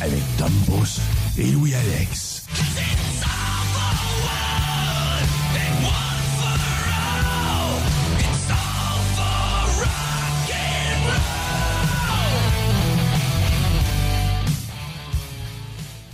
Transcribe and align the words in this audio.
Avec 0.00 0.22
Tom 0.36 0.52
Pousse 0.66 1.00
et 1.38 1.50
Louis-Alex. 1.50 2.44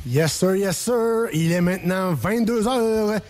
Yes, 0.06 0.32
sir, 0.32 0.56
yes, 0.56 0.76
sir. 0.76 1.28
Il 1.32 1.52
est 1.52 1.60
maintenant 1.60 2.12
22 2.12 2.68
heures. 2.68 3.20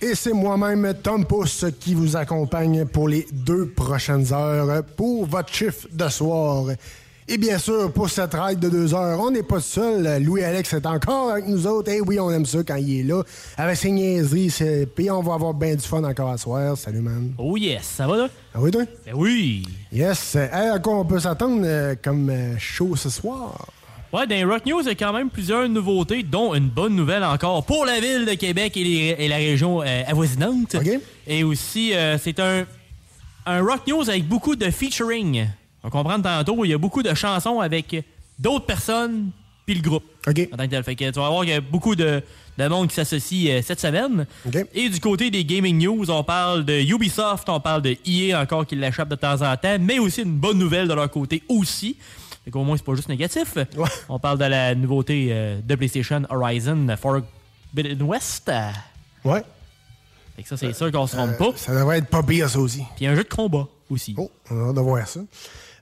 Et 0.00 0.14
c'est 0.14 0.32
moi-même, 0.32 0.94
Tom 1.02 1.24
Pousse, 1.24 1.64
qui 1.80 1.94
vous 1.94 2.16
accompagne 2.16 2.84
pour 2.84 3.08
les 3.08 3.26
deux 3.32 3.68
prochaines 3.68 4.32
heures 4.32 4.84
pour 4.96 5.26
votre 5.26 5.52
chiffre 5.52 5.86
de 5.92 6.08
soir. 6.08 6.66
Et 7.34 7.38
bien 7.38 7.56
sûr, 7.56 7.90
pour 7.90 8.10
cette 8.10 8.34
ride 8.34 8.58
de 8.58 8.68
deux 8.68 8.92
heures, 8.92 9.18
on 9.18 9.30
n'est 9.30 9.42
pas 9.42 9.58
seul. 9.60 10.22
Louis-Alex 10.22 10.74
est 10.74 10.84
encore 10.84 11.30
avec 11.30 11.46
nous 11.48 11.66
autres. 11.66 11.90
Et 11.90 11.98
oui, 12.02 12.20
on 12.20 12.30
aime 12.30 12.44
ça 12.44 12.58
quand 12.62 12.76
il 12.76 13.00
est 13.00 13.02
là. 13.04 13.22
Avec 13.56 13.76
ses 13.78 13.90
niaiseries. 13.90 14.52
Puis 14.94 15.10
on 15.10 15.22
va 15.22 15.32
avoir 15.32 15.54
bien 15.54 15.74
du 15.74 15.80
fun 15.80 16.04
encore 16.04 16.28
à 16.30 16.36
soir. 16.36 16.76
Salut, 16.76 17.00
man. 17.00 17.32
Oh 17.38 17.56
yes, 17.56 17.84
ça 17.84 18.06
va 18.06 18.16
là? 18.18 18.28
Ah 18.54 18.58
oui, 18.60 18.70
toi? 18.70 18.82
Ben 19.06 19.12
oui! 19.14 19.62
Yes. 19.90 20.34
Hey, 20.34 20.68
à 20.68 20.78
quoi 20.78 20.98
on 20.98 21.06
peut 21.06 21.20
s'attendre 21.20 21.62
euh, 21.64 21.94
comme 22.04 22.28
euh, 22.28 22.58
show 22.58 22.96
ce 22.96 23.08
soir? 23.08 23.66
Ouais, 24.12 24.26
dans 24.26 24.34
les 24.34 24.44
Rock 24.44 24.66
News, 24.66 24.80
il 24.82 24.88
y 24.88 24.90
a 24.90 24.94
quand 24.94 25.14
même 25.14 25.30
plusieurs 25.30 25.66
nouveautés, 25.70 26.22
dont 26.22 26.54
une 26.54 26.68
bonne 26.68 26.94
nouvelle 26.94 27.24
encore 27.24 27.64
pour 27.64 27.86
la 27.86 27.98
ville 27.98 28.26
de 28.26 28.34
Québec 28.34 28.76
et, 28.76 28.84
les- 28.84 29.16
et 29.18 29.28
la 29.28 29.36
région 29.36 29.80
euh, 29.80 30.02
avoisinante. 30.06 30.76
Et 31.26 31.44
aussi, 31.44 31.92
c'est 32.22 32.38
un, 32.40 32.66
un 33.46 33.62
Rock 33.62 33.86
News 33.88 34.10
avec 34.10 34.28
beaucoup 34.28 34.54
de 34.54 34.70
featuring. 34.70 35.46
On 35.84 35.90
comprend 35.90 36.20
tantôt, 36.20 36.64
il 36.64 36.68
y 36.68 36.74
a 36.74 36.78
beaucoup 36.78 37.02
de 37.02 37.12
chansons 37.14 37.60
avec 37.60 38.04
d'autres 38.38 38.66
personnes 38.66 39.30
puis 39.66 39.74
le 39.76 39.80
groupe. 39.82 40.04
OK. 40.26 40.48
En 40.52 40.56
tant 40.56 40.64
que 40.64 40.70
tel. 40.70 40.82
Fait 40.84 40.94
que 40.96 41.04
tu 41.10 41.18
vas 41.20 41.28
voir 41.28 41.40
qu'il 41.42 41.50
y 41.50 41.54
a 41.56 41.60
beaucoup 41.60 41.94
de, 41.94 42.22
de 42.58 42.68
monde 42.68 42.88
qui 42.88 42.94
s'associe 42.96 43.48
euh, 43.50 43.62
cette 43.62 43.80
semaine. 43.80 44.26
OK. 44.46 44.56
Et 44.74 44.88
du 44.88 44.98
côté 45.00 45.30
des 45.30 45.44
gaming 45.44 45.78
news, 45.84 46.10
on 46.10 46.24
parle 46.24 46.64
de 46.64 46.80
Ubisoft, 46.80 47.48
on 47.48 47.60
parle 47.60 47.82
de 47.82 47.96
EA 48.06 48.40
encore 48.40 48.66
qui 48.66 48.74
l'échappe 48.76 49.08
de 49.08 49.14
temps 49.14 49.40
en 49.42 49.56
temps, 49.56 49.76
mais 49.80 49.98
aussi 50.00 50.22
une 50.22 50.36
bonne 50.36 50.58
nouvelle 50.58 50.88
de 50.88 50.94
leur 50.94 51.08
côté 51.10 51.42
aussi. 51.48 51.96
Fait 52.44 52.50
qu'au 52.50 52.64
moins, 52.64 52.76
c'est 52.76 52.84
pas 52.84 52.94
juste 52.96 53.08
négatif. 53.08 53.54
Ouais. 53.56 53.88
On 54.08 54.18
parle 54.18 54.38
de 54.38 54.44
la 54.46 54.74
nouveauté 54.74 55.28
euh, 55.30 55.60
de 55.62 55.74
PlayStation 55.76 56.22
Horizon 56.28 56.88
Forbidden 57.00 58.02
West. 58.02 58.48
Euh, 58.48 58.70
Ouais. 59.24 59.44
Fait 60.34 60.42
que 60.42 60.48
ça, 60.48 60.56
c'est 60.56 60.72
sûr 60.72 60.90
qu'on 60.90 61.06
se 61.06 61.14
trompe 61.14 61.38
pas. 61.38 61.52
Ça 61.54 61.72
devrait 61.72 61.98
être 61.98 62.08
pas 62.08 62.24
pire, 62.24 62.48
ça 62.48 62.58
aussi. 62.58 62.82
Puis 62.96 63.06
un 63.06 63.14
jeu 63.14 63.22
de 63.22 63.28
combat 63.28 63.68
aussi. 63.88 64.16
Oh, 64.18 64.28
on 64.50 64.64
a 64.64 64.68
hâte 64.70 64.74
de 64.74 64.80
voir 64.80 65.06
ça. 65.06 65.20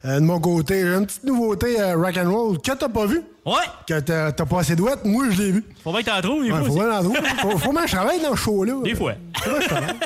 Euh, 0.07 0.19
de 0.19 0.25
mon 0.25 0.41
côté, 0.41 0.81
j'ai 0.81 0.95
une 0.95 1.05
petite 1.07 1.25
nouveauté 1.25 1.79
euh, 1.81 1.95
rock'n'roll 1.97 2.57
que 2.59 2.73
t'as 2.73 2.89
pas 2.89 3.05
vu, 3.05 3.21
Ouais! 3.45 3.53
que 3.87 4.01
t'as 4.01 4.33
pas 4.33 4.61
assez 4.61 4.75
douette. 4.75 5.05
Moi, 5.05 5.27
je 5.31 5.43
l'ai 5.43 5.51
vu. 5.53 5.65
Faut 5.85 5.93
bien 5.93 6.01
que 6.01 6.07
t'en 6.07 6.21
trouves, 6.23 6.43
des 6.45 6.51
Ouais, 6.53 6.59
fois 6.61 6.69
faut 6.69 6.75
bien 6.75 6.91
en 6.99 7.03
trouver. 7.03 7.19
Faut, 7.41 7.59
faut 7.59 7.73
bien 7.73 7.83
que 7.83 7.89
je 7.91 7.97
travaille 7.97 8.23
dans 8.23 8.31
ce 8.31 8.37
show-là. 8.37 8.73
Des 8.83 8.95
fois. 8.95 9.13
Faut 9.43 9.51
bien 9.51 9.59
que 9.59 9.63
je 9.65 9.69
travaille. 9.69 9.97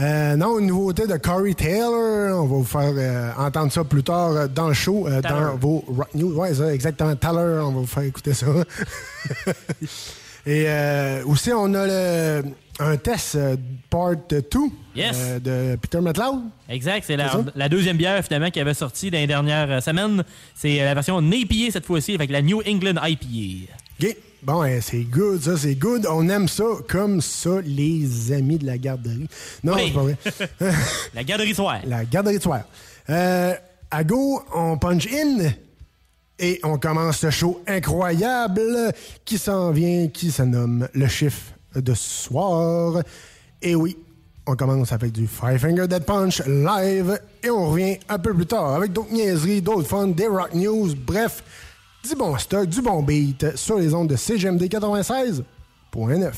Euh, 0.00 0.34
non, 0.36 0.58
une 0.58 0.66
nouveauté 0.66 1.06
de 1.06 1.16
Corey 1.16 1.54
Taylor. 1.54 2.36
On 2.42 2.46
va 2.46 2.56
vous 2.56 2.64
faire 2.64 2.92
euh, 2.96 3.30
entendre 3.38 3.72
ça 3.72 3.84
plus 3.84 4.02
tard 4.02 4.32
euh, 4.32 4.46
dans 4.48 4.66
le 4.68 4.74
show, 4.74 5.06
dans 5.22 5.56
vos 5.56 5.84
rock 5.86 6.08
news. 6.14 6.34
Ouais, 6.36 6.52
ça, 6.52 6.74
exactement. 6.74 7.14
Taylor, 7.14 7.66
on 7.68 7.70
va 7.72 7.80
vous 7.80 7.86
faire 7.86 8.02
écouter 8.02 8.34
ça. 8.34 8.46
Et 10.46 10.64
euh, 10.68 11.24
aussi, 11.24 11.50
on 11.52 11.72
a 11.74 11.86
le, 11.86 12.42
un 12.78 12.96
test 12.96 13.34
euh, 13.36 13.56
part 13.88 14.14
2 14.28 14.42
Yes. 14.96 15.16
de 15.42 15.76
Peter 15.80 16.00
McLeod. 16.00 16.40
Exact, 16.68 17.02
c'est 17.06 17.16
la, 17.16 17.68
deuxième 17.68 17.96
bière 17.96 18.22
finalement 18.24 18.50
qui 18.50 18.60
avait 18.60 18.74
sorti 18.74 19.10
dans 19.10 19.18
les 19.18 19.26
dernières 19.26 19.70
euh, 19.70 19.80
semaines. 19.80 20.22
C'est 20.54 20.80
euh, 20.80 20.84
la 20.84 20.94
version 20.94 21.20
Napier 21.20 21.70
cette 21.70 21.86
fois-ci 21.86 22.14
avec 22.14 22.30
la 22.30 22.42
New 22.42 22.62
England 22.66 23.00
IPA. 23.02 23.72
OK. 24.00 24.16
Bon, 24.42 24.62
eh, 24.62 24.80
c'est 24.82 25.04
good, 25.04 25.40
ça, 25.42 25.56
c'est 25.56 25.74
good. 25.74 26.06
On 26.08 26.28
aime 26.28 26.46
ça 26.48 26.64
comme 26.86 27.20
ça, 27.22 27.60
les 27.64 28.30
amis 28.30 28.58
de 28.58 28.66
la 28.66 28.76
garderie. 28.76 29.26
Non, 29.64 29.72
Oui. 29.74 29.84
c'est 29.86 29.92
pas 29.94 30.02
vrai. 30.02 30.72
La 31.14 31.24
garderie 31.24 31.54
soir. 31.54 31.78
la 31.86 32.04
garderie 32.04 32.36
de 32.38 32.42
soir. 32.42 32.60
Euh, 33.08 33.54
à 33.90 34.04
go, 34.04 34.42
on 34.54 34.76
punch 34.76 35.06
in 35.10 35.48
et 36.38 36.60
on 36.62 36.78
commence 36.78 37.18
ce 37.18 37.30
show 37.30 37.62
incroyable 37.66 38.92
qui 39.24 39.38
s'en 39.38 39.70
vient, 39.70 40.08
qui 40.08 40.30
se 40.30 40.42
nomme 40.42 40.88
le 40.94 41.06
chiffre 41.06 41.52
de 41.74 41.94
soir. 41.94 43.02
Et 43.62 43.74
oui, 43.74 43.96
on 44.46 44.56
commence 44.56 44.92
avec 44.92 45.12
du 45.12 45.26
Five 45.26 45.58
Finger 45.58 45.86
Dead 45.86 46.04
Punch 46.04 46.42
live 46.46 47.20
et 47.42 47.50
on 47.50 47.70
revient 47.70 47.98
un 48.08 48.18
peu 48.18 48.34
plus 48.34 48.46
tard 48.46 48.74
avec 48.74 48.92
d'autres 48.92 49.12
niaiseries, 49.12 49.62
d'autres 49.62 49.88
fun, 49.88 50.08
des 50.08 50.26
rock 50.26 50.54
news, 50.54 50.94
bref, 50.94 51.42
du 52.08 52.14
bon 52.14 52.36
stock, 52.36 52.66
du 52.66 52.82
bon 52.82 53.02
beat 53.02 53.56
sur 53.56 53.78
les 53.78 53.94
ondes 53.94 54.08
de 54.08 54.16
CGMD 54.16 54.62
96.9. 54.64 56.32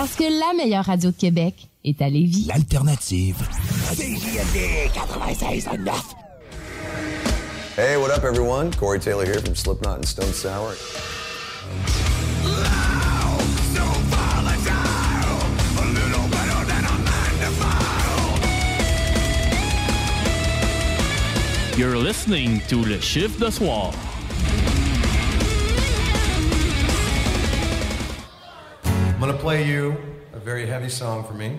Parce 0.00 0.16
que 0.16 0.24
la 0.24 0.54
meilleure 0.54 0.86
radio 0.86 1.10
de 1.10 1.14
Québec 1.14 1.68
est 1.84 2.00
à 2.00 2.08
Lévis. 2.08 2.46
L'alternative. 2.46 3.36
Hey, 7.76 7.98
what 7.98 8.08
up 8.08 8.24
everyone? 8.24 8.70
Corey 8.78 8.98
Taylor 8.98 9.26
here 9.26 9.40
from 9.40 9.54
Slipknot 9.54 9.98
and 9.98 10.06
Stone 10.06 10.32
Sour. 10.32 10.72
You're 21.76 21.98
listening 21.98 22.62
to 22.68 22.76
Le 22.76 22.98
Chiffre 23.00 23.38
de 23.38 23.50
Soir. 23.50 23.92
I'm 29.20 29.26
going 29.26 29.36
to 29.36 29.42
play 29.42 29.68
you 29.68 29.98
a 30.32 30.38
very 30.38 30.64
heavy 30.64 30.88
song 30.88 31.24
for 31.24 31.34
me. 31.34 31.58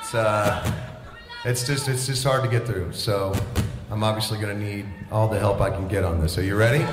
It's, 0.00 0.14
uh, 0.16 0.72
it's 1.44 1.64
just 1.64 1.86
it's 1.86 2.08
just 2.08 2.24
hard 2.24 2.42
to 2.42 2.50
get 2.50 2.66
through. 2.66 2.92
So 2.92 3.32
I'm 3.88 4.02
obviously 4.02 4.40
going 4.40 4.58
to 4.58 4.64
need 4.64 4.86
all 5.12 5.28
the 5.28 5.38
help 5.38 5.60
I 5.60 5.70
can 5.70 5.86
get 5.86 6.02
on 6.02 6.20
this. 6.20 6.36
Are 6.38 6.42
you 6.42 6.56
ready? 6.56 6.84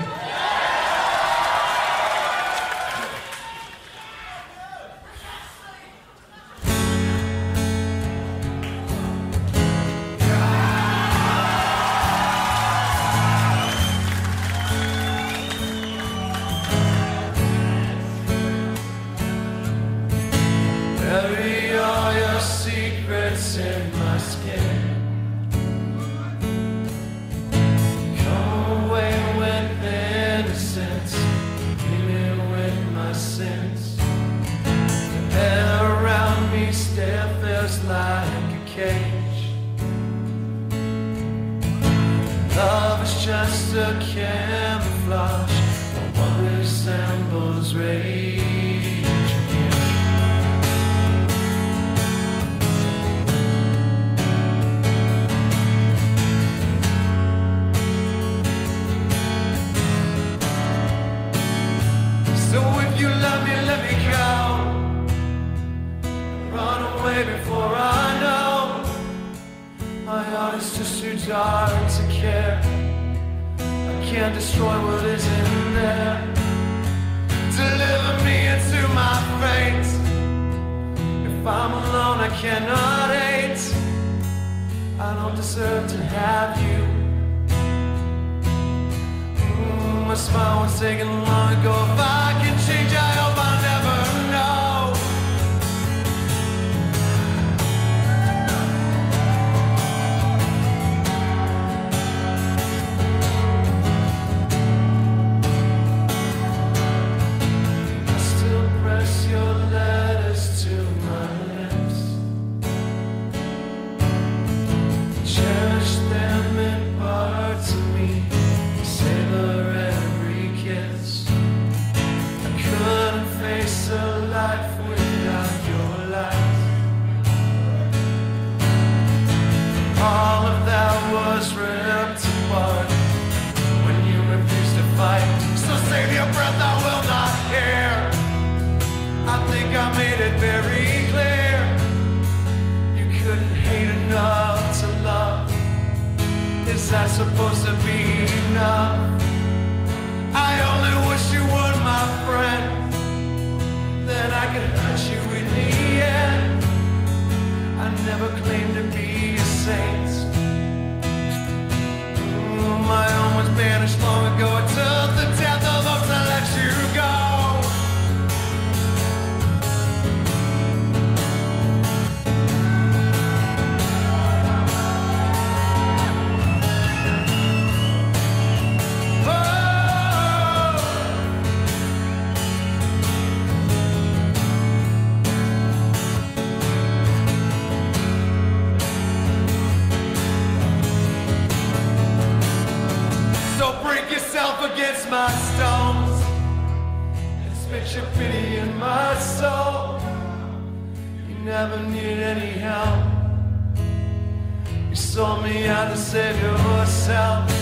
to 205.90 205.98
save 205.98 206.42
yourself. 206.42 207.53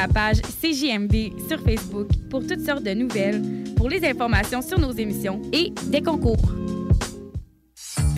la 0.00 0.06
page 0.06 0.40
CJMD 0.42 1.32
sur 1.48 1.60
Facebook 1.60 2.08
pour 2.30 2.46
toutes 2.46 2.64
sortes 2.64 2.84
de 2.84 2.94
nouvelles, 2.94 3.42
pour 3.76 3.88
les 3.88 4.04
informations 4.06 4.62
sur 4.62 4.78
nos 4.78 4.92
émissions 4.92 5.42
et 5.52 5.72
des 5.86 6.02
concours. 6.02 6.52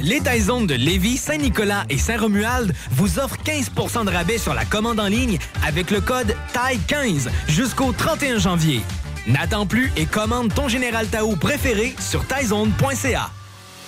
Les 0.02 0.20
Taizones 0.20 0.66
de 0.66 0.74
Lévis, 0.74 1.16
Saint-Nicolas 1.16 1.84
et 1.88 1.96
Saint-Romuald 1.96 2.74
vous 2.90 3.18
offrent 3.18 3.42
15 3.42 3.70
% 3.70 4.04
de 4.04 4.10
rabais 4.10 4.38
sur 4.38 4.52
la 4.52 4.64
commande 4.66 5.00
en 5.00 5.06
ligne 5.06 5.38
avec 5.66 5.90
le 5.90 6.00
code 6.00 6.34
TAI15 6.52 7.28
jusqu'au 7.48 7.92
31 7.92 8.38
janvier. 8.38 8.80
N'attends 9.26 9.66
plus 9.66 9.90
et 9.96 10.06
commande 10.06 10.52
ton 10.52 10.68
Général 10.68 11.06
Tao 11.06 11.34
préféré 11.36 11.94
sur 11.98 12.26
taizone.ca. 12.26 13.30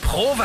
Provan 0.02 0.44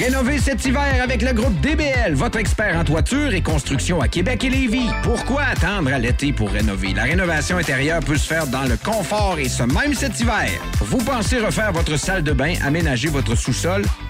Rénovez 0.00 0.38
cet 0.38 0.64
hiver 0.64 1.02
avec 1.02 1.20
le 1.20 1.34
groupe 1.34 1.60
DBL, 1.60 2.14
votre 2.14 2.38
expert 2.38 2.76
en 2.76 2.82
toiture 2.82 3.34
et 3.34 3.42
construction 3.42 4.00
à 4.00 4.08
Québec 4.08 4.42
et 4.42 4.48
Lévis. 4.48 4.88
Pourquoi 5.02 5.42
attendre 5.42 5.92
à 5.92 5.98
l'été 5.98 6.32
pour 6.32 6.50
rénover? 6.50 6.94
La 6.94 7.02
rénovation 7.02 7.58
intérieure 7.58 8.00
peut 8.00 8.16
se 8.16 8.26
faire 8.26 8.46
dans 8.46 8.64
le 8.64 8.78
confort 8.78 9.38
et 9.38 9.50
ce 9.50 9.62
même 9.64 9.92
cet 9.92 10.18
hiver. 10.18 10.48
Vous 10.80 10.98
pensez 10.98 11.38
refaire 11.38 11.72
votre 11.72 11.98
salle 11.98 12.22
de 12.22 12.32
bain, 12.32 12.54
aménager 12.64 13.08
votre 13.08 13.34
sous-sol 13.34 13.84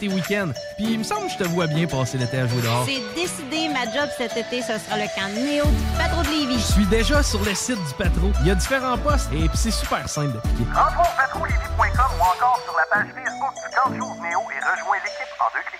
tes 0.00 0.08
week-ends. 0.08 0.52
Puis 0.76 0.92
il 0.92 0.98
me 0.98 1.04
semble 1.04 1.26
que 1.26 1.32
je 1.32 1.38
te 1.38 1.44
vois 1.44 1.66
bien 1.66 1.86
passer 1.86 2.18
l'été 2.18 2.38
à 2.38 2.46
jouer 2.46 2.62
dehors. 2.62 2.86
C'est 2.86 3.02
décidé, 3.14 3.68
ma 3.68 3.84
job 3.84 4.08
cet 4.16 4.36
été, 4.36 4.62
ce 4.62 4.78
sera 4.78 4.96
le 4.96 5.06
camp 5.14 5.28
Néo 5.34 5.64
du 5.64 5.98
patron 5.98 6.22
de 6.22 6.28
Lévis. 6.28 6.58
Je 6.58 6.72
suis 6.72 6.86
déjà 6.86 7.22
sur 7.22 7.44
le 7.44 7.54
site 7.54 7.78
du 7.86 7.94
Patro. 7.94 8.32
Il 8.40 8.48
y 8.48 8.50
a 8.50 8.54
différents 8.54 8.98
postes 8.98 9.30
et 9.32 9.48
puis 9.48 9.58
c'est 9.58 9.70
super 9.70 10.08
simple 10.08 10.32
d'appliquer. 10.32 10.64
Rentre 10.74 11.00
au 11.00 11.16
patrolévis.com 11.16 12.10
ou 12.18 12.22
encore 12.22 12.60
sur 12.64 12.74
la 12.76 12.86
page 12.90 13.08
Facebook 13.14 13.54
du 13.54 13.76
camp 13.76 13.90
Néo 13.90 14.08
et 14.50 14.60
rejoins 14.64 14.96
l'équipe 15.04 15.32
en 15.38 15.48
deux 15.54 15.64
clics. 15.68 15.79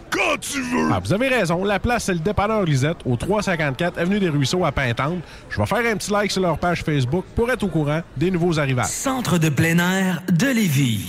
quand 0.11 0.37
tu 0.39 0.61
veux! 0.61 0.89
Ah, 0.91 0.99
vous 1.03 1.13
avez 1.13 1.29
raison. 1.29 1.63
La 1.63 1.79
place, 1.79 2.03
c'est 2.05 2.13
le 2.13 2.19
dépanneur 2.19 2.63
Lisette, 2.63 2.97
au 3.05 3.15
354 3.15 3.97
Avenue 3.97 4.19
des 4.19 4.29
Ruisseaux 4.29 4.63
à 4.65 4.71
Pintante. 4.71 5.23
Je 5.49 5.57
vais 5.57 5.65
faire 5.65 5.79
un 5.79 5.95
petit 5.95 6.11
like 6.11 6.31
sur 6.31 6.41
leur 6.41 6.57
page 6.57 6.83
Facebook 6.83 7.25
pour 7.35 7.49
être 7.49 7.63
au 7.63 7.67
courant 7.67 8.01
des 8.17 8.31
nouveaux 8.31 8.59
arrivages. 8.59 8.87
Centre 8.87 9.37
de 9.37 9.49
plein 9.49 9.77
air 9.79 10.21
de 10.31 10.47
Lévis. 10.47 11.07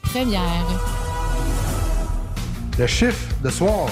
première. 0.03 0.65
Le 2.77 2.87
chiffre 2.87 3.27
de 3.43 3.49
soir. 3.49 3.89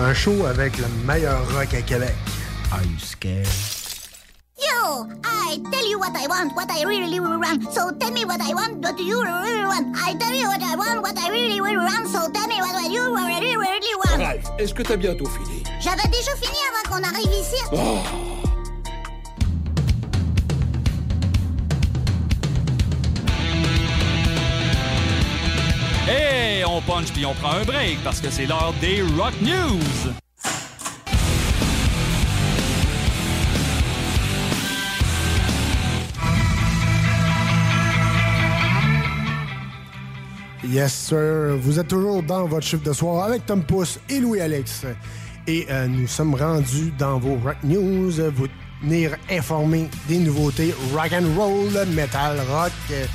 Un 0.00 0.12
show 0.12 0.44
avec 0.46 0.76
le 0.78 0.86
meilleur 1.06 1.40
rock 1.52 1.72
à 1.74 1.82
Québec. 1.82 2.14
Are 2.72 2.82
you 2.82 2.98
scared? 2.98 3.46
Yo, 4.58 5.06
I 5.24 5.60
tell 5.70 5.88
you 5.88 5.98
what 5.98 6.12
I 6.16 6.26
want, 6.26 6.54
what 6.56 6.70
I 6.70 6.84
really, 6.84 7.20
really 7.20 7.36
want. 7.36 7.72
So 7.72 7.92
tell 7.92 8.10
me 8.10 8.24
what 8.24 8.40
I 8.40 8.54
want, 8.54 8.82
what 8.82 8.98
you 8.98 9.22
really 9.22 9.64
want. 9.64 9.96
I 9.96 10.14
tell 10.14 10.34
you 10.34 10.48
what 10.48 10.62
I 10.62 10.76
want, 10.76 11.02
what 11.02 11.16
I 11.18 11.30
really, 11.30 11.60
really 11.60 11.76
want. 11.76 12.08
So 12.08 12.28
tell 12.32 12.48
me 12.48 12.60
what 12.60 12.90
you 12.90 13.14
really, 13.14 13.56
really 13.56 13.94
want. 14.04 14.18
Ralph, 14.18 14.50
est-ce 14.58 14.74
que 14.74 14.82
t'as 14.82 14.96
bientôt 14.96 15.26
fini? 15.26 15.62
J'avais 15.80 16.08
déjà 16.08 16.34
fini 16.36 16.58
avant 16.70 16.96
qu'on 16.96 17.04
arrive 17.04 17.32
ici. 17.32 17.62
Oh. 17.72 18.33
Et 26.06 26.62
on 26.66 26.82
punch 26.82 27.12
puis 27.12 27.24
on 27.24 27.32
prend 27.32 27.52
un 27.52 27.64
break 27.64 27.98
parce 28.04 28.20
que 28.20 28.28
c'est 28.28 28.44
l'heure 28.44 28.74
des 28.78 29.00
Rock 29.16 29.32
News. 29.40 30.12
Yes, 40.66 40.92
sir. 40.92 41.56
Vous 41.58 41.78
êtes 41.78 41.88
toujours 41.88 42.22
dans 42.22 42.46
votre 42.46 42.66
chiffre 42.66 42.82
de 42.82 42.92
soir 42.92 43.24
avec 43.24 43.46
Tom 43.46 43.62
Pousse 43.62 43.98
et 44.10 44.20
Louis-Alex. 44.20 44.84
Et 45.46 45.66
euh, 45.70 45.86
nous 45.86 46.06
sommes 46.06 46.34
rendus 46.34 46.92
dans 46.98 47.18
vos 47.18 47.36
Rock 47.36 47.56
News. 47.64 48.12
Vous 48.34 48.48
tenir 48.82 49.16
informés 49.30 49.88
des 50.06 50.18
nouveautés 50.18 50.74
rock 50.92 51.12
and 51.12 51.38
roll, 51.38 51.86
metal, 51.94 52.38
rock 52.50 52.72
euh, 52.90 53.06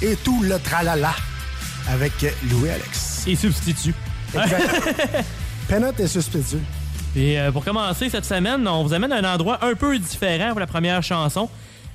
et 0.00 0.16
tout 0.16 0.42
le 0.42 0.58
tralala 0.58 1.12
avec 1.90 2.12
Louis-Alex. 2.50 3.24
Et 3.26 3.36
substitut. 3.36 3.94
Exact. 4.34 5.24
Penot 5.68 5.92
est 5.98 6.06
substitut. 6.06 6.62
Et 7.16 7.40
euh, 7.40 7.50
pour 7.50 7.64
commencer 7.64 8.08
cette 8.08 8.24
semaine, 8.24 8.66
on 8.68 8.84
vous 8.84 8.94
amène 8.94 9.12
à 9.12 9.16
un 9.16 9.34
endroit 9.34 9.58
un 9.64 9.74
peu 9.74 9.98
différent 9.98 10.50
pour 10.50 10.60
la 10.60 10.66
première 10.66 11.02
chanson. 11.02 11.48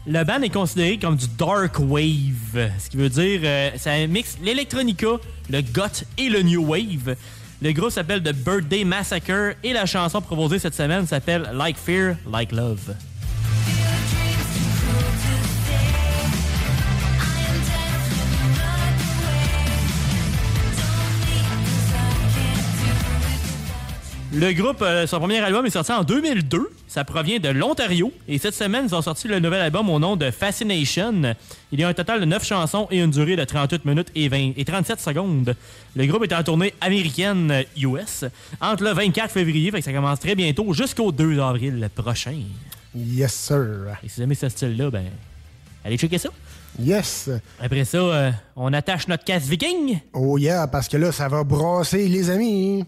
Le 0.06 0.24
band 0.24 0.42
est 0.42 0.50
considéré 0.50 1.00
comme 1.00 1.16
du 1.16 1.26
dark 1.38 1.80
wave, 1.80 2.70
ce 2.78 2.90
qui 2.90 2.98
veut 2.98 3.10
dire 3.10 3.40
euh, 3.44 3.72
ça 3.78 4.06
mixe 4.08 4.38
l'électronica, 4.44 5.08
le 5.50 5.62
goth 5.62 6.04
et 6.18 6.30
le 6.30 6.42
new 6.44 6.64
wave. 6.64 7.16
Le 7.62 7.72
groupe 7.72 7.90
s'appelle 7.92 8.22
The 8.22 8.34
Birthday 8.34 8.84
Massacre 8.84 9.56
et 9.64 9.74
la 9.74 9.86
chanson 9.86 10.22
proposée 10.22 10.60
cette 10.60 10.76
semaine 10.76 11.08
s'appelle 11.08 11.50
Like 11.54 11.78
Fear, 11.78 12.18
Like 12.32 12.52
Love. 12.52 12.94
Le 24.38 24.52
groupe, 24.52 24.82
euh, 24.82 25.08
son 25.08 25.20
premier 25.20 25.38
album 25.38 25.66
est 25.66 25.70
sorti 25.70 25.94
en 25.94 26.04
2002. 26.04 26.70
Ça 26.90 27.06
provient 27.06 27.40
de 27.40 27.48
l'Ontario. 27.48 28.12
Et 28.28 28.38
cette 28.38 28.54
semaine, 28.54 28.88
ils 28.90 28.94
ont 28.94 29.02
sorti 29.02 29.30
le 29.30 29.40
nouvel 29.40 29.62
album 29.62 29.90
au 29.90 29.98
nom 29.98 30.18
de 30.18 30.30
Fascination. 30.30 31.36
Il 31.72 31.80
y 31.80 31.86
a 31.86 31.88
un 31.88 31.94
total 31.94 32.20
de 32.20 32.26
9 32.26 32.44
chansons 32.44 32.86
et 32.92 33.00
une 33.00 33.12
durée 33.12 33.38
de 33.38 33.46
38 33.46 33.86
minutes 33.86 34.10
et, 34.14 34.28
20, 34.28 34.52
et 34.58 34.66
37 34.66 35.00
secondes. 35.00 35.56
Le 35.96 36.06
groupe 36.06 36.26
est 36.26 36.34
en 36.34 36.44
tournée 36.44 36.74
américaine 36.82 37.50
euh, 37.50 37.64
US 37.78 38.26
entre 38.60 38.84
le 38.84 38.92
24 38.92 39.32
février, 39.32 39.72
fait 39.72 39.80
que 39.80 39.86
ça 39.86 39.94
commence 39.94 40.20
très 40.20 40.36
bientôt, 40.36 40.74
jusqu'au 40.74 41.14
2 41.14 41.40
avril 41.40 41.88
prochain. 41.96 42.36
Yes, 42.94 43.34
sir. 43.34 43.86
Et 44.04 44.10
si 44.10 44.18
vous 44.18 44.24
aimez 44.24 44.36
ce 44.36 44.50
style-là, 44.50 44.92
ben, 44.92 45.06
allez 45.86 45.98
checker 45.98 46.18
ça. 46.18 46.30
Yes. 46.78 47.30
Après 47.62 47.86
ça, 47.86 47.98
euh, 48.00 48.32
on 48.58 48.74
attache 48.74 49.08
notre 49.08 49.24
casse 49.24 49.44
viking. 49.44 49.98
Oh 50.12 50.38
yeah, 50.38 50.68
parce 50.68 50.90
que 50.90 50.98
là, 50.98 51.14
ça 51.14 51.30
va 51.30 51.46
brasser, 51.46 52.10
les 52.10 52.30
amis. 52.30 52.84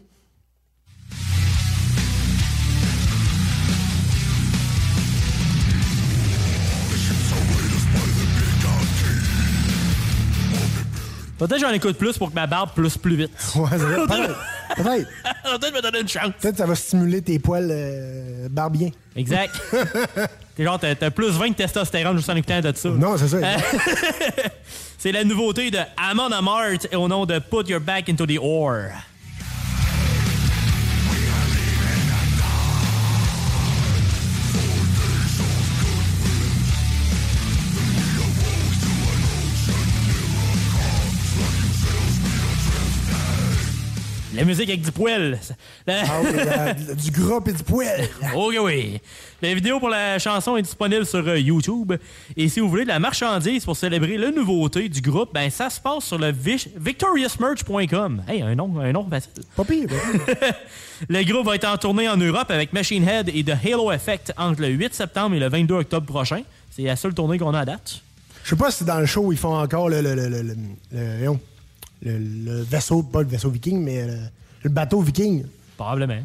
Peut-être 11.38 11.60
j'en 11.60 11.70
écoute 11.72 11.98
plus 11.98 12.18
pour 12.18 12.30
que 12.30 12.36
ma 12.36 12.48
barbe 12.48 12.72
pousse 12.76 12.98
plus 12.98 13.16
vite. 13.16 13.32
Ouais, 13.56 13.70
ça 13.70 13.78
va- 13.78 13.96
peut-être. 14.08 14.40
Peut-être. 14.76 15.08
Peut-être 15.60 15.76
me 15.76 15.82
donner 15.82 16.00
une 16.02 16.08
chance. 16.08 16.32
Peut-être 16.40 16.54
que 16.56 16.58
ça 16.58 16.66
va 16.66 16.76
stimuler 16.76 17.22
tes 17.22 17.38
poils 17.40 17.70
euh, 17.72 18.48
barbiens. 18.50 18.90
Exact. 19.16 19.54
T'es 20.56 20.64
genre, 20.64 20.80
t'as 20.80 20.96
t'as 20.96 21.12
plus 21.12 21.30
20 21.30 21.50
de 21.50 21.54
testostérone 21.54 22.18
juste 22.18 22.30
en 22.32 22.36
écoutant 22.36 22.60
de 22.62 22.72
ça. 22.76 22.90
Non, 22.90 23.16
c'est 23.18 23.28
ça. 23.28 23.38
C'est 24.98 25.12
la 25.12 25.24
nouveauté 25.24 25.70
de 25.70 25.78
Amon 25.96 26.32
Amart 26.32 26.72
au 26.96 27.08
nom 27.08 27.26
de 27.28 27.38
Put 27.38 27.70
Your 27.70 27.80
Back 27.80 28.10
into 28.10 28.26
the 28.26 28.40
Ore. 28.42 28.90
La 44.38 44.46
musique 44.46 44.70
avec 44.70 44.82
du 44.82 44.92
poil. 44.92 45.38
La- 45.86 46.04
Ah 46.06 46.20
oui, 46.24 46.30
la- 46.36 46.74
du 46.74 47.12
gras 47.12 47.40
et 47.46 47.52
du 47.52 47.64
poil. 47.64 48.08
Ok, 48.36 48.56
oui. 48.62 49.00
La 49.42 49.54
vidéo 49.54 49.80
pour 49.80 49.90
la 49.90 50.18
chanson 50.20 50.58
est 50.58 50.62
disponible 50.62 51.06
sur 51.06 51.28
euh, 51.28 51.38
YouTube. 51.40 51.94
Et 52.36 52.48
si 52.50 52.60
vous 52.60 52.70
voulez 52.70 52.84
de 52.84 52.88
la 52.90 53.00
marchandise 53.00 53.66
pour 53.66 53.76
célébrer 53.78 54.18
la 54.18 54.32
nouveauté 54.32 54.90
du 54.90 55.02
groupe, 55.02 55.30
ben 55.34 55.50
ça 55.50 55.70
se 55.70 55.80
passe 55.80 56.06
sur 56.06 56.18
le 56.18 56.32
vi- 56.32 56.68
victoriousmerch.com. 56.78 58.24
Hey, 58.28 58.42
un 58.42 58.56
nom, 58.56 58.80
un 58.80 58.92
nom 58.92 59.08
facile. 59.10 59.32
Pas 59.56 59.64
pire, 59.64 59.88
pas 59.88 59.96
pire. 60.36 60.54
Le 61.10 61.24
groupe 61.24 61.46
va 61.46 61.56
être 61.56 61.68
en 61.68 61.78
tournée 61.78 62.10
en 62.10 62.18
Europe 62.18 62.50
avec 62.50 62.74
Machine 62.74 63.08
Head 63.08 63.30
et 63.34 63.44
The 63.44 63.54
Halo 63.64 63.92
Effect 63.92 64.34
entre 64.36 64.62
le 64.62 64.70
8 64.70 64.96
septembre 64.96 65.36
et 65.36 65.40
le 65.40 65.48
22 65.48 65.76
octobre 65.76 66.08
prochain. 66.08 66.42
C'est 66.72 66.82
la 66.84 66.96
seule 66.96 67.14
tournée 67.14 67.38
qu'on 67.38 67.54
a 67.54 67.60
à 67.60 67.66
date. 67.66 68.02
Je 68.44 68.50
sais 68.52 68.56
pas 68.56 68.72
si 68.72 68.84
dans 68.84 69.00
le 69.00 69.06
show, 69.06 69.32
ils 69.32 69.38
font 69.38 69.56
encore 69.56 69.90
le, 69.90 70.02
le, 70.02 70.16
le, 70.16 70.28
le, 70.30 70.56
le- 72.02 72.62
vaisseau, 72.64 73.04
pas 73.04 73.22
le 73.22 73.28
vaisseau 73.28 73.50
viking, 73.50 73.82
mais 73.84 74.06
le, 74.06 74.18
le 74.64 74.70
bateau 74.70 75.02
viking. 75.02 75.44
Probablement. 75.76 76.18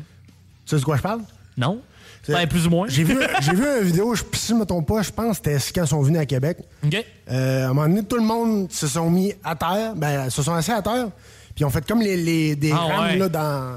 Tu 0.67 0.71
sais 0.71 0.77
de 0.77 0.85
quoi 0.85 0.97
je 0.97 1.03
parle? 1.03 1.21
Non? 1.57 1.81
Ben, 2.29 2.47
plus 2.47 2.67
ou 2.69 2.71
moins. 2.71 2.87
J'ai 2.89 3.03
vu, 3.03 3.19
j'ai 3.41 3.53
vu 3.53 3.65
une 3.81 3.85
vidéo, 3.87 4.15
je, 4.15 4.23
si 4.35 4.53
je 4.53 4.55
me 4.55 4.65
trompe 4.65 4.87
pas, 4.87 5.03
je 5.03 5.11
pense 5.11 5.41
que 5.41 5.59
c'était 5.59 5.73
quand 5.81 5.85
ils 5.85 5.89
sont 5.89 6.03
venus 6.03 6.21
à 6.21 6.27
Québec. 6.27 6.59
OK. 6.85 7.05
Euh, 7.31 7.63
à 7.67 7.71
un 7.71 7.75
moment 7.75 7.89
donné, 7.89 8.05
tout 8.05 8.17
le 8.17 8.23
monde 8.23 8.71
se 8.71 8.87
sont 8.87 9.11
mis 9.11 9.33
à 9.43 9.57
terre, 9.57 9.95
ben, 9.97 10.31
se 10.31 10.43
sont 10.43 10.53
assis 10.55 10.71
à 10.71 10.81
terre, 10.83 11.09
puis 11.55 11.63
ils 11.63 11.65
ont 11.65 11.71
fait 11.71 11.85
comme 11.87 12.01
les, 12.01 12.17
les- 12.17 12.55
des 12.55 12.71
Ah, 12.71 12.77
rames 12.79 13.05
ouais. 13.11 13.17
là, 13.19 13.29
dans, 13.29 13.73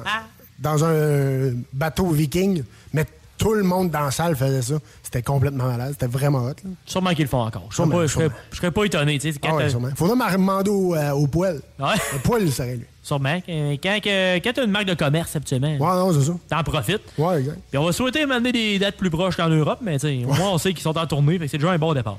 dans 0.59 0.83
un 0.85 1.53
bateau 1.73 2.07
viking, 2.11 2.63
mais 2.93 3.05
tout 3.37 3.53
le 3.53 3.63
monde 3.63 3.89
dans 3.89 4.01
la 4.01 4.11
salle 4.11 4.35
faisait 4.35 4.61
ça. 4.61 4.75
C'était 5.15 5.23
complètement 5.31 5.63
malade, 5.67 5.91
c'était 5.93 6.07
vraiment 6.11 6.39
hot. 6.39 6.55
Là. 6.65 6.69
Sûrement 6.85 7.11
qu'ils 7.11 7.23
le 7.23 7.29
font 7.29 7.39
encore. 7.39 7.67
Je 7.69 7.75
serais 7.77 7.85
Sûrement, 7.87 7.95
pas, 8.01 8.05
je 8.07 8.11
serais- 8.57 8.71
pas 8.71 8.83
étonné. 8.83 9.17
tu 9.17 9.31
sais, 9.31 9.39
quand 9.39 9.51
Ah 9.51 9.55
ouais, 9.55 9.63
t'as- 9.63 9.69
sûrement. 9.69 9.87
Faudrait 9.95 10.17
m'en 10.17 10.29
demander 10.29 10.69
au, 10.69 10.93
euh, 10.93 11.11
au 11.11 11.25
poil. 11.27 11.61
Ouais. 11.79 11.93
Le 12.11 12.19
il 12.43 12.51
serait 12.51 12.75
lui. 12.75 12.85
Sûrement. 13.01 13.37
Quand, 13.47 13.99
quand 14.03 14.51
t'as 14.53 14.65
une 14.65 14.71
marque 14.71 14.87
de 14.87 14.93
commerce, 14.93 15.33
habituellement, 15.33 15.69
Ouais, 15.77 15.77
non, 15.95 16.11
c'est 16.11 16.25
ça. 16.25 16.33
t'en 16.49 16.63
profites. 16.63 17.01
Ouais, 17.17 17.39
exact. 17.39 17.59
Puis 17.69 17.77
on 17.77 17.85
va 17.85 17.93
souhaiter 17.93 18.25
m'amener 18.25 18.51
des 18.51 18.77
dates 18.77 18.97
plus 18.97 19.09
proches 19.09 19.37
qu'en 19.37 19.47
Europe, 19.47 19.79
mais 19.81 19.97
tu 19.99 20.07
sais, 20.07 20.25
au 20.25 20.33
moins 20.33 20.49
on 20.51 20.57
sait 20.57 20.73
qu'ils 20.73 20.83
sont 20.83 20.97
en 20.97 21.07
tournée, 21.07 21.39
fait 21.39 21.45
que 21.45 21.51
c'est 21.51 21.59
déjà 21.59 21.71
un 21.71 21.77
bon 21.77 21.93
départ. 21.93 22.17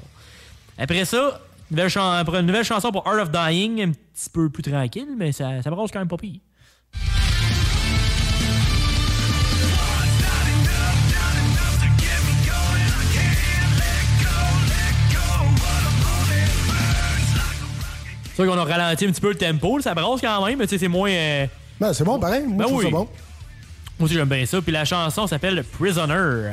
Après 0.79 1.05
ça, 1.05 1.39
nouvelle, 1.71 1.91
une 2.41 2.47
nouvelle 2.47 2.65
chanson 2.65 2.91
pour 2.93 3.07
Art 3.07 3.21
of 3.21 3.31
Dying, 3.31 3.83
un 3.83 3.91
petit 3.91 4.31
peu 4.33 4.49
plus 4.49 4.63
tranquille, 4.63 5.09
mais 5.19 5.33
ça, 5.33 5.61
ça 5.63 5.69
brasse 5.69 5.91
quand 5.93 5.99
même 5.99 6.09
pas 6.09 6.17
pire. 6.17 6.41
C'est 18.37 18.43
sûr 18.45 18.53
qu'on 18.53 18.59
a 18.59 18.65
ralenti 18.65 19.07
un 19.07 19.11
petit 19.13 19.21
peu 19.21 19.31
le 19.31 19.35
tempo, 19.37 19.81
ça 19.81 19.95
brasse 19.95 20.21
quand 20.21 20.45
même, 20.45 20.59
mais 20.59 20.67
c'est 20.67 20.89
moins. 20.89 21.09
euh, 21.11 21.47
Ben, 21.81 21.95
c'est 21.95 22.05
bon, 22.05 22.19
pareil. 22.21 22.45
Moi, 22.47 22.65
Ben 22.67 22.69
je 22.69 22.75
oui. 22.75 22.85
ça 22.85 22.91
bon. 22.91 23.09
Moi 23.99 24.05
aussi, 24.05 24.13
j'aime 24.15 24.29
bien 24.29 24.45
ça. 24.45 24.61
Puis 24.61 24.73
la 24.73 24.85
chanson 24.85 25.27
s'appelle 25.27 25.65
Prisoner. 25.65 26.51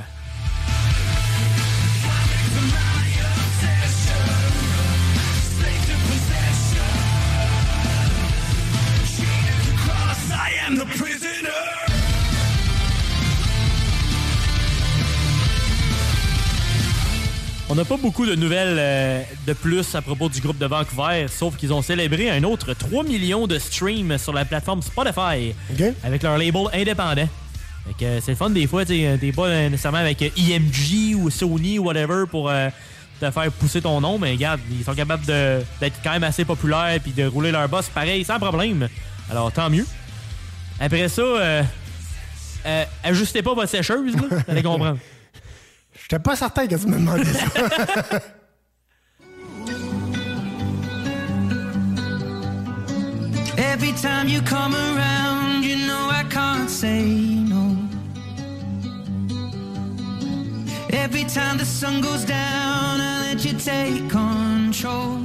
On 17.73 17.75
n'a 17.75 17.85
pas 17.85 17.97
beaucoup 17.97 18.27
de 18.27 18.35
nouvelles 18.35 18.75
euh, 18.77 19.23
de 19.47 19.53
plus 19.53 19.95
à 19.95 20.01
propos 20.03 20.29
du 20.29 20.39
groupe 20.41 20.59
de 20.59 20.67
Vancouver, 20.67 21.25
sauf 21.27 21.55
qu'ils 21.57 21.73
ont 21.73 21.81
célébré 21.81 22.29
un 22.29 22.43
autre 22.43 22.75
3 22.75 23.03
millions 23.03 23.47
de 23.47 23.57
streams 23.57 24.19
sur 24.19 24.31
la 24.31 24.45
plateforme 24.45 24.83
Spotify 24.83 25.55
avec 26.03 26.21
leur 26.21 26.37
label 26.37 26.65
indépendant. 26.71 27.27
Fait 27.87 27.93
que, 27.99 28.05
euh, 28.05 28.19
c'est 28.21 28.31
le 28.33 28.37
fun 28.37 28.51
des 28.51 28.67
fois, 28.67 28.85
t'es 28.85 29.17
pas 29.35 29.69
nécessairement 29.69 29.97
avec 29.97 30.21
euh, 30.21 30.29
EMG 30.37 31.15
ou 31.15 31.31
Sony 31.31 31.79
ou 31.79 31.85
whatever 31.85 32.25
pour 32.29 32.47
euh, 32.47 32.69
te 33.19 33.31
faire 33.31 33.51
pousser 33.53 33.81
ton 33.81 33.99
nom, 33.99 34.19
mais 34.19 34.33
regarde, 34.33 34.59
ils 34.71 34.83
sont 34.85 34.93
capables 34.93 35.25
de- 35.25 35.63
d'être 35.79 35.95
quand 36.03 36.11
même 36.11 36.23
assez 36.25 36.45
populaires 36.45 36.99
puis 37.01 37.11
de 37.11 37.25
rouler 37.25 37.51
leur 37.51 37.67
boss 37.69 37.87
pareil, 37.89 38.23
sans 38.23 38.37
problème. 38.37 38.87
Alors 39.31 39.51
tant 39.51 39.71
mieux. 39.71 39.87
Après 40.79 41.09
ça, 41.09 41.23
euh, 41.23 41.63
euh, 42.67 42.83
ajustez 43.03 43.41
pas 43.41 43.55
votre 43.55 43.69
sécheuse, 43.71 44.15
là, 44.15 44.21
vous 44.29 44.37
allez 44.51 44.61
comprendre. 44.61 44.99
J'étais 46.03 46.19
pas 46.19 46.35
certain 46.35 46.67
que 46.67 46.75
tu 46.75 46.85
me 46.87 46.97
demandais 46.97 47.23
ça. 47.23 47.45
Every 53.57 53.93
time 53.93 54.27
you 54.27 54.41
come 54.41 54.75
around, 54.75 55.63
you 55.63 55.77
know 55.87 56.09
I 56.09 56.25
can't 56.29 56.69
say 56.69 57.05
no. 57.05 57.77
Every 60.91 61.23
time 61.23 61.57
the 61.57 61.65
sun 61.65 62.01
goes 62.01 62.25
down, 62.25 62.99
I 62.99 63.31
let 63.31 63.45
you 63.45 63.53
take 63.57 64.09
control. 64.09 65.19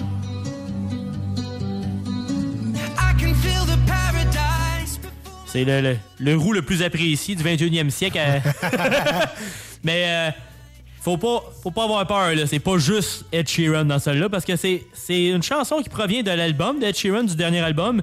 I 2.96 3.12
can 3.18 3.34
feel 3.34 3.64
the 3.66 3.78
paradise. 3.86 5.00
C'est 5.46 5.64
le, 5.64 5.80
le, 5.80 5.96
le 6.20 6.36
roux 6.36 6.52
le 6.52 6.62
plus 6.62 6.82
apprécié 6.82 7.34
du 7.34 7.42
21e 7.42 7.90
siècle. 7.90 8.18
Mais 9.84 10.04
euh, 10.06 10.30
faut 11.08 11.16
pas 11.16 11.42
faut 11.62 11.70
pas 11.70 11.84
avoir 11.84 12.06
peur 12.06 12.34
là, 12.34 12.46
c'est 12.46 12.58
pas 12.58 12.76
juste 12.76 13.24
Ed 13.32 13.48
Sheeran 13.48 13.86
dans 13.86 13.98
celle-là 13.98 14.28
parce 14.28 14.44
que 14.44 14.56
c'est 14.56 14.82
une 15.08 15.42
chanson 15.42 15.80
qui 15.82 15.88
provient 15.88 16.22
de 16.22 16.30
l'album 16.30 16.78
d'Ed 16.78 16.94
Sheeran 16.94 17.22
du 17.22 17.34
dernier 17.34 17.60
album. 17.60 18.02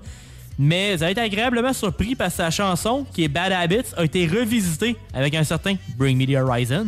Mais 0.57 0.95
vous 0.95 1.03
allez 1.03 1.11
être 1.11 1.19
agréablement 1.19 1.73
surpris 1.73 2.15
parce 2.15 2.31
que 2.31 2.37
sa 2.37 2.49
chanson 2.49 3.05
qui 3.13 3.25
est 3.25 3.27
Bad 3.27 3.51
Habits 3.51 3.93
a 3.97 4.05
été 4.05 4.25
revisitée 4.25 4.95
avec 5.13 5.35
un 5.35 5.43
certain 5.43 5.75
Bring 5.97 6.17
Me 6.17 6.25
the 6.25 6.41
Horizon. 6.41 6.87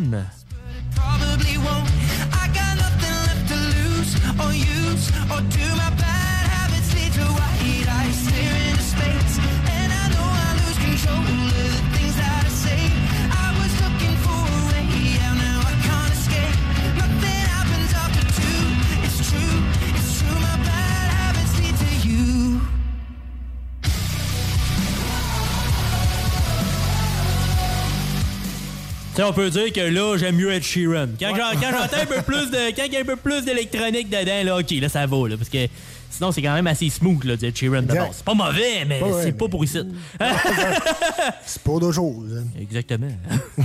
Sais, 29.17 29.23
on 29.23 29.33
peut 29.33 29.49
dire 29.49 29.71
que 29.73 29.81
là, 29.81 30.17
j'aime 30.17 30.35
mieux 30.35 30.51
Ed 30.51 30.63
Sheeran. 30.63 31.07
Quand 31.19 31.29
j'en- 31.35 31.59
quand 31.59 31.71
j'entends 31.71 32.01
un 32.01 32.05
peu 32.05 32.21
plus 32.21 32.49
de, 32.51 32.75
quand 32.75 32.83
il 32.85 32.93
y 32.93 32.97
a 32.97 33.01
un 33.01 33.05
peu 33.05 33.15
plus 33.15 33.43
d'électronique 33.45 34.09
dedans, 34.09 34.43
là, 34.45 34.57
ok, 34.57 34.71
là, 34.81 34.89
ça 34.89 35.05
va, 35.05 35.27
là, 35.27 35.37
parce 35.37 35.49
que 35.49 35.67
sinon, 36.09 36.31
c'est 36.31 36.41
quand 36.41 36.53
même 36.53 36.67
assez 36.67 36.89
smooth, 36.89 37.23
là, 37.25 37.33
Ed 37.41 37.55
Sheeran 37.57 37.81
de 37.83 37.87
base. 37.87 38.07
C'est 38.13 38.25
pas 38.25 38.33
mauvais, 38.33 38.85
mais 38.87 38.99
Pas 38.99 39.07
c'est 39.21 39.25
mais- 39.25 39.31
pas 39.33 39.47
pour 39.47 39.63
ici. 39.63 39.79
C'est 41.45 41.61
pour 41.63 41.79
d'autres 41.79 41.95
choses. 41.95 42.37
hein. 42.39 42.45
Exactement. 42.61 43.07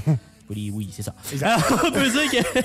Oui, 0.54 0.70
oui, 0.74 0.90
c'est 0.92 1.02
ça. 1.02 1.14
Alors, 1.40 1.62
on 1.86 1.90
peut 1.92 2.10
dire 2.10 2.30
que 2.30 2.60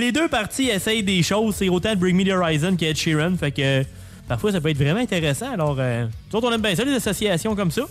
les 0.00 0.12
deux 0.12 0.28
parties 0.28 0.68
essayent 0.70 1.02
des 1.02 1.22
choses. 1.22 1.56
C'est 1.56 1.68
autant 1.68 1.94
Bring 1.94 2.16
Me 2.16 2.24
the 2.24 2.32
Horizon 2.32 2.74
qu'Ed 2.74 2.96
Sheeran. 2.96 3.36
Fait 3.36 3.50
que 3.50 3.84
parfois, 4.26 4.50
ça 4.50 4.62
peut 4.62 4.70
être 4.70 4.78
vraiment 4.78 5.00
intéressant. 5.00 5.52
Alors, 5.52 5.76
euh, 5.78 6.06
nous 6.32 6.38
autres, 6.38 6.48
on 6.48 6.52
aime 6.52 6.62
bien 6.62 6.74
ça, 6.74 6.84
les 6.84 6.94
associations 6.94 7.54
comme 7.54 7.70
ça. 7.70 7.82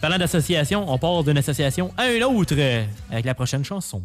Parlant 0.00 0.18
d'association, 0.18 0.84
on 0.88 0.98
part 0.98 1.22
d'une 1.24 1.38
association 1.38 1.92
à 1.96 2.10
une 2.10 2.24
autre 2.24 2.54
euh, 2.58 2.84
avec 3.10 3.24
la 3.24 3.34
prochaine 3.34 3.64
chanson. 3.64 4.02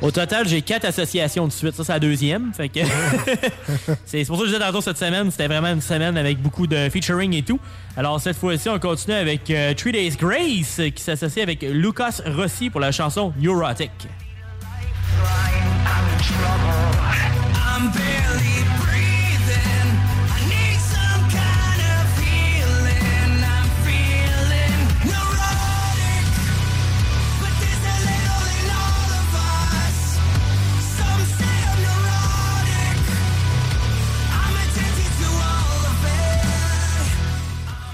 Au 0.00 0.10
total, 0.12 0.46
j'ai 0.46 0.62
quatre 0.62 0.84
associations 0.84 1.46
de 1.46 1.52
suite. 1.52 1.74
Ça, 1.74 1.84
c'est 1.84 1.92
la 1.92 1.98
deuxième. 1.98 2.52
Fait 2.54 2.68
que 2.68 2.80
c'est 4.04 4.24
pour 4.24 4.36
ça 4.36 4.42
que 4.42 4.48
je 4.48 4.54
disais 4.54 4.64
tantôt 4.64 4.80
cette 4.80 4.98
semaine, 4.98 5.30
c'était 5.30 5.48
vraiment 5.48 5.68
une 5.72 5.80
semaine 5.80 6.16
avec 6.16 6.40
beaucoup 6.40 6.66
de 6.66 6.88
featuring 6.88 7.34
et 7.34 7.42
tout. 7.42 7.58
Alors 7.96 8.20
cette 8.20 8.36
fois-ci, 8.36 8.68
on 8.68 8.78
continue 8.78 9.16
avec 9.16 9.50
euh, 9.50 9.74
Three 9.74 9.92
Days 9.92 10.16
Grace 10.16 10.78
euh, 10.78 10.90
qui 10.90 11.02
s'associe 11.02 11.42
avec 11.42 11.62
Lucas 11.62 12.20
Rossi 12.26 12.70
pour 12.70 12.80
la 12.80 12.92
chanson 12.92 13.32
Neurotic. 13.40 13.90
I'm 17.78 17.92
barely 17.92 18.47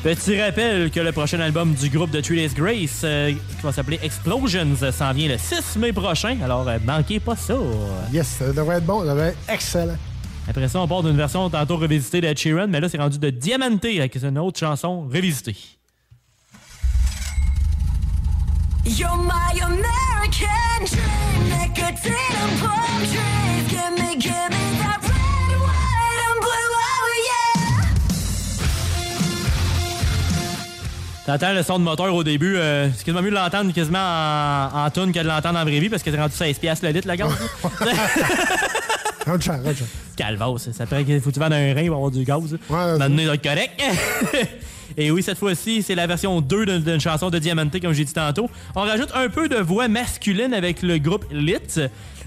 Petit 0.05 0.38
rappel 0.38 0.90
que 0.90 1.01
le 1.01 1.12
prochain 1.12 1.40
album 1.40 1.73
du 1.73 1.88
groupe 1.88 2.11
de 2.11 2.21
Three 2.21 2.37
Days 2.37 2.53
Grace, 2.55 3.01
euh, 3.05 3.33
qui 3.33 3.62
va 3.62 3.73
s'appeler 3.73 3.99
Explosions, 4.03 4.77
euh, 4.83 4.93
s'en 4.93 5.14
vient 5.14 5.29
le 5.29 5.38
6 5.38 5.77
mai 5.79 5.95
prochain. 5.95 6.37
Alors, 6.45 6.69
euh, 6.69 6.77
manquez 6.85 7.21
pas 7.21 7.37
ça. 7.37 7.55
Yes, 8.12 8.27
ça 8.27 8.53
devrait 8.53 8.77
être 8.77 8.85
bon, 8.85 9.01
ça 9.01 9.07
devrait 9.07 9.29
être 9.29 9.38
excellent. 9.49 9.97
Après 10.47 10.69
ça, 10.69 10.79
on 10.81 10.87
part 10.87 11.03
d'une 11.03 11.17
version 11.17 11.49
tantôt 11.49 11.79
revisitée 11.79 12.21
d'Ed 12.21 12.37
Sheeran, 12.37 12.67
mais 12.69 12.81
là, 12.81 12.90
c'est 12.90 12.99
rendu 12.99 13.19
de 13.19 13.31
Diamante, 13.31 13.87
est 13.87 14.23
une 14.23 14.38
autre 14.38 14.61
chanson 14.61 15.09
revisitée. 15.11 15.57
You're 18.85 19.17
my 19.17 19.59
American 19.62 20.85
dream, 20.85 21.49
nicotine 21.49 22.12
and 22.43 22.61
palm 22.61 23.01
trees. 23.07 23.71
Give 23.71 23.93
me, 23.97 24.21
give 24.21 24.51
me 24.51 24.84
T'entends 31.26 31.54
le 31.54 31.62
son 31.62 31.78
de 31.78 31.84
moteur 31.84 32.14
au 32.14 32.22
début, 32.22 32.56
euh, 32.56 32.88
c'est 32.94 33.02
quasiment 33.04 33.22
mieux 33.22 33.30
de 33.30 33.34
l'entendre 33.34 33.72
quasiment 33.72 33.98
en, 33.98 34.84
en 34.84 34.90
tune 34.90 35.10
que 35.10 35.20
de 35.20 35.26
l'entendre 35.26 35.58
en 35.58 35.64
vraie 35.64 35.80
vie 35.80 35.88
parce 35.88 36.02
que 36.02 36.10
c'est 36.10 36.20
rendu 36.20 36.34
16$ 36.34 36.58
piastres 36.60 36.84
le 36.84 36.92
litre, 36.92 37.08
la 37.08 37.16
gaz. 37.16 37.32
Rentre 39.26 39.42
cher, 39.42 39.62
rentre 39.64 39.78
cher. 39.78 39.87
Calvas, 40.16 40.68
ça 40.72 40.84
paraît 40.84 41.02
qu'il 41.04 41.18
faut 41.22 41.30
que 41.30 41.34
tu 41.34 41.40
vendes 41.40 41.54
un 41.54 41.72
rein 41.74 41.87
pour 41.87 41.96
avoir 41.96 42.10
du 42.10 42.24
gaz. 42.24 42.58
Ouais, 42.68 42.98
Maintenant, 42.98 43.16
il 43.18 43.24
doit 43.24 43.34
être 43.37 43.42
correct. 43.42 43.82
Et 44.98 45.10
oui, 45.10 45.22
cette 45.22 45.38
fois-ci, 45.38 45.82
c'est 45.82 45.94
la 45.94 46.06
version 46.06 46.42
2 46.42 46.66
d'une 46.66 46.80
d'une 46.82 47.00
chanson 47.00 47.30
de 47.30 47.38
Diamante, 47.38 47.80
comme 47.80 47.94
j'ai 47.94 48.04
dit 48.04 48.12
tantôt. 48.12 48.50
On 48.76 48.82
rajoute 48.82 49.08
un 49.14 49.28
peu 49.30 49.48
de 49.48 49.56
voix 49.56 49.88
masculine 49.88 50.52
avec 50.52 50.82
le 50.82 50.98
groupe 50.98 51.24
Lit. 51.32 51.80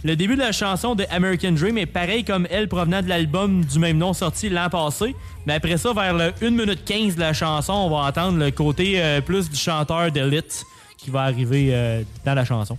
Le 0.08 0.16
début 0.16 0.36
de 0.36 0.40
la 0.40 0.54
chanson 0.54 0.96
de 0.96 1.04
American 1.10 1.52
Dream 1.52 1.78
est 1.78 1.86
pareil 1.86 2.24
comme 2.24 2.48
elle 2.50 2.70
provenant 2.70 3.02
de 3.02 3.10
l'album 3.10 3.66
du 3.66 3.78
même 3.78 3.98
nom 3.98 4.14
sorti 4.14 4.48
l'an 4.48 4.70
passé. 4.70 5.14
Mais 5.46 5.56
après 5.56 5.76
ça, 5.76 5.92
vers 5.92 6.14
le 6.14 6.32
1 6.42 6.52
minute 6.52 6.86
15 6.86 7.16
de 7.16 7.20
la 7.20 7.34
chanson, 7.34 7.74
on 7.74 7.90
va 7.90 8.08
entendre 8.08 8.38
le 8.38 8.50
côté 8.52 9.04
euh, 9.04 9.20
plus 9.20 9.50
du 9.50 9.58
chanteur 9.58 10.10
de 10.10 10.22
Lit 10.22 10.64
qui 10.98 11.10
va 11.10 11.24
arriver 11.24 11.76
euh, 11.76 12.04
dans 12.24 12.36
la 12.36 12.46
chanson. 12.46 12.78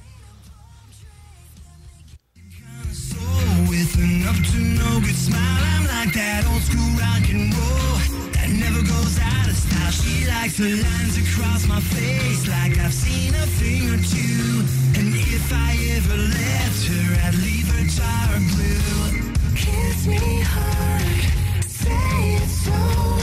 She 10.00 10.26
likes 10.26 10.56
the 10.56 10.82
lines 10.82 11.16
across 11.18 11.66
my 11.66 11.80
face, 11.80 12.46
like 12.48 12.78
I've 12.78 12.92
seen 12.92 13.34
a 13.34 13.46
thing 13.58 13.88
or 13.90 13.98
two. 13.98 14.64
And 14.98 15.14
if 15.14 15.52
I 15.52 15.76
ever 15.96 16.16
left 16.16 16.86
her, 16.88 17.28
I'd 17.28 17.34
leave 17.36 17.68
her 17.68 17.84
tar 17.96 18.38
blue. 18.38 19.32
Kiss 19.54 20.06
me 20.06 20.42
hard, 20.42 21.64
say 21.66 22.36
it 22.36 22.48
slow. 22.48 23.18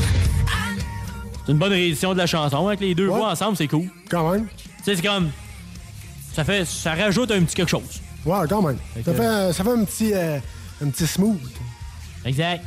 C'est 1.45 1.51
une 1.51 1.57
bonne 1.59 1.71
réédition 1.73 2.13
de 2.13 2.17
la 2.17 2.25
chanson 2.27 2.67
avec 2.67 2.79
les 2.79 2.95
deux 2.95 3.07
voix 3.07 3.31
ensemble, 3.31 3.55
c'est 3.57 3.67
cool. 3.67 3.87
Quand 4.09 4.31
même. 4.31 4.47
Tu 4.57 4.83
sais, 4.83 4.95
c'est 4.95 5.01
comme. 5.01 5.29
Ça 6.33 6.43
fait. 6.43 6.65
Ça 6.65 6.95
rajoute 6.95 7.31
un 7.31 7.41
petit 7.43 7.55
quelque 7.55 7.69
chose. 7.69 8.01
Ouais, 8.25 8.39
quand 8.49 8.61
même. 8.63 8.77
Fait 8.95 9.03
Ça 9.03 9.11
que- 9.11 9.17
fait, 9.17 9.53
ça 9.53 9.63
fait 9.63 9.69
un 9.69 9.83
petit, 9.85 10.11
euh, 10.13 10.39
un 10.83 10.89
petit 10.89 11.05
smooth. 11.07 11.39
Exact. 12.25 12.65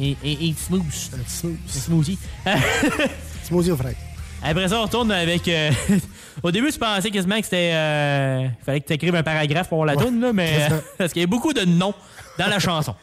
Et, 0.00 0.16
et, 0.24 0.48
et 0.48 0.54
smooth. 0.56 0.82
Un. 1.14 1.52
Smoothie. 1.68 2.18
Smoothie 3.44 3.70
au 3.70 3.76
frais. 3.76 3.96
Après 4.42 4.68
ça, 4.68 4.78
on 4.80 4.82
retourne 4.82 5.10
avec. 5.12 5.46
euh, 5.48 5.70
Au 6.42 6.50
début, 6.50 6.70
tu 6.72 6.78
pensais 6.78 7.10
quasiment 7.10 7.38
que 7.38 7.44
c'était. 7.44 7.72
euh, 7.74 8.48
fallait 8.64 8.80
que 8.80 8.86
tu 8.88 8.92
écrives 8.92 9.14
un 9.14 9.22
paragraphe 9.22 9.68
pour 9.68 9.86
la 9.86 9.96
tune, 9.96 10.20
là, 10.20 10.32
mais. 10.32 10.68
parce 10.98 11.12
qu'il 11.12 11.22
y 11.22 11.24
a 11.24 11.28
beaucoup 11.28 11.52
de 11.52 11.64
noms 11.64 11.94
dans 12.38 12.48
la 12.48 12.58
chanson. 12.58 12.94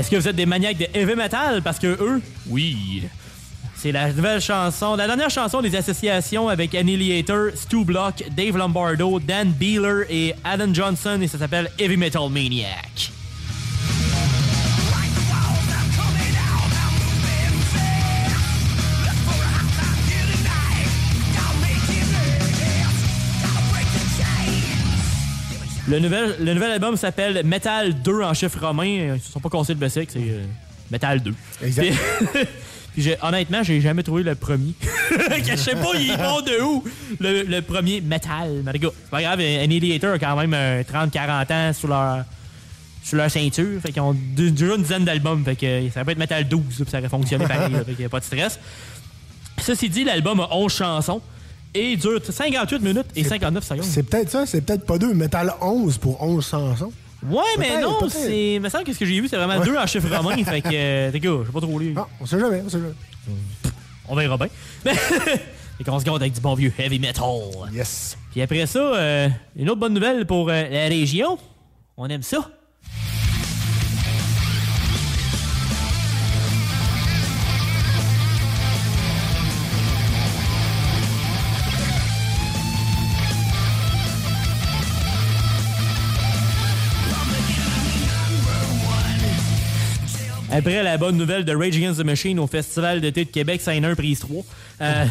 Est-ce 0.00 0.10
que 0.10 0.16
vous 0.16 0.28
êtes 0.28 0.36
des 0.36 0.46
maniaques 0.46 0.78
de 0.78 0.86
heavy 0.94 1.14
metal? 1.14 1.60
Parce 1.60 1.78
que 1.78 1.88
eux, 1.88 2.22
oui. 2.48 3.02
C'est 3.76 3.92
la 3.92 4.10
nouvelle 4.10 4.40
chanson, 4.40 4.96
la 4.96 5.06
dernière 5.06 5.28
chanson 5.28 5.60
des 5.60 5.76
associations 5.76 6.48
avec 6.48 6.74
Annihilator, 6.74 7.50
Stu 7.54 7.84
Block, 7.84 8.24
Dave 8.34 8.56
Lombardo, 8.56 9.20
Dan 9.20 9.50
Beeler 9.50 10.06
et 10.08 10.34
Adam 10.42 10.72
Johnson 10.72 11.18
et 11.20 11.28
ça 11.28 11.36
s'appelle 11.36 11.70
Heavy 11.78 11.98
Metal 11.98 12.30
Maniac. 12.30 13.19
Le 25.90 25.98
nouvel, 25.98 26.36
le 26.40 26.54
nouvel 26.54 26.70
album 26.72 26.96
s'appelle 26.96 27.44
Metal 27.44 27.92
2 28.00 28.22
en 28.22 28.32
chiffre 28.34 28.64
romain. 28.64 29.14
Ils 29.16 29.20
se 29.20 29.32
sont 29.32 29.40
pas 29.40 29.48
cassés 29.48 29.72
le 29.74 29.78
basic, 29.80 30.10
c'est 30.12 30.18
euh, 30.20 30.44
Metal 30.90 31.20
2. 31.20 31.34
Exact. 31.64 31.92
Puis- 32.32 32.40
Puis 32.92 33.08
honnêtement, 33.22 33.62
j'ai 33.62 33.80
jamais 33.80 34.02
trouvé 34.02 34.24
le 34.24 34.34
premier. 34.34 34.72
je 35.48 35.54
sais 35.56 35.76
pas, 35.76 35.92
il 35.94 36.10
est 36.10 36.16
bon 36.16 36.40
de 36.40 36.60
où? 36.60 36.84
Le, 37.20 37.44
le 37.44 37.62
premier 37.62 38.00
Metal. 38.00 38.62
Mais 38.64 38.72
les 38.72 38.78
gars, 38.80 38.88
c'est 39.04 39.10
pas 39.10 39.22
grave, 39.22 39.38
Annihilator 39.40 40.14
a 40.14 40.18
quand 40.18 40.36
même 40.36 40.52
euh, 40.54 40.82
30-40 40.82 41.52
ans 41.52 41.72
sur 41.72 41.86
leur, 41.88 42.24
sur 43.04 43.16
leur 43.16 43.30
ceinture. 43.30 43.80
Fait 43.80 43.92
qu'ils 43.92 44.02
ont 44.02 44.16
déjà 44.34 44.74
une 44.74 44.82
dizaine 44.82 45.04
d'albums. 45.04 45.44
Fait 45.44 45.54
que 45.56 45.88
ça 45.94 46.04
peut 46.04 46.10
être 46.10 46.18
Metal 46.18 46.46
12, 46.48 46.62
puis 46.66 46.84
ça 46.90 46.98
aurait 46.98 47.08
fonctionné 47.08 47.46
pareil. 47.46 47.72
fait 47.86 47.92
qu'il 47.92 48.00
y 48.02 48.04
a 48.04 48.08
pas 48.08 48.18
de 48.20 48.24
stress. 48.24 48.58
Ceci 49.62 49.88
dit, 49.88 50.02
l'album 50.04 50.40
a 50.40 50.48
11 50.52 50.72
chansons 50.74 51.20
et 51.74 51.96
dure 51.96 52.20
58 52.24 52.80
minutes 52.82 53.06
et 53.16 53.24
59 53.24 53.64
secondes. 53.64 53.84
C'est 53.84 54.02
peut-être 54.02 54.30
ça, 54.30 54.46
c'est 54.46 54.60
peut-être 54.60 54.84
pas 54.86 54.98
deux. 54.98 55.14
Metal 55.14 55.52
11 55.60 55.98
pour 55.98 56.22
11 56.22 56.46
chansons. 56.46 56.92
Ouais, 57.28 57.42
mais 57.58 57.80
non, 57.82 57.98
c'est. 58.08 58.54
Il 58.54 58.60
me 58.60 58.68
semble 58.68 58.84
que 58.84 58.92
ce 58.92 58.98
que 58.98 59.04
j'ai 59.04 59.20
vu, 59.20 59.28
c'est 59.28 59.36
vraiment 59.36 59.58
Ouais. 59.60 59.66
deux 59.66 59.76
en 59.76 59.86
chiffre 59.86 60.08
romain. 60.16 60.36
fait 60.42 60.62
que, 60.62 60.68
euh, 60.72 61.10
gars, 61.12 61.20
je 61.42 61.46
sais 61.46 61.52
pas 61.52 61.60
trop 61.60 61.78
lire. 61.78 61.94
Ah, 61.98 62.08
on 62.20 62.26
sait 62.26 62.40
jamais, 62.40 62.62
on 62.64 62.68
sait 62.68 62.78
jamais. 62.78 62.94
On 64.08 64.14
verra 64.16 64.36
bien. 64.38 64.48
Et 65.78 65.84
qu'on 65.84 65.98
se 65.98 66.04
garde 66.04 66.20
avec 66.20 66.32
du 66.34 66.40
bon 66.40 66.54
vieux 66.54 66.72
heavy 66.78 66.98
metal. 66.98 67.24
Yes. 67.72 68.16
Puis 68.32 68.42
après 68.42 68.66
ça, 68.66 68.78
euh, 68.78 69.28
une 69.56 69.70
autre 69.70 69.80
bonne 69.80 69.94
nouvelle 69.94 70.26
pour 70.26 70.48
euh, 70.50 70.68
la 70.68 70.88
région. 70.88 71.38
On 71.96 72.06
aime 72.08 72.22
ça. 72.22 72.50
Après 90.52 90.82
la 90.82 90.96
bonne 90.98 91.16
nouvelle 91.16 91.44
de 91.44 91.54
Rage 91.54 91.76
Against 91.76 92.00
the 92.00 92.04
Machine 92.04 92.38
au 92.38 92.46
Festival 92.46 93.00
d'été 93.00 93.24
de 93.24 93.30
Québec, 93.30 93.60
ça 93.60 93.70
a 93.70 93.74
un 93.74 93.94
prise 93.94 94.20
3. 94.20 94.42
Euh, 94.80 95.04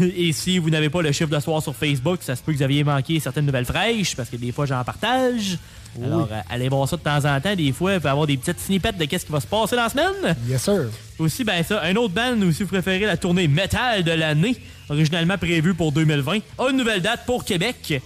et 0.00 0.32
si 0.32 0.58
vous 0.58 0.70
n'avez 0.70 0.90
pas 0.90 1.02
le 1.02 1.12
chiffre 1.12 1.30
de 1.30 1.40
soir 1.40 1.62
sur 1.62 1.74
Facebook, 1.74 2.18
ça 2.22 2.36
se 2.36 2.42
peut 2.42 2.52
que 2.52 2.58
vous 2.58 2.62
aviez 2.62 2.84
manqué 2.84 3.18
certaines 3.20 3.46
nouvelles 3.46 3.64
fraîches, 3.64 4.14
parce 4.14 4.28
que 4.28 4.36
des 4.36 4.52
fois 4.52 4.66
j'en 4.66 4.82
partage. 4.84 5.58
Oui. 5.96 6.06
Alors, 6.06 6.28
euh, 6.30 6.40
allez 6.48 6.68
voir 6.68 6.88
ça 6.88 6.96
de 6.96 7.02
temps 7.02 7.24
en 7.24 7.40
temps. 7.40 7.54
Des 7.54 7.70
fois, 7.72 7.94
il 7.94 8.00
peut 8.00 8.08
avoir 8.08 8.26
des 8.26 8.38
petites 8.38 8.60
snippets 8.60 8.92
de 8.92 9.04
qu'est-ce 9.04 9.26
qui 9.26 9.32
va 9.32 9.40
se 9.40 9.46
passer 9.46 9.76
dans 9.76 9.82
la 9.82 9.88
semaine. 9.90 10.36
Yes, 10.48 10.62
sir. 10.62 10.86
Aussi, 11.18 11.44
ben 11.44 11.62
ça, 11.62 11.82
un 11.82 11.94
autre 11.96 12.14
band, 12.14 12.40
aussi, 12.48 12.62
vous 12.62 12.70
préférez 12.70 13.04
la 13.04 13.18
tournée 13.18 13.46
métal 13.46 14.02
de 14.02 14.12
l'année, 14.12 14.56
originalement 14.88 15.36
prévue 15.36 15.74
pour 15.74 15.92
2020, 15.92 16.38
a 16.58 16.70
une 16.70 16.78
nouvelle 16.78 17.02
date 17.02 17.26
pour 17.26 17.44
Québec. 17.44 18.00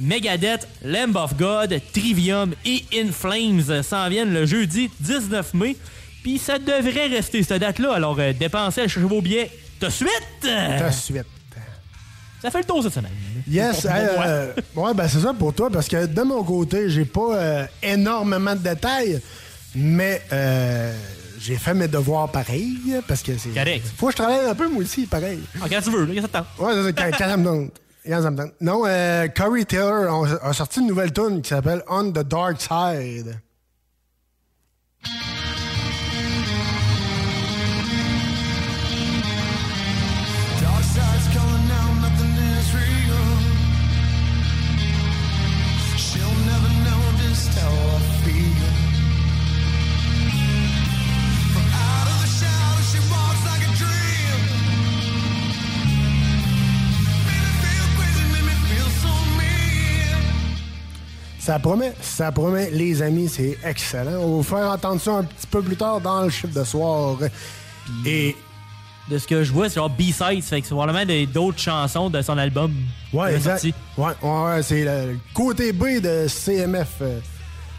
Megadeth, 0.00 0.66
Lamb 0.84 1.16
of 1.16 1.36
God, 1.36 1.80
Trivium 1.92 2.54
et 2.64 2.84
In 2.94 3.12
Flames 3.12 3.82
s'en 3.82 4.08
viennent 4.08 4.32
le 4.32 4.46
jeudi 4.46 4.88
19 5.00 5.54
mai. 5.54 5.76
Puis 6.22 6.38
ça 6.38 6.58
devrait 6.58 7.08
rester 7.08 7.42
cette 7.42 7.60
date-là. 7.60 7.94
Alors, 7.94 8.16
euh, 8.18 8.32
dépensez, 8.32 8.82
cherchez 8.82 9.00
vos 9.00 9.20
billets 9.20 9.50
de 9.80 9.88
suite. 9.88 10.10
De 10.42 10.90
suite. 10.90 11.26
Ça 12.40 12.50
fait 12.50 12.58
le 12.58 12.64
tour 12.64 12.82
cette 12.82 12.94
semaine. 12.94 13.12
Yes, 13.48 13.84
hey, 13.84 13.90
euh, 14.18 14.52
ouais, 14.74 14.94
ben 14.94 15.06
c'est 15.06 15.20
ça 15.20 15.32
pour 15.32 15.54
toi, 15.54 15.70
parce 15.70 15.86
que 15.86 16.06
de 16.06 16.22
mon 16.22 16.42
côté, 16.42 16.90
j'ai 16.90 17.04
pas 17.04 17.36
euh, 17.36 17.66
énormément 17.82 18.54
de 18.56 18.60
détails, 18.60 19.20
mais 19.76 20.20
euh, 20.32 20.92
j'ai 21.38 21.54
fait 21.54 21.72
mes 21.72 21.86
devoirs 21.86 22.28
pareil, 22.32 22.78
parce 23.06 23.22
que 23.22 23.38
c'est. 23.38 23.50
Correct. 23.50 23.86
Faut 23.96 24.06
que 24.06 24.12
je 24.12 24.16
travaille 24.16 24.44
un 24.46 24.54
peu, 24.56 24.68
moi 24.68 24.82
aussi, 24.82 25.06
pareil. 25.06 25.38
Ah, 25.60 25.66
quand 25.70 25.80
tu 25.82 25.90
veux, 25.90 26.04
là, 26.04 26.14
quand 26.16 26.22
ça 26.22 26.28
te 26.28 26.32
tente. 26.32 26.46
Ouais, 26.58 26.72
c'est 26.84 26.92
quand, 26.98 27.10
quand 27.16 27.28
ça 27.28 27.36
me 27.36 27.44
tente. 27.44 27.70
Quand 28.08 28.22
ça 28.22 28.30
me. 28.32 28.52
Non, 28.60 28.82
euh, 28.86 29.28
Corey 29.28 29.64
Taylor 29.64 30.26
a, 30.42 30.48
a 30.48 30.52
sorti 30.52 30.80
une 30.80 30.88
nouvelle 30.88 31.12
tune 31.12 31.42
qui 31.42 31.50
s'appelle 31.50 31.82
On 31.88 32.10
the 32.10 32.26
Dark 32.26 32.60
Side. 32.60 33.38
Ça 61.44 61.58
promet, 61.58 61.92
ça 62.00 62.30
promet, 62.30 62.70
les 62.70 63.02
amis, 63.02 63.28
c'est 63.28 63.58
excellent. 63.64 64.12
On 64.20 64.20
va 64.20 64.26
vous 64.36 64.42
faire 64.44 64.70
entendre 64.70 65.00
ça 65.00 65.10
un 65.14 65.24
petit 65.24 65.46
peu 65.48 65.60
plus 65.60 65.74
tard 65.76 66.00
dans 66.00 66.22
le 66.22 66.30
chiffre 66.30 66.54
de 66.54 66.62
soir. 66.64 67.16
Et. 68.06 68.36
De 69.10 69.18
ce 69.18 69.26
que 69.26 69.42
je 69.42 69.52
vois, 69.52 69.68
c'est 69.68 69.74
genre 69.74 69.90
B-Sides, 69.90 70.44
fait 70.44 70.60
que 70.60 70.66
c'est 70.68 70.74
probablement 70.76 71.26
d'autres 71.34 71.58
chansons 71.58 72.08
de 72.08 72.22
son 72.22 72.38
album. 72.38 72.72
Ouais, 73.12 73.34
exact. 73.34 73.64
Ouais, 73.98 74.12
ouais, 74.22 74.44
ouais, 74.44 74.62
c'est 74.62 74.84
le 74.84 75.18
côté 75.34 75.72
B 75.72 76.00
de 76.00 76.28
CMF. 76.28 76.88
euh, 77.02 77.18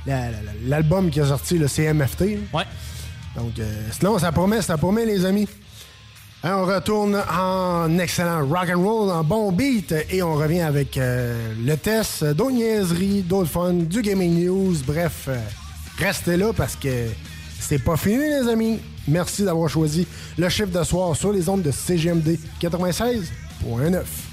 la- 0.06 0.26
la- 0.26 0.32
la- 0.32 0.52
L'album 0.68 1.10
qui 1.10 1.22
a 1.22 1.26
sorti, 1.28 1.58
le 1.58 1.70
CMFT. 1.70 2.40
Ouais. 2.54 2.66
Donc, 3.38 3.58
euh, 3.58 3.88
sinon, 3.98 4.20
ça 4.20 4.34
promet, 4.34 4.62
ça 4.62 4.78
promet, 4.78 5.06
les 5.06 5.24
amis. 5.24 5.48
Hein, 6.46 6.58
on 6.58 6.66
retourne 6.66 7.24
en 7.32 7.98
excellent 8.00 8.46
rock 8.46 8.68
and 8.76 8.84
roll, 8.84 9.10
en 9.10 9.24
bon 9.24 9.54
beat, 9.54 9.96
et 10.10 10.22
on 10.22 10.34
revient 10.36 10.60
avec 10.60 10.98
euh, 10.98 11.54
le 11.58 11.78
test, 11.78 12.26
d'autres 12.26 12.52
niaiseries, 12.52 13.22
d'autres 13.22 13.50
fun, 13.50 13.72
du 13.72 14.02
gaming 14.02 14.44
news. 14.44 14.76
Bref, 14.86 15.28
euh, 15.30 15.38
restez 15.98 16.36
là 16.36 16.52
parce 16.52 16.76
que 16.76 17.08
c'est 17.62 17.82
pas 17.82 17.96
fini, 17.96 18.18
les 18.18 18.50
amis. 18.50 18.80
Merci 19.08 19.46
d'avoir 19.46 19.70
choisi 19.70 20.06
le 20.38 20.50
chiffre 20.50 20.78
de 20.78 20.84
soir 20.84 21.16
sur 21.16 21.32
les 21.32 21.48
ondes 21.48 21.62
de 21.62 21.72
CGMD 21.72 22.38
96.9. 22.62 24.33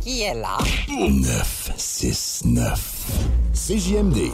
Qui 0.00 0.22
est 0.22 0.34
là? 0.34 0.56
969. 0.88 3.06
CJMD. 3.52 4.30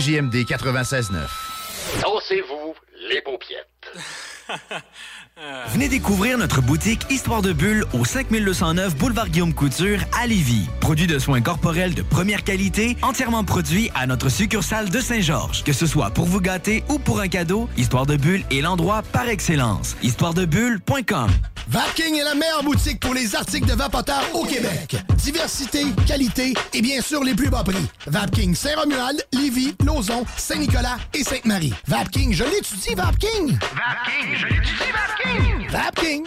CJMD 0.00 0.46
96.9. 0.46 1.12
Dansez-vous 2.00 2.74
les 3.10 3.20
paupiètes. 3.20 3.68
Venez 5.72 5.88
découvrir 5.88 6.38
notre 6.38 6.62
boutique 6.62 7.02
Histoire 7.10 7.42
de 7.42 7.52
Bulle 7.52 7.84
au 7.92 8.06
5209 8.06 8.96
Boulevard 8.96 9.28
Guillaume 9.28 9.52
Couture 9.52 10.00
à 10.18 10.26
Lévis. 10.26 10.68
Produit 10.80 11.06
de 11.06 11.18
soins 11.18 11.42
corporels 11.42 11.94
de 11.94 12.00
première 12.00 12.44
qualité, 12.44 12.96
entièrement 13.02 13.44
produit 13.44 13.90
à 13.94 14.06
notre 14.06 14.30
succursale 14.30 14.88
de 14.88 15.00
Saint-Georges. 15.00 15.64
Que 15.64 15.74
ce 15.74 15.86
soit 15.86 16.10
pour 16.10 16.24
vous 16.24 16.40
gâter 16.40 16.82
ou 16.88 16.98
pour 16.98 17.20
un 17.20 17.28
cadeau, 17.28 17.68
Histoire 17.76 18.06
de 18.06 18.16
Bulle 18.16 18.44
est 18.50 18.62
l'endroit 18.62 19.02
par 19.12 19.28
excellence. 19.28 19.96
Histoiredebulle.com 20.02 21.30
Vapking 21.68 22.18
est 22.18 22.24
la 22.24 22.34
meilleure 22.34 22.62
boutique 22.64 23.00
pour 23.00 23.12
les 23.12 23.34
articles 23.34 23.68
de 23.68 23.74
vapoteurs 23.74 24.24
au 24.34 24.44
Québec. 24.44 24.96
Diversité, 25.22 25.84
qualité 26.06 26.54
et 26.72 26.80
bien 26.80 27.00
sûr 27.02 27.22
les 27.22 27.34
plus 27.34 27.50
bas 27.50 27.62
prix. 27.62 27.86
Vapking 28.06 28.54
Saint-Romuald, 28.54 29.22
Lévis, 29.32 29.74
Lauson, 29.84 30.24
Saint-Nicolas 30.36 30.96
et 31.12 31.22
Sainte-Marie. 31.22 31.74
Vapking, 31.86 32.32
je 32.32 32.44
l'étudie, 32.44 32.94
Vapking! 32.94 33.58
Vapking, 33.58 34.36
je 34.36 34.46
l'étudie, 34.46 34.90
Vapking! 34.92 35.68
Vapking! 35.70 36.26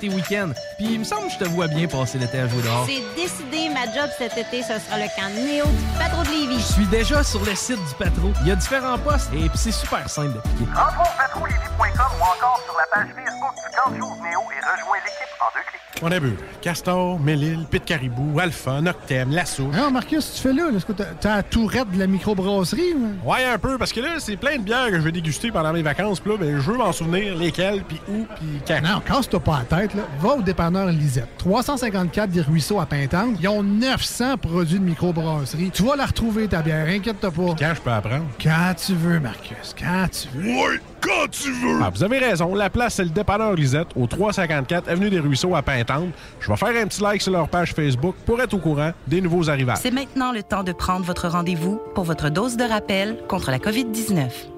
tes 0.00 0.08
week-ends. 0.08 0.50
Puis 0.78 0.86
il 0.92 0.98
me 1.00 1.04
semble 1.04 1.26
que 1.26 1.32
je 1.32 1.38
te 1.38 1.44
vois 1.44 1.68
bien 1.68 1.86
passer 1.86 2.18
l'été 2.18 2.38
à 2.40 2.48
jouer 2.48 2.62
dehors. 2.62 2.86
C'est 2.86 3.02
décidé, 3.20 3.68
ma 3.70 3.84
job 3.92 4.10
cet 4.18 4.36
été, 4.38 4.62
ce 4.62 4.78
sera 4.78 4.98
le 4.98 5.06
camp 5.16 5.28
Néo 5.34 5.64
du 5.66 5.98
patron 5.98 6.22
de 6.22 6.28
Lévis. 6.28 6.58
Je 6.60 6.72
suis 6.74 6.86
déjà 6.86 7.22
sur 7.24 7.44
le 7.44 7.54
site 7.54 7.76
du 7.78 7.94
Patro. 7.98 8.30
Il 8.42 8.48
y 8.48 8.50
a 8.52 8.56
différents 8.56 8.98
postes 8.98 9.30
et 9.34 9.48
puis 9.48 9.58
c'est 9.58 9.72
super 9.72 10.08
simple 10.08 10.34
d'appliquer. 10.34 10.64
Rentre 10.74 11.00
au 11.00 11.18
patroulévis.com 11.18 12.06
ou 12.18 12.22
encore 12.22 12.60
sur 12.64 12.76
la 12.76 12.86
page 12.92 13.08
Facebook 13.14 13.54
du 13.54 13.76
camp 13.76 13.90
de 13.90 13.96
jour 13.98 14.16
Néo 14.22 14.40
et 14.52 14.60
rejoins 14.60 14.96
l'équipe 15.04 15.34
en 15.40 15.46
deux 15.54 15.60
clics. 15.68 15.78
On 16.00 16.12
a 16.12 16.18
vu. 16.20 16.36
Castor, 16.62 17.18
Mélile, 17.18 17.66
Pit 17.68 17.84
Caribou, 17.84 18.38
Alpha, 18.38 18.80
Noctem, 18.80 19.32
Lasso. 19.32 19.64
Non, 19.64 19.90
Marcus, 19.90 20.32
tu 20.34 20.40
fais 20.42 20.52
là? 20.52 20.70
là, 20.70 20.76
Est-ce 20.76 20.86
que 20.86 20.92
t'as 20.92 21.36
la 21.36 21.42
tourette 21.42 21.90
de 21.90 21.98
la 21.98 22.06
microbrasserie? 22.06 22.94
ou- 22.94 23.28
Ouais, 23.28 23.44
un 23.44 23.58
peu, 23.58 23.78
parce 23.78 23.92
que 23.92 24.00
là, 24.00 24.10
c'est 24.20 24.36
plein 24.36 24.58
de 24.58 24.62
bières 24.62 24.86
que 24.90 24.94
je 24.96 25.00
vais 25.00 25.10
déguster 25.12 25.50
pendant 25.50 25.72
mes 25.72 25.82
vacances. 25.82 26.20
Puis 26.20 26.30
là, 26.30 26.36
ben, 26.38 26.56
je 26.60 26.70
veux 26.70 26.76
m'en 26.76 26.92
souvenir 26.92 27.34
lesquelles, 27.36 27.82
puis 27.82 28.00
où, 28.08 28.26
puis 28.36 28.60
quand. 28.66 28.80
Non, 28.80 29.00
casse-toi 29.00 29.40
pas 29.40 29.58
la 29.58 29.64
tête. 29.80 29.94
Là. 29.94 30.02
Va 30.20 30.34
au 30.34 30.42
dépanneur 30.42 30.86
Lisette. 30.88 31.28
354 31.38 32.30
des 32.30 32.40
Ruisseaux 32.40 32.80
à 32.80 32.86
Pintante. 32.86 33.36
Ils 33.40 33.48
ont 33.48 33.62
900 33.62 34.36
produits 34.38 34.78
de 34.78 34.84
microbrasserie. 34.84 35.70
Tu 35.72 35.82
vas 35.82 35.96
la 35.96 36.06
retrouver, 36.06 36.48
ta 36.48 36.62
bière. 36.62 36.86
Inquiète-toi 36.88 37.30
pas. 37.30 37.54
Quand 37.58 37.74
je 37.74 37.80
peux 37.80 37.90
apprendre? 37.90 38.24
Quand 38.42 38.74
tu 38.76 38.94
veux, 38.94 39.20
Marcus. 39.20 39.74
Quand 39.78 40.06
tu 40.10 40.28
veux. 40.34 40.48
Ouais, 40.48 40.80
quand 41.00 41.30
tu 41.30 41.52
veux! 41.52 41.80
Ah, 41.82 41.90
vous 41.94 42.02
avez 42.02 42.18
raison. 42.18 42.54
La 42.54 42.70
place, 42.70 42.94
c'est 42.94 43.04
le 43.04 43.10
dépanneur 43.10 43.54
Lisette, 43.54 43.88
au 43.96 44.06
354 44.06 44.88
Avenue 44.88 45.10
des 45.10 45.20
Ruisseaux 45.20 45.54
à 45.54 45.62
Pintante. 45.62 46.08
Je 46.40 46.48
vais 46.48 46.56
faire 46.56 46.82
un 46.82 46.86
petit 46.86 47.02
like 47.02 47.22
sur 47.22 47.32
leur 47.32 47.48
page 47.48 47.72
Facebook 47.72 48.16
pour 48.26 48.40
être 48.40 48.54
au 48.54 48.58
courant 48.58 48.92
des 49.06 49.20
nouveaux 49.20 49.48
arrivages. 49.48 49.78
C'est 49.80 49.90
maintenant 49.90 50.32
le 50.32 50.42
temps 50.42 50.64
de 50.64 50.72
prendre 50.72 51.04
votre 51.04 51.28
rendez-vous 51.28 51.80
pour 51.94 52.04
votre 52.04 52.30
dose 52.30 52.56
de 52.56 52.64
rappel 52.64 53.16
contre 53.28 53.50
la 53.50 53.58
COVID-19. 53.58 54.57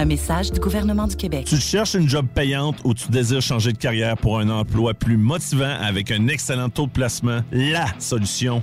Un 0.00 0.06
message 0.06 0.50
du 0.50 0.58
gouvernement 0.58 1.06
du 1.06 1.14
Québec. 1.14 1.44
Tu 1.44 1.58
cherches 1.58 1.92
une 1.92 2.08
job 2.08 2.26
payante 2.34 2.76
ou 2.84 2.94
tu 2.94 3.10
désires 3.10 3.42
changer 3.42 3.70
de 3.70 3.76
carrière 3.76 4.16
pour 4.16 4.38
un 4.38 4.48
emploi 4.48 4.94
plus 4.94 5.18
motivant 5.18 5.76
avec 5.78 6.10
un 6.10 6.26
excellent 6.28 6.70
taux 6.70 6.86
de 6.86 6.90
placement? 6.90 7.40
La 7.52 7.84
solution, 7.98 8.62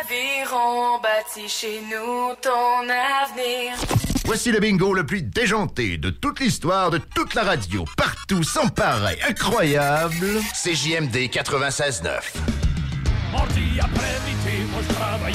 Aviron 0.00 0.98
bâti 1.00 1.48
chez 1.48 1.80
nous 1.82 2.34
ton 2.40 2.88
avenir. 2.88 3.76
Voici 4.24 4.50
le 4.50 4.58
bingo 4.58 4.94
le 4.94 5.04
plus 5.04 5.22
déjanté 5.22 5.98
de 5.98 6.10
toute 6.10 6.40
l'histoire 6.40 6.90
de 6.90 6.98
toute 6.98 7.34
la 7.34 7.42
radio, 7.42 7.84
partout, 7.96 8.42
sans 8.42 8.68
pareil, 8.68 9.18
incroyable. 9.28 10.40
CJMD 10.52 11.28
96.9. 11.30 12.20
Mardi 13.32 13.78
après-midi, 13.80 14.64
moi 14.72 14.80
je 14.88 14.94
travaille 14.94 15.34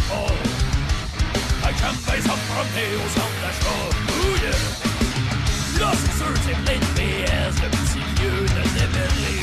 j'aime 1.77 1.95
bien 2.05 2.21
ça 2.21 2.35
me 2.35 2.43
promener 2.51 2.89
au 2.95 3.07
centre 3.09 3.39
d'achat. 3.41 3.79
Oh 4.09 4.35
yeah! 4.41 5.79
Là, 5.79 5.91
c'est 5.93 6.17
sûr, 6.17 6.33
c'est 6.45 6.57
plein 6.65 6.79
de 6.79 6.89
PS, 6.95 7.55
le 7.63 7.69
petit 7.69 8.03
lieu 8.21 8.37
de 8.41 8.63
démêler. 8.75 9.39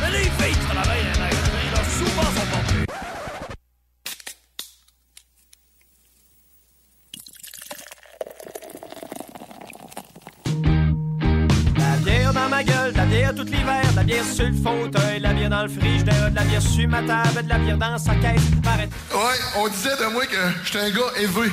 Mais 0.00 0.10
les 0.10 0.24
filles 0.24 0.60
travaillent 0.68 1.10
à 1.14 1.18
là, 1.18 1.82
souvent 1.98 2.22
sont 2.22 2.86
pas 2.86 2.89
dans 12.40 12.48
ma 12.48 12.62
gueule, 12.62 12.92
de 12.92 12.96
la 12.96 13.04
bière 13.04 13.34
tout 13.34 13.44
l'hiver, 13.44 13.82
de 13.90 13.96
la 13.96 14.02
bière 14.02 14.24
sur 14.24 14.46
le 14.46 14.54
fauteuil, 14.54 15.18
de 15.18 15.22
la 15.22 15.32
bière 15.34 15.50
dans 15.50 15.62
le 15.62 15.68
frigidaire, 15.68 16.30
de 16.30 16.36
la 16.36 16.44
bière 16.44 16.62
sur 16.62 16.88
ma 16.88 17.02
table, 17.02 17.42
de 17.44 17.48
la 17.48 17.58
bière 17.58 17.76
dans 17.76 17.98
sa 17.98 18.14
caisse. 18.14 18.42
Arrête. 18.66 18.90
Ouais, 19.12 19.38
on 19.58 19.68
disait 19.68 19.96
de 19.96 20.12
moi 20.12 20.24
que 20.24 20.36
j'étais 20.64 20.78
un 20.78 20.90
gars 20.90 21.12
élevé. 21.18 21.52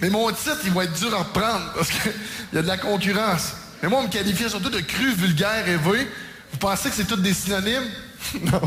Mais 0.00 0.10
mon 0.10 0.30
titre, 0.30 0.60
il 0.64 0.70
va 0.70 0.84
être 0.84 0.92
dur 0.98 1.12
à 1.14 1.18
reprendre 1.18 1.72
parce 1.74 1.90
qu'il 1.90 2.12
y 2.52 2.58
a 2.58 2.62
de 2.62 2.66
la 2.68 2.76
concurrence. 2.76 3.54
Mais 3.82 3.88
moi, 3.88 4.00
on 4.00 4.02
me 4.04 4.12
qualifiait 4.12 4.48
surtout 4.48 4.70
de 4.70 4.80
cru, 4.80 5.12
vulgaire, 5.12 5.66
élevé. 5.66 6.06
Vous 6.52 6.58
pensez 6.58 6.88
que 6.88 6.94
c'est 6.94 7.06
tous 7.06 7.16
des 7.16 7.34
synonymes? 7.34 7.88
non. 8.44 8.60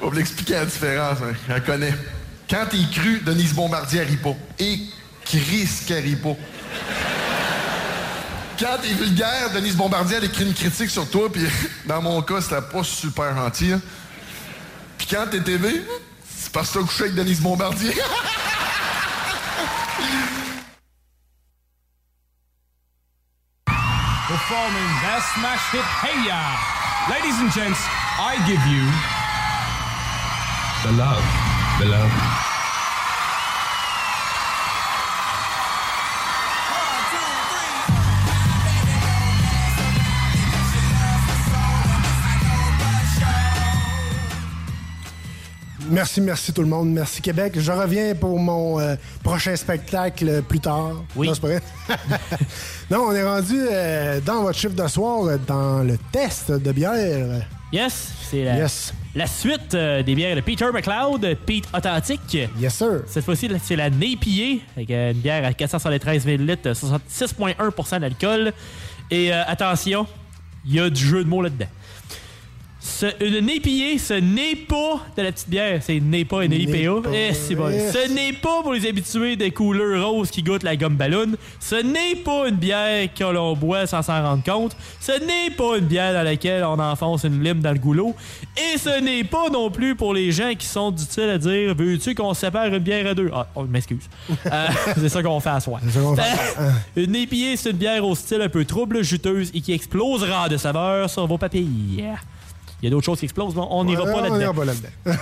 On 0.00 0.04
va 0.04 0.10
vous 0.10 0.16
l'expliquer 0.16 0.54
la 0.54 0.64
différence, 0.64 1.18
hein. 1.22 1.34
je 1.46 1.52
la 1.52 1.60
connais. 1.60 1.94
Quand 2.50 2.66
t'es 2.68 2.78
cru, 2.92 3.20
Denise 3.24 3.54
Bombardier 3.54 4.04
pas. 4.22 4.36
Et 4.58 4.80
Chris 5.24 5.68
pas. 6.22 6.36
Quand 8.58 8.76
t'es 8.82 8.92
vulgaire, 8.92 9.50
Denise 9.54 9.76
Bombardier, 9.76 10.16
elle 10.16 10.24
écrit 10.24 10.44
une 10.44 10.54
critique 10.54 10.90
sur 10.90 11.08
toi, 11.08 11.30
puis 11.32 11.46
dans 11.86 12.02
mon 12.02 12.20
cas, 12.22 12.40
c'était 12.40 12.60
pas 12.60 12.82
super 12.82 13.34
gentil. 13.36 13.72
hein. 13.72 13.80
Puis 14.96 15.06
quand 15.10 15.26
t'es 15.30 15.40
TV, 15.40 15.82
c'est 16.36 16.50
parce 16.52 16.70
que 16.70 16.78
t'as 16.80 16.84
couché 16.84 17.02
avec 17.04 17.14
Denise 17.14 17.40
Bombardier. 17.40 17.94
Performing 24.28 24.88
their 25.02 25.20
smash 25.34 25.62
hit 25.72 25.84
Hey 26.04 26.26
Ya. 26.26 26.42
Ladies 27.08 27.38
and 27.40 27.50
gents, 27.50 27.80
I 28.20 28.36
give 28.46 28.60
you 28.68 28.84
the 30.84 30.92
love. 30.98 31.24
The 31.80 31.86
love. 31.86 32.47
Merci, 45.90 46.20
merci 46.20 46.52
tout 46.52 46.62
le 46.62 46.68
monde. 46.68 46.90
Merci 46.90 47.22
Québec. 47.22 47.54
Je 47.56 47.72
reviens 47.72 48.14
pour 48.14 48.38
mon 48.38 48.78
euh, 48.78 48.94
prochain 49.22 49.56
spectacle 49.56 50.42
plus 50.42 50.60
tard. 50.60 51.02
Oui. 51.16 51.28
Non, 51.28 51.34
c'est 51.34 51.40
pas 51.40 51.48
vrai. 51.48 51.62
non, 52.90 53.06
on 53.08 53.12
est 53.12 53.22
rendu 53.22 53.54
euh, 53.58 54.20
dans 54.20 54.42
votre 54.42 54.58
chiffre 54.58 54.74
de 54.74 54.86
soir, 54.86 55.38
dans 55.46 55.82
le 55.82 55.96
test 56.12 56.52
de 56.52 56.72
bière. 56.72 57.46
Yes, 57.72 58.12
c'est 58.30 58.44
la 58.44 58.56
Yes. 58.58 58.92
La 59.14 59.26
suite 59.26 59.74
euh, 59.74 60.02
des 60.02 60.14
bières 60.14 60.36
de 60.36 60.42
Peter 60.42 60.66
McLeod, 60.72 61.36
Pete 61.46 61.64
Authentique. 61.74 62.38
Yes, 62.58 62.74
sir. 62.74 63.02
Cette 63.06 63.24
fois-ci, 63.24 63.48
c'est 63.62 63.76
la 63.76 63.88
Napier, 63.88 64.62
avec 64.76 64.90
une 64.90 65.20
bière 65.20 65.44
à 65.44 65.52
473 65.54 66.26
ml, 66.26 66.58
euh, 66.66 66.74
6,1% 66.74 68.00
d'alcool. 68.00 68.52
Et 69.10 69.32
attention, 69.32 70.06
il 70.66 70.74
y 70.74 70.80
a 70.80 70.90
du 70.90 71.02
jeu 71.02 71.24
de 71.24 71.28
mots 71.28 71.40
là-dedans. 71.40 71.66
Ce, 72.80 73.06
une 73.20 73.44
Napier, 73.44 73.98
ce 73.98 74.14
n'est 74.14 74.54
pas 74.54 75.00
de 75.16 75.22
la 75.22 75.32
petite 75.32 75.48
bière, 75.48 75.80
c'est 75.82 75.98
n'est 75.98 76.24
pas 76.24 76.44
une 76.44 76.52
pas. 76.52 77.10
Eh, 77.12 77.34
c'est 77.34 77.56
bon. 77.56 77.70
Ce 77.70 78.08
n'est 78.08 78.32
pas 78.32 78.62
pour 78.62 78.72
les 78.72 78.86
habitués 78.86 79.34
des 79.34 79.50
couleurs 79.50 80.08
roses 80.08 80.30
qui 80.30 80.44
goûtent 80.44 80.62
la 80.62 80.76
gomme 80.76 80.94
ballon. 80.94 81.32
Ce 81.58 81.74
n'est 81.74 82.14
pas 82.14 82.48
une 82.48 82.54
bière 82.54 83.08
que 83.12 83.24
l'on 83.24 83.56
boit 83.56 83.88
sans 83.88 84.02
s'en 84.02 84.22
rendre 84.22 84.44
compte. 84.44 84.76
Ce 85.00 85.10
n'est 85.10 85.50
pas 85.56 85.78
une 85.78 85.86
bière 85.86 86.12
dans 86.12 86.22
laquelle 86.22 86.62
on 86.62 86.78
enfonce 86.78 87.24
une 87.24 87.42
lime 87.42 87.60
dans 87.60 87.72
le 87.72 87.80
goulot. 87.80 88.14
Et 88.56 88.78
ce 88.78 89.00
n'est 89.00 89.24
pas 89.24 89.48
non 89.50 89.70
plus 89.70 89.96
pour 89.96 90.14
les 90.14 90.30
gens 90.30 90.54
qui 90.56 90.66
sont 90.66 90.92
du 90.92 91.02
style 91.02 91.30
à 91.30 91.38
dire 91.38 91.74
Veux-tu 91.74 92.14
qu'on 92.14 92.32
sépare 92.32 92.66
une 92.66 92.78
bière 92.78 93.08
à 93.08 93.14
deux? 93.14 93.30
Ah, 93.34 93.48
oh, 93.56 93.64
je 93.66 93.72
m'excuse. 93.72 94.08
Euh, 94.46 94.68
c'est 94.94 95.08
ça 95.08 95.20
qu'on 95.20 95.40
fait 95.40 95.50
à 95.50 95.58
qu'on 95.60 96.14
fait. 96.14 96.22
Ah. 96.56 96.70
Une 96.96 97.16
épier, 97.16 97.56
c'est 97.56 97.70
une 97.70 97.76
bière 97.76 98.06
au 98.06 98.14
style 98.14 98.40
un 98.40 98.48
peu 98.48 98.64
trouble, 98.64 99.02
juteuse 99.02 99.50
et 99.52 99.60
qui 99.60 99.72
explosera 99.72 100.48
de 100.48 100.56
saveur 100.56 101.10
sur 101.10 101.26
vos 101.26 101.38
papilles. 101.38 102.04
Il 102.80 102.84
y 102.84 102.88
a 102.88 102.90
d'autres 102.90 103.04
choses 103.06 103.18
qui 103.18 103.24
explosent, 103.24 103.54
mais 103.56 103.62
on 103.70 103.84
n'ira 103.84 104.04
Ouais, 104.04 104.12
pas 104.12 104.18
on 104.18 104.38
là-dedans. 104.38 104.64
là-dedans. 104.64 105.18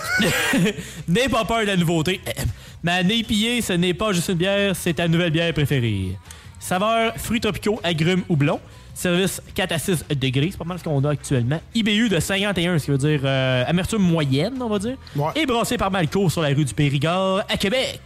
N'aie 1.08 1.28
pas 1.28 1.44
peur 1.44 1.60
de 1.60 1.66
la 1.66 1.76
nouveauté. 1.76 2.20
Ma 2.82 3.02
Napier, 3.02 3.62
ce 3.62 3.72
n'est 3.72 3.94
pas 3.94 4.12
juste 4.12 4.28
une 4.28 4.34
bière, 4.34 4.76
c'est 4.76 4.94
ta 4.94 5.08
nouvelle 5.08 5.30
bière 5.30 5.52
préférée. 5.54 6.16
Saveur 6.60 7.14
fruits 7.16 7.40
tropicaux, 7.40 7.80
agrumes 7.82 8.22
ou 8.28 8.36
blond. 8.36 8.60
Service 8.94 9.42
4 9.54 9.72
à 9.72 9.78
6 9.78 10.04
degrés, 10.18 10.48
c'est 10.50 10.56
pas 10.58 10.64
mal 10.64 10.78
ce 10.78 10.84
qu'on 10.84 11.04
a 11.04 11.10
actuellement. 11.10 11.60
IBU 11.74 12.08
de 12.08 12.18
51, 12.18 12.78
ce 12.78 12.86
qui 12.86 12.90
veut 12.92 12.96
dire 12.98 13.20
euh, 13.24 13.64
amertume 13.66 14.00
moyenne, 14.00 14.54
on 14.60 14.68
va 14.70 14.78
dire. 14.78 14.96
Et 15.34 15.44
brassé 15.44 15.76
par 15.76 15.90
Malco 15.90 16.30
sur 16.30 16.40
la 16.40 16.48
rue 16.48 16.64
du 16.64 16.72
Périgord 16.72 17.42
à 17.48 17.56
Québec. 17.58 18.00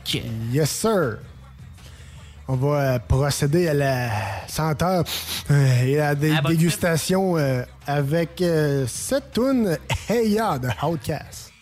Yes, 0.53 0.69
sir. 0.71 1.19
On 2.53 2.57
va 2.57 2.69
euh, 2.81 2.99
procéder 2.99 3.69
à 3.69 3.75
la 3.75 4.09
senteur 4.49 5.05
euh, 5.53 5.83
et 5.85 6.01
à 6.01 6.09
la 6.09 6.15
dé- 6.17 6.35
Ah, 6.37 6.43
bonne 6.43 6.51
dégustation 6.57 7.37
euh, 7.39 7.63
avec 7.87 8.43
euh, 8.43 8.87
cette 8.89 9.33
tune 9.33 9.79
Hey 10.09 10.31
Ya 10.31 10.59
de 10.59 10.69
Outcast. 10.85 11.53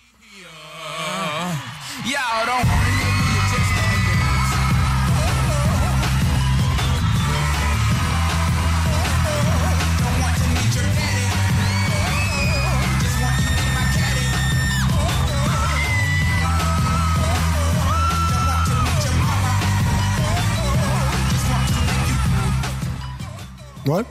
Ouais. 23.88 24.02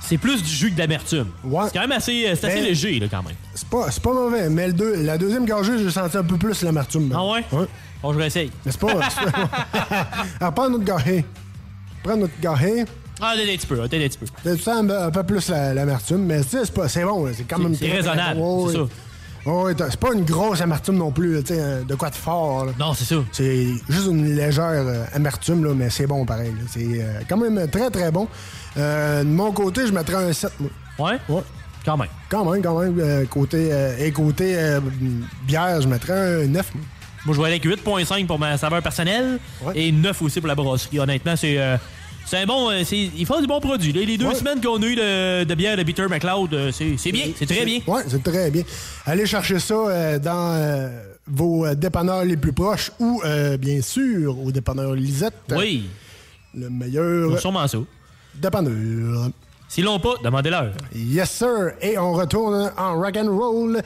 C'est 0.00 0.18
plus 0.18 0.42
du 0.42 0.48
jus 0.50 0.70
que 0.72 0.76
d'amertume. 0.76 1.26
C'est 1.42 1.48
quand 1.74 1.80
même 1.80 1.92
assez, 1.92 2.26
euh, 2.26 2.34
c'est 2.38 2.46
assez 2.48 2.56
Mais- 2.60 2.62
léger, 2.68 2.98
là, 2.98 3.06
quand 3.10 3.22
même. 3.22 3.36
C'est 3.54 3.68
pas, 3.68 3.90
c'est 3.90 4.02
pas 4.02 4.12
mauvais, 4.12 4.50
mais 4.50 4.66
le 4.66 4.72
deux- 4.72 5.02
la 5.02 5.16
deuxième 5.16 5.46
gorgée, 5.46 5.78
j'ai 5.78 5.90
senti 5.90 6.16
un 6.16 6.24
peu 6.24 6.36
plus 6.36 6.60
l'amertume. 6.62 7.12
Ah 7.14 7.24
ouais? 7.24 7.44
Ouais. 7.52 7.66
Bon, 8.02 8.12
je 8.12 8.18
vais 8.18 8.26
essayer. 8.26 8.50
Mais 8.66 8.72
c'est 8.72 8.80
pas. 8.80 8.94
c'est 9.10 9.30
pas- 9.30 10.08
Alors, 10.40 10.52
prends 10.54 10.68
notre 10.68 10.84
gorgée. 10.84 11.24
Prends 12.02 12.16
notre 12.16 12.32
gorgée. 12.42 12.84
Ah, 13.20 13.34
t'es 13.36 13.42
un 13.42 13.56
petit 13.56 13.66
peu, 13.66 13.88
t'es 13.88 14.04
un 14.04 14.08
petit 14.08 14.18
peu. 14.18 14.26
Tu 14.56 14.58
sens 14.60 14.78
un, 14.78 14.90
un 14.90 15.10
peu 15.12 15.22
plus 15.22 15.48
la- 15.48 15.72
l'amertume, 15.72 16.24
mais 16.26 16.42
tu 16.42 16.48
sais, 16.48 16.64
c'est 16.64 16.74
pas- 16.74 16.88
c'est 16.88 17.04
bon, 17.04 17.24
là, 17.26 17.32
c'est 17.32 17.44
quand 17.44 17.60
même. 17.60 17.74
c'est 17.76 17.86
très 17.86 17.96
raisonnable, 17.98 18.40
c'est 18.40 18.42
Ouais, 18.42 18.76
ouais. 18.82 18.88
Ouais, 19.44 19.74
t'as- 19.74 19.90
c'est 19.90 19.98
pas 19.98 20.12
une 20.14 20.24
grosse 20.24 20.60
amertume 20.60 20.96
non 20.96 21.10
plus, 21.10 21.42
tu 21.42 21.54
sais, 21.54 21.60
euh, 21.60 21.82
de 21.82 21.94
quoi 21.96 22.10
de 22.10 22.14
fort. 22.14 22.66
là. 22.66 22.72
Non, 22.78 22.94
c'est 22.94 23.04
ça. 23.04 23.16
C'est 23.32 23.66
juste 23.88 24.06
une 24.06 24.36
légère 24.36 24.64
euh, 24.70 25.04
amertume, 25.14 25.64
là, 25.64 25.72
mais 25.74 25.90
c'est 25.90 26.06
bon 26.06 26.24
pareil. 26.24 26.52
C'est 26.70 26.80
euh, 26.84 27.20
quand 27.28 27.36
même 27.38 27.68
très 27.68 27.90
très 27.90 28.10
bon. 28.12 28.28
Euh, 28.76 29.24
de 29.24 29.28
mon 29.28 29.50
côté, 29.52 29.86
je 29.86 29.92
mettrais 29.92 30.14
un 30.28 30.32
7. 30.32 30.52
moi. 30.60 30.70
Ouais? 31.10 31.18
Ouais. 31.28 31.42
Quand 31.84 31.96
même. 31.96 32.08
Quand 32.28 32.44
même, 32.50 32.62
quand 32.62 32.78
même. 32.78 33.26
côté, 33.26 33.70
et 33.98 34.12
côté 34.12 34.56
bière, 35.44 35.80
je 35.80 35.88
mettrais 35.88 36.44
un 36.44 36.46
9. 36.46 36.70
moi. 36.74 36.84
Je 37.34 37.40
vais 37.40 37.46
aller 37.48 37.52
avec 37.54 37.64
8.5 37.64 38.26
pour 38.26 38.38
ma 38.38 38.56
saveur 38.56 38.80
personnelle 38.82 39.38
et 39.74 39.90
9 39.90 40.22
aussi 40.22 40.40
pour 40.40 40.46
la 40.48 40.54
brasserie. 40.54 41.00
Honnêtement, 41.00 41.34
c'est 41.36 41.58
euh, 41.58 41.76
c'est 42.26 42.46
bon. 42.46 42.70
euh, 42.70 42.82
c'est- 42.84 43.10
ils 43.16 43.26
font 43.26 43.40
du 43.40 43.46
bon 43.46 43.60
produit. 43.60 43.92
Les 43.92 44.16
deux 44.18 44.26
Ouais. 44.26 44.34
semaines 44.34 44.60
qu'on 44.60 44.80
a 44.82 44.86
eu 44.86 44.94
de, 44.96 45.44
de 45.44 45.54
bière 45.54 45.76
de 45.76 45.82
Peter 45.82 46.06
McLeod, 46.08 46.54
euh, 46.54 46.70
c'est 46.72 47.12
bien. 47.12 47.26
C'est 47.36 47.46
très 47.46 47.64
bien. 47.64 47.80
Ouais, 47.86 48.02
c'est 48.08 48.22
très 48.22 48.50
bien. 48.50 48.62
Allez 49.06 49.26
chercher 49.26 49.58
ça 49.58 49.74
euh, 49.74 50.18
dans 50.18 50.52
euh, 50.54 50.88
vos 51.26 51.74
dépanneurs 51.74 52.24
les 52.24 52.36
plus 52.36 52.52
proches 52.52 52.90
ou, 52.98 53.20
euh, 53.24 53.56
bien 53.56 53.80
sûr, 53.82 54.38
au 54.44 54.50
dépanneur 54.50 54.94
Lisette. 54.94 55.34
Oui. 55.50 55.88
Le 56.54 56.68
meilleur. 56.70 57.38
Sûrement 57.40 57.66
ça. 57.66 57.78
Dépanneur. 58.34 59.30
S'ils 59.68 59.84
l'ont 59.84 59.98
pas, 60.00 60.14
demandez-leur. 60.22 60.72
Yes, 60.94 61.30
sir. 61.30 61.72
Et 61.80 61.96
on 61.98 62.12
retourne 62.12 62.70
en 62.76 63.00
rock 63.00 63.16
and 63.16 63.30
roll. 63.34 63.80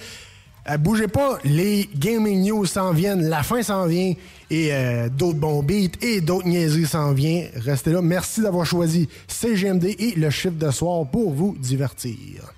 Bougez 0.80 1.06
pas, 1.06 1.38
les 1.44 1.88
gaming 1.94 2.44
news 2.48 2.66
s'en 2.66 2.92
viennent, 2.92 3.28
la 3.28 3.44
fin 3.44 3.62
s'en 3.62 3.86
vient 3.86 4.14
et 4.50 4.72
euh, 4.72 5.08
d'autres 5.08 5.38
bons 5.38 5.62
beats 5.62 5.98
et 6.02 6.20
d'autres 6.20 6.46
niaiseries 6.46 6.86
s'en 6.86 7.12
viennent. 7.12 7.48
Restez 7.56 7.92
là. 7.92 8.02
Merci 8.02 8.42
d'avoir 8.42 8.66
choisi 8.66 9.08
CGMD 9.26 9.84
et 9.98 10.14
le 10.16 10.30
chiffre 10.30 10.54
de 10.54 10.70
soir 10.70 11.06
pour 11.06 11.32
vous 11.32 11.56
divertir. 11.58 12.52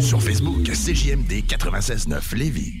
Sur 0.00 0.20
Facebook, 0.20 0.64
CJMD 0.64 1.44
96.9 1.46 2.34
Lévis. 2.34 2.80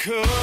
could. 0.00 0.39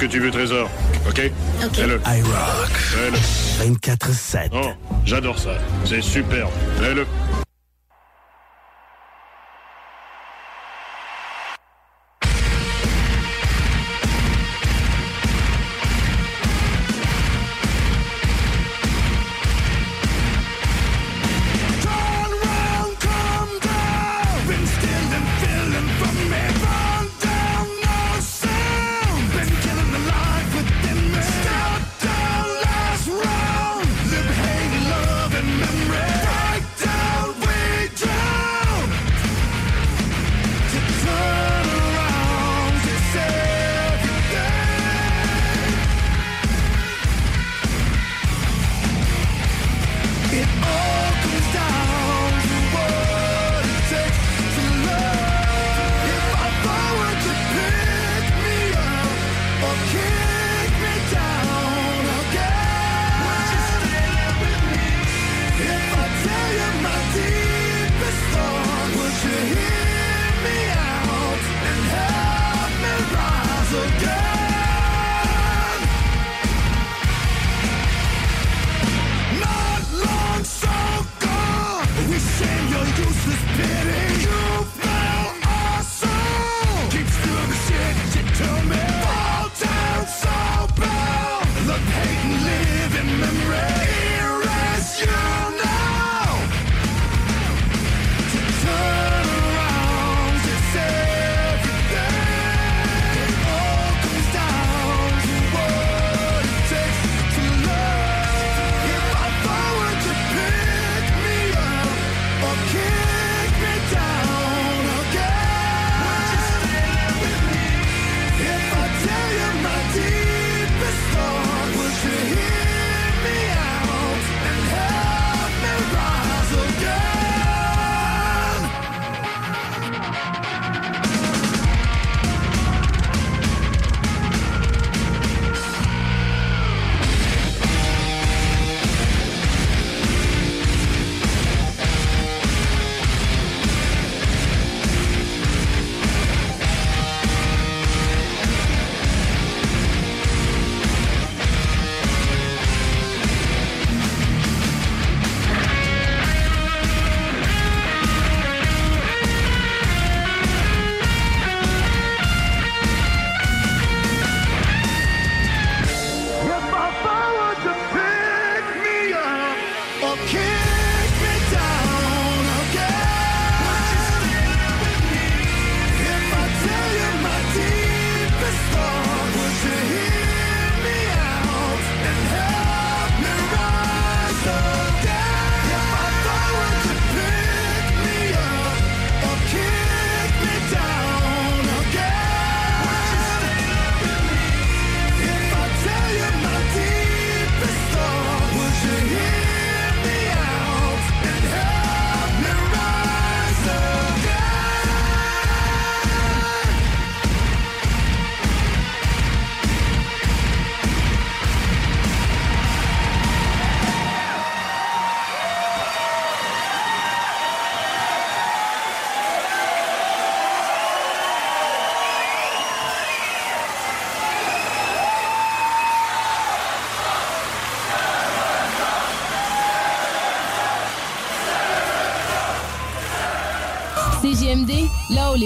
Que 0.00 0.06
tu 0.06 0.18
veux, 0.18 0.30
Trésor. 0.30 0.68
OK? 1.06 1.30
OK. 1.62 1.74
Fais-le. 1.74 2.00
iRock. 2.06 2.70
Fais-le. 2.72 3.74
24-7. 3.74 4.48
Oh, 4.52 4.70
j'adore 5.04 5.38
ça. 5.38 5.50
C'est 5.84 6.00
superbe. 6.00 6.50
Fais-le. 6.80 7.06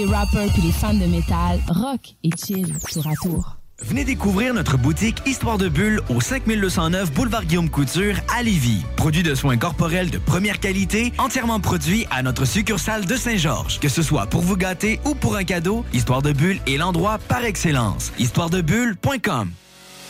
Les 0.05 0.13
rappers 0.13 0.51
puis 0.53 0.61
les 0.61 0.71
fans 0.71 0.93
de 0.93 1.05
métal 1.05 1.59
rock 1.67 2.15
et 2.23 2.29
chill 2.37 2.73
tour 2.91 3.07
à 3.07 3.13
tour. 3.21 3.57
Venez 3.81 4.05
découvrir 4.05 4.53
notre 4.53 4.77
boutique 4.77 5.21
Histoire 5.25 5.57
de 5.57 5.67
Bulle 5.67 6.01
au 6.09 6.21
5209 6.21 7.11
Boulevard 7.11 7.43
Guillaume 7.43 7.69
Couture 7.69 8.15
à 8.33 8.41
Lévis. 8.41 8.85
Produit 8.95 9.21
de 9.21 9.35
soins 9.35 9.57
corporels 9.57 10.09
de 10.09 10.17
première 10.17 10.61
qualité, 10.61 11.11
entièrement 11.17 11.59
produit 11.59 12.07
à 12.09 12.23
notre 12.23 12.45
succursale 12.45 13.05
de 13.05 13.15
Saint-Georges. 13.15 13.79
Que 13.79 13.89
ce 13.89 14.01
soit 14.01 14.27
pour 14.27 14.41
vous 14.41 14.55
gâter 14.55 15.01
ou 15.05 15.13
pour 15.13 15.35
un 15.35 15.43
cadeau, 15.43 15.83
Histoire 15.93 16.21
de 16.21 16.31
Bulle 16.31 16.59
est 16.67 16.77
l'endroit 16.77 17.17
par 17.27 17.43
excellence. 17.43 18.13
Histoiredebulle.com 18.17 19.51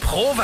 Provan. 0.02 0.44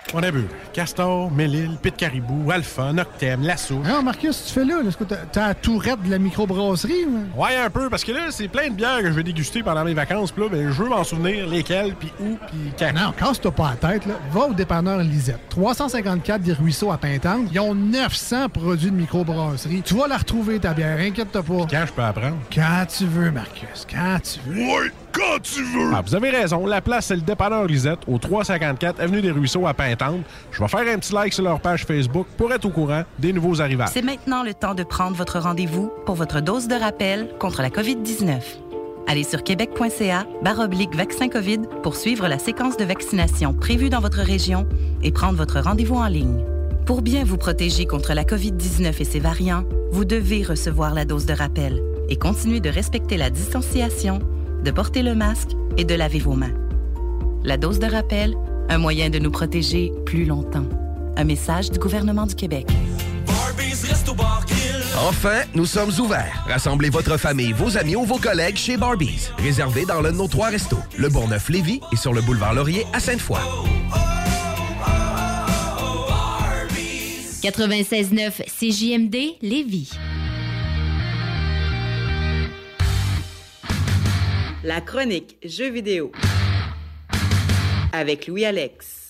On 0.13 0.21
a 0.23 0.29
vu 0.31 0.45
Castor, 0.73 1.31
Mélile, 1.31 1.77
Pit 1.81 1.95
Caribou, 1.95 2.51
Alpha, 2.51 2.91
Noctem, 2.91 3.43
Lasso. 3.43 3.75
Non, 3.75 4.03
Marcus, 4.03 4.45
tu 4.47 4.53
fais 4.53 4.65
là? 4.65 4.81
Est-ce 4.85 4.97
que 4.97 5.05
t'as- 5.05 5.47
la 5.47 5.53
tourette 5.55 6.01
de 6.03 6.09
la 6.11 6.19
microbrasserie? 6.19 7.05
ou? 7.05 7.41
Ouais, 7.41 7.55
un 7.55 7.69
peu, 7.69 7.89
parce 7.89 8.03
que 8.03 8.11
là, 8.11 8.23
c'est 8.29 8.49
plein 8.49 8.67
de 8.69 8.73
bières 8.73 8.99
que 8.99 9.05
je 9.07 9.13
vais 9.13 9.23
déguster 9.23 9.63
pendant 9.63 9.85
mes 9.85 9.93
vacances. 9.93 10.31
Puis 10.31 10.43
là, 10.43 10.49
ben, 10.49 10.69
je 10.69 10.83
veux 10.83 10.89
m'en 10.89 11.03
souvenir 11.05 11.47
lesquelles, 11.47 11.95
puis 11.97 12.11
où, 12.19 12.37
puis 12.47 12.73
quand. 12.77 12.91
Non, 12.93 13.13
casse-toi 13.17 13.51
pas 13.51 13.75
la 13.81 13.89
tête. 13.89 14.05
Là. 14.05 14.15
Va 14.31 14.47
au 14.47 14.53
dépanneur 14.53 14.97
Lisette. 14.99 15.39
354 15.49 16.41
des 16.41 16.53
Ruisseaux 16.53 16.91
à 16.91 16.97
Pintante. 16.97 17.47
Ils 17.53 17.59
ont 17.61 17.73
900 17.73 18.49
produits 18.49 18.91
de 18.91 18.95
microbrasserie. 18.95 19.81
Tu 19.81 19.93
vas 19.95 20.07
la 20.07 20.17
retrouver, 20.17 20.59
ta 20.59 20.73
bière. 20.73 20.97
Inquiète-toi 20.99 21.41
pas. 21.43 21.67
Quand 21.71 21.85
je 21.87 21.93
peux 21.93 22.03
apprendre? 22.03 22.37
Quand 22.53 22.85
tu 22.97 23.05
veux, 23.05 23.31
Marcus. 23.31 23.87
Quand 23.89 24.17
tu 24.21 24.39
veux. 24.49 24.61
Oui, 24.61 24.89
quand 25.11 25.39
tu 25.41 25.63
veux! 25.63 25.91
Ah, 25.93 26.01
vous 26.05 26.15
avez 26.15 26.29
raison. 26.29 26.65
La 26.65 26.81
place, 26.81 27.07
c'est 27.07 27.15
le 27.15 27.21
dépanneur 27.21 27.65
Lisette, 27.65 27.99
au 28.07 28.17
354 28.17 28.99
Avenue 28.99 29.21
des 29.21 29.31
Ruisseaux 29.31 29.67
à 29.67 29.73
Pintante. 29.73 30.21
Je 30.51 30.61
vais 30.61 30.67
faire 30.67 30.93
un 30.93 30.97
petit 30.97 31.13
like 31.13 31.33
sur 31.33 31.43
leur 31.43 31.59
page 31.59 31.85
Facebook 31.85 32.27
pour 32.37 32.51
être 32.53 32.65
au 32.65 32.69
courant 32.69 33.03
des 33.19 33.33
nouveaux 33.33 33.61
arrivages. 33.61 33.89
C'est 33.93 34.01
maintenant 34.01 34.43
le 34.43 34.53
temps 34.53 34.73
de 34.73 34.83
prendre 34.83 35.15
votre 35.15 35.39
rendez-vous 35.39 35.91
pour 36.05 36.15
votre 36.15 36.41
dose 36.41 36.67
de 36.67 36.75
rappel 36.75 37.29
contre 37.39 37.61
la 37.61 37.69
COVID-19. 37.69 38.41
Allez 39.07 39.23
sur 39.23 39.43
québec.ca 39.43 40.25
baroblique 40.43 40.95
vaccin 40.95 41.27
COVID 41.27 41.61
pour 41.83 41.95
suivre 41.95 42.27
la 42.27 42.39
séquence 42.39 42.77
de 42.77 42.85
vaccination 42.85 43.53
prévue 43.53 43.89
dans 43.89 43.99
votre 43.99 44.19
région 44.21 44.67
et 45.03 45.11
prendre 45.11 45.37
votre 45.37 45.59
rendez-vous 45.59 45.95
en 45.95 46.07
ligne. 46.07 46.43
Pour 46.85 47.01
bien 47.01 47.23
vous 47.23 47.37
protéger 47.37 47.85
contre 47.85 48.13
la 48.13 48.23
COVID-19 48.23 49.01
et 49.01 49.05
ses 49.05 49.19
variants, 49.19 49.63
vous 49.91 50.05
devez 50.05 50.43
recevoir 50.43 50.93
la 50.93 51.05
dose 51.05 51.25
de 51.25 51.33
rappel 51.33 51.81
et 52.09 52.15
continuer 52.15 52.59
de 52.59 52.69
respecter 52.69 53.17
la 53.17 53.29
distanciation, 53.29 54.19
de 54.63 54.71
porter 54.71 55.03
le 55.03 55.15
masque 55.15 55.49
et 55.77 55.85
de 55.85 55.95
laver 55.95 56.19
vos 56.19 56.33
mains. 56.33 56.53
La 57.43 57.57
dose 57.57 57.79
de 57.79 57.87
rappel, 57.87 58.35
un 58.69 58.77
moyen 58.77 59.09
de 59.09 59.19
nous 59.19 59.31
protéger 59.31 59.91
plus 60.05 60.25
longtemps. 60.25 60.65
Un 61.17 61.23
message 61.23 61.71
du 61.71 61.79
gouvernement 61.79 62.25
du 62.25 62.35
Québec. 62.35 62.67
Enfin, 65.07 65.41
nous 65.55 65.65
sommes 65.65 65.91
ouverts. 65.99 66.45
Rassemblez 66.47 66.89
votre 66.89 67.17
famille, 67.17 67.53
vos 67.53 67.77
amis 67.77 67.95
ou 67.95 68.05
vos 68.05 68.17
collègues 68.17 68.57
chez 68.57 68.77
Barbies. 68.77 69.29
Réservé 69.39 69.85
dans 69.85 70.01
l'un 70.01 70.11
de 70.11 70.17
nos 70.17 70.27
trois 70.27 70.49
restos, 70.49 70.77
le 70.97 71.09
Bourgneuf-Lévis 71.09 71.81
et 71.91 71.95
sur 71.95 72.13
le 72.13 72.21
boulevard 72.21 72.53
Laurier 72.53 72.85
à 72.93 72.99
Sainte-Foy. 72.99 73.39
96.9 77.41 78.43
CJMD 78.45 79.37
Lévis. 79.41 79.89
La 84.63 84.79
chronique 84.79 85.37
Jeux 85.43 85.71
vidéo 85.71 86.11
avec 87.93 88.27
Louis-Alex. 88.27 88.85
Et 88.85 89.00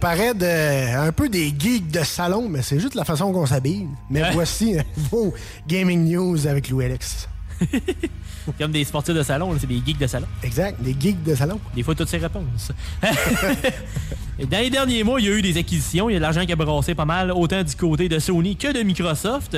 paraît 0.00 0.34
de, 0.34 0.96
un 1.06 1.12
peu 1.12 1.28
des 1.28 1.52
geeks 1.56 1.90
de 1.90 2.00
salon, 2.02 2.48
mais 2.48 2.62
c'est 2.62 2.80
juste 2.80 2.94
la 2.94 3.04
façon 3.04 3.32
qu'on 3.32 3.46
s'habille. 3.46 3.86
Mais 4.08 4.22
Ouais. 4.22 4.30
voici 4.32 4.76
vos 4.96 5.32
gaming 5.68 6.10
news 6.10 6.46
avec 6.46 6.68
Louis 6.70 6.86
Alex. 6.86 7.28
Comme 8.58 8.72
des 8.72 8.84
sportifs 8.84 9.14
de 9.14 9.22
salon, 9.22 9.54
c'est 9.60 9.66
des 9.66 9.82
geeks 9.84 9.98
de 9.98 10.06
salon. 10.06 10.26
Exact, 10.42 10.82
des 10.82 10.96
geeks 10.98 11.22
de 11.22 11.34
salon. 11.34 11.60
Des 11.74 11.82
fois, 11.82 11.94
toutes 11.94 12.08
ces 12.08 12.16
réponses. 12.16 12.72
Dans 14.50 14.58
les 14.58 14.70
derniers 14.70 15.04
mois, 15.04 15.20
il 15.20 15.26
y 15.26 15.28
a 15.28 15.32
eu 15.32 15.42
des 15.42 15.58
acquisitions, 15.58 16.08
il 16.08 16.14
y 16.14 16.16
a 16.16 16.18
de 16.18 16.22
l'argent 16.22 16.46
qui 16.46 16.52
a 16.52 16.56
brassé 16.56 16.94
pas 16.94 17.04
mal, 17.04 17.30
autant 17.30 17.62
du 17.62 17.74
côté 17.76 18.08
de 18.08 18.18
Sony 18.18 18.56
que 18.56 18.72
de 18.72 18.82
Microsoft. 18.82 19.56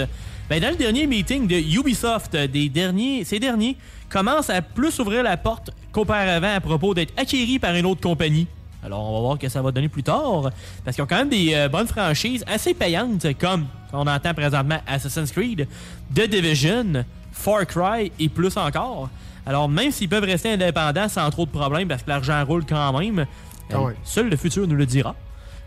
Ben, 0.50 0.60
dans 0.60 0.70
le 0.70 0.76
dernier 0.76 1.06
meeting 1.06 1.46
de 1.46 1.54
Ubisoft, 1.54 2.34
des 2.36 2.68
derniers, 2.68 3.24
ces 3.24 3.38
derniers 3.38 3.76
commencent 4.10 4.50
à 4.50 4.60
plus 4.60 4.98
ouvrir 4.98 5.22
la 5.22 5.36
porte 5.36 5.70
qu'auparavant 5.92 6.52
à 6.54 6.60
propos 6.60 6.92
d'être 6.94 7.12
acquéris 7.16 7.60
par 7.60 7.74
une 7.76 7.86
autre 7.86 8.00
compagnie. 8.00 8.48
Alors, 8.84 9.00
on 9.10 9.14
va 9.14 9.20
voir 9.20 9.38
que 9.38 9.48
ça 9.48 9.62
va 9.62 9.70
donner 9.70 9.88
plus 9.88 10.02
tard, 10.02 10.50
parce 10.84 10.96
qu'ils 10.96 11.04
ont 11.04 11.06
quand 11.06 11.18
même 11.18 11.28
des 11.28 11.54
euh, 11.54 11.68
bonnes 11.68 11.86
franchises 11.86 12.44
assez 12.48 12.74
payantes, 12.74 13.26
comme 13.38 13.66
on 13.92 14.06
entend 14.06 14.34
présentement 14.34 14.78
Assassin's 14.86 15.30
Creed, 15.30 15.68
The 16.14 16.28
Division, 16.28 17.04
Far 17.30 17.64
Cry 17.66 18.10
et 18.18 18.28
plus 18.28 18.56
encore. 18.56 19.08
Alors, 19.46 19.68
même 19.68 19.90
s'ils 19.92 20.08
peuvent 20.08 20.24
rester 20.24 20.52
indépendants 20.52 21.08
sans 21.08 21.30
trop 21.30 21.46
de 21.46 21.50
problèmes, 21.50 21.86
parce 21.88 22.02
que 22.02 22.10
l'argent 22.10 22.44
roule 22.44 22.64
quand 22.66 22.98
même, 22.98 23.26
Ah 23.72 23.80
ouais. 23.82 23.94
Seul 24.04 24.28
le 24.28 24.36
futur 24.36 24.66
nous 24.66 24.74
le 24.76 24.86
dira. 24.86 25.14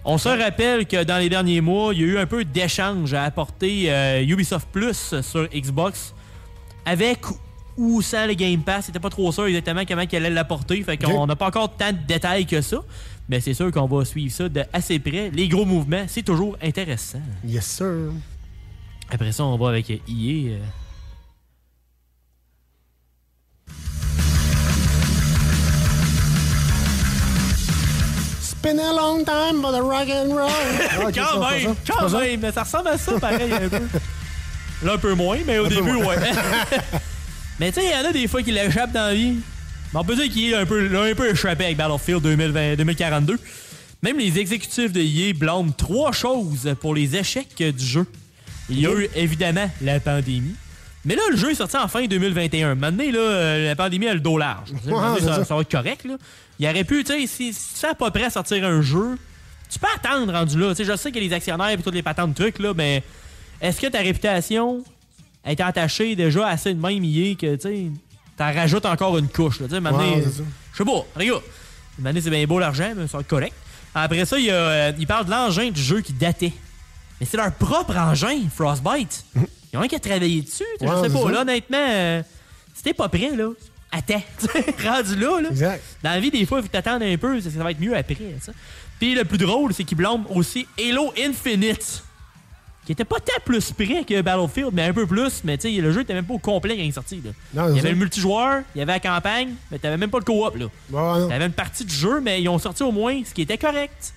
On 0.03 0.17
se 0.17 0.29
rappelle 0.29 0.85
que 0.85 1.03
dans 1.03 1.17
les 1.17 1.29
derniers 1.29 1.61
mois, 1.61 1.93
il 1.93 2.01
y 2.01 2.03
a 2.03 2.07
eu 2.07 2.17
un 2.19 2.27
peu 2.27 2.45
d'échange 2.45 3.13
à 3.13 3.23
apporter 3.23 3.85
euh, 3.91 4.21
Ubisoft 4.23 4.67
Plus 4.71 5.15
sur 5.21 5.47
Xbox 5.49 6.13
avec 6.85 7.21
ou 7.77 8.01
sans 8.01 8.25
le 8.25 8.33
Game 8.33 8.61
Pass. 8.61 8.85
C'était 8.85 8.99
pas 8.99 9.09
trop 9.09 9.31
sûr 9.31 9.45
exactement 9.47 9.83
comment 9.87 10.01
il 10.09 10.15
allait 10.15 10.29
l'apporter. 10.29 10.81
Fait 10.83 10.97
qu'on 10.97 11.21
Ok. 11.23 11.27
n'a 11.27 11.35
pas 11.35 11.47
encore 11.47 11.75
tant 11.75 11.91
de 11.91 11.97
détails 12.07 12.45
que 12.45 12.61
ça. 12.61 12.77
Mais 13.29 13.39
c'est 13.39 13.53
sûr 13.53 13.71
qu'on 13.71 13.87
va 13.87 14.05
suivre 14.05 14.31
ça 14.33 14.47
de 14.49 14.63
assez 14.71 14.99
près. 14.99 15.31
Les 15.33 15.47
gros 15.47 15.65
mouvements, 15.65 16.05
c'est 16.07 16.21
toujours 16.23 16.55
intéressant. 16.61 17.21
Yes, 17.43 17.65
sir. 17.65 18.11
Après 19.09 19.31
ça, 19.31 19.43
on 19.43 19.57
va 19.57 19.69
avec 19.69 19.89
EA. 19.89 19.99
euh, 20.07 20.57
been 28.61 28.79
a 28.79 28.93
long 28.93 29.23
time 29.23 29.61
for 29.61 29.71
the 29.71 29.81
rock 29.81 30.09
and 30.09 30.33
roll. 30.33 30.49
Ah, 30.49 31.11
quand 31.13 31.39
même, 31.51 31.75
ça. 31.75 31.75
C'est 31.85 31.93
quand 31.93 32.19
même, 32.19 32.39
mais 32.39 32.51
ça 32.51 32.63
ressemble 32.63 32.87
à 32.87 32.97
ça 32.97 33.19
pareil 33.19 33.51
un 33.53 33.69
peu. 33.69 33.81
Là, 34.83 34.93
un 34.93 34.97
peu 34.97 35.13
moins, 35.13 35.37
mais 35.45 35.59
au 35.59 35.67
début, 35.67 35.91
moins. 35.91 36.07
ouais. 36.07 36.17
mais 37.59 37.71
tu 37.71 37.79
sais, 37.79 37.87
il 37.87 37.91
y 37.91 37.95
en 37.95 38.09
a 38.09 38.11
des 38.11 38.27
fois 38.27 38.41
qui 38.41 38.51
l'échappent 38.51 38.91
dans 38.91 39.07
la 39.07 39.13
vie. 39.13 39.35
Mais 39.93 39.99
on 39.99 40.03
peut 40.03 40.15
dire 40.15 40.29
qu'il 40.29 40.51
est 40.51 40.55
un 40.55 40.65
peu, 40.65 40.97
un 40.97 41.15
peu 41.15 41.29
échappé 41.29 41.65
avec 41.65 41.77
Battlefield 41.77 42.21
2020 42.21 42.75
2042. 42.75 43.39
Même 44.01 44.19
les 44.19 44.37
exécutifs 44.37 44.91
de 44.91 45.01
EA 45.01 45.33
blâment 45.33 45.71
trois 45.71 46.11
choses 46.11 46.75
pour 46.81 46.93
les 46.93 47.15
échecs 47.15 47.55
du 47.57 47.85
jeu. 47.85 48.05
Il 48.69 48.79
y 48.79 48.87
a 48.87 48.93
eu 48.93 49.07
évidemment 49.15 49.69
la 49.81 49.99
pandémie. 49.99 50.55
Mais 51.05 51.15
là, 51.15 51.21
le 51.29 51.37
jeu 51.37 51.51
est 51.51 51.55
sorti 51.55 51.77
en 51.77 51.87
fin 51.87 52.05
2021. 52.05 52.75
Maintenant, 52.75 53.03
là, 53.11 53.59
la 53.59 53.75
pandémie 53.75 54.07
a 54.07 54.13
le 54.15 54.19
dos 54.19 54.37
large. 54.37 54.69
Ça, 55.19 55.45
ça. 55.45 55.55
va 55.55 55.61
être 55.61 55.71
correct. 55.71 56.03
Là. 56.03 56.17
Il 56.59 56.67
aurait 56.67 56.83
pu, 56.83 57.03
tu 57.03 57.13
sais, 57.13 57.27
si, 57.27 57.53
si 57.53 57.73
tu 57.75 57.79
fais 57.79 57.93
pas 57.93 58.09
prêt 58.09 58.23
à 58.23 58.29
sortir 58.31 58.65
un 58.65 58.81
jeu, 58.81 59.17
tu 59.69 59.77
peux 59.77 59.87
attendre 59.95 60.33
rendu 60.33 60.59
là. 60.59 60.69
Tu 60.69 60.77
sais, 60.77 60.91
je 60.91 60.97
sais 60.97 61.11
qu'il 61.11 61.21
y 61.21 61.25
a 61.25 61.29
les 61.29 61.35
actionnaires 61.35 61.69
et 61.69 61.77
toutes 61.77 61.93
les 61.93 62.01
patentes 62.01 62.31
de 62.31 62.35
trucs, 62.35 62.59
là, 62.59 62.73
mais 62.75 63.03
est-ce 63.61 63.79
que 63.79 63.87
ta 63.87 63.99
réputation 63.99 64.83
est 65.45 65.61
entachée 65.61 66.15
déjà 66.15 66.47
assez 66.47 66.73
de 66.73 66.79
même 66.79 67.03
hier 67.03 67.37
que, 67.37 67.55
tu 67.55 67.61
sais, 67.61 67.85
t'en 68.37 68.53
rajoutes 68.53 68.85
encore 68.85 69.17
une 69.17 69.29
couche, 69.29 69.57
tu 69.57 69.63
sais, 69.63 69.69
c'est 69.69 69.79
je 69.79 70.77
sais 70.79 70.85
pas, 70.85 71.05
regarde, 71.15 71.43
maintenant, 71.99 72.21
c'est 72.23 72.29
bien 72.29 72.45
beau 72.45 72.59
l'argent, 72.59 72.91
mais 72.95 73.03
être 73.03 73.27
correct. 73.27 73.53
Après 73.93 74.25
ça, 74.25 74.37
il, 74.37 74.49
a, 74.49 74.53
euh, 74.53 74.91
il 74.99 75.07
parle 75.07 75.25
de 75.25 75.31
l'engin 75.31 75.71
du 75.71 75.81
jeu 75.81 76.01
qui 76.01 76.11
datait. 76.11 76.51
Mais 77.19 77.25
c'est 77.25 77.37
leur 77.37 77.51
propre 77.53 77.95
engin, 77.95 78.41
Frostbite. 78.53 79.23
Ils 79.35 79.77
ont 79.77 79.79
rien 79.79 79.87
qu'à 79.87 79.99
travailler 79.99 80.41
dessus. 80.41 80.63
Ouais, 80.81 80.87
je 80.87 80.87
sais 80.87 81.01
c'est 81.03 81.13
pas. 81.13 81.23
ça. 81.23 81.31
Là, 81.31 81.41
honnêtement, 81.41 81.87
euh, 81.89 82.21
si 82.73 82.83
t'es 82.83 82.93
pas 82.93 83.07
prêt, 83.07 83.33
là, 83.35 83.51
attends. 83.91 84.21
Rendu 84.83 85.15
là, 85.15 85.41
là. 85.41 85.49
Exact. 85.49 85.83
Dans 86.03 86.09
la 86.09 86.19
vie, 86.19 86.29
des 86.31 86.45
fois, 86.45 86.59
il 86.59 86.63
faut 86.63 86.67
t'attendre 86.67 87.05
un 87.05 87.17
peu, 87.17 87.39
ça, 87.39 87.49
ça 87.49 87.63
va 87.63 87.71
être 87.71 87.79
mieux 87.79 87.95
après. 87.95 88.17
Puis 88.99 89.15
le 89.15 89.23
plus 89.23 89.37
drôle, 89.37 89.73
c'est 89.73 89.85
qu'ils 89.85 89.97
blâment 89.97 90.25
aussi 90.29 90.67
Halo 90.77 91.13
Infinite, 91.17 92.03
qui 92.85 92.91
était 92.91 93.05
pas 93.05 93.19
tant 93.19 93.41
plus 93.43 93.71
près 93.71 94.03
que 94.03 94.21
Battlefield, 94.21 94.69
mais 94.73 94.83
un 94.83 94.93
peu 94.93 95.07
plus. 95.07 95.41
Mais 95.43 95.57
tu 95.57 95.73
sais, 95.73 95.81
le 95.81 95.91
jeu 95.91 96.01
était 96.01 96.13
même 96.13 96.25
pas 96.25 96.35
au 96.35 96.39
complet 96.39 96.75
quand 96.77 96.83
il 96.83 96.89
est 96.89 96.91
sorti. 96.91 97.21
Là. 97.23 97.31
Non, 97.53 97.69
il 97.69 97.77
y 97.77 97.79
avait 97.79 97.89
ça. 97.89 97.93
le 97.93 97.95
multijoueur, 97.99 98.61
il 98.75 98.79
y 98.79 98.81
avait 98.81 98.93
la 98.93 98.99
campagne, 98.99 99.53
mais 99.71 99.79
t'avais 99.79 99.97
même 99.97 100.11
pas 100.11 100.19
le 100.19 100.23
co-op. 100.23 100.55
là. 100.55 100.65
Non. 100.91 101.27
T'avais 101.27 101.47
une 101.47 101.51
partie 101.51 101.83
du 101.83 101.93
jeu, 101.93 102.21
mais 102.21 102.41
ils 102.41 102.47
ont 102.49 102.59
sorti 102.59 102.83
au 102.83 102.91
moins 102.91 103.21
ce 103.25 103.33
qui 103.33 103.41
était 103.41 103.57
correct. 103.57 104.13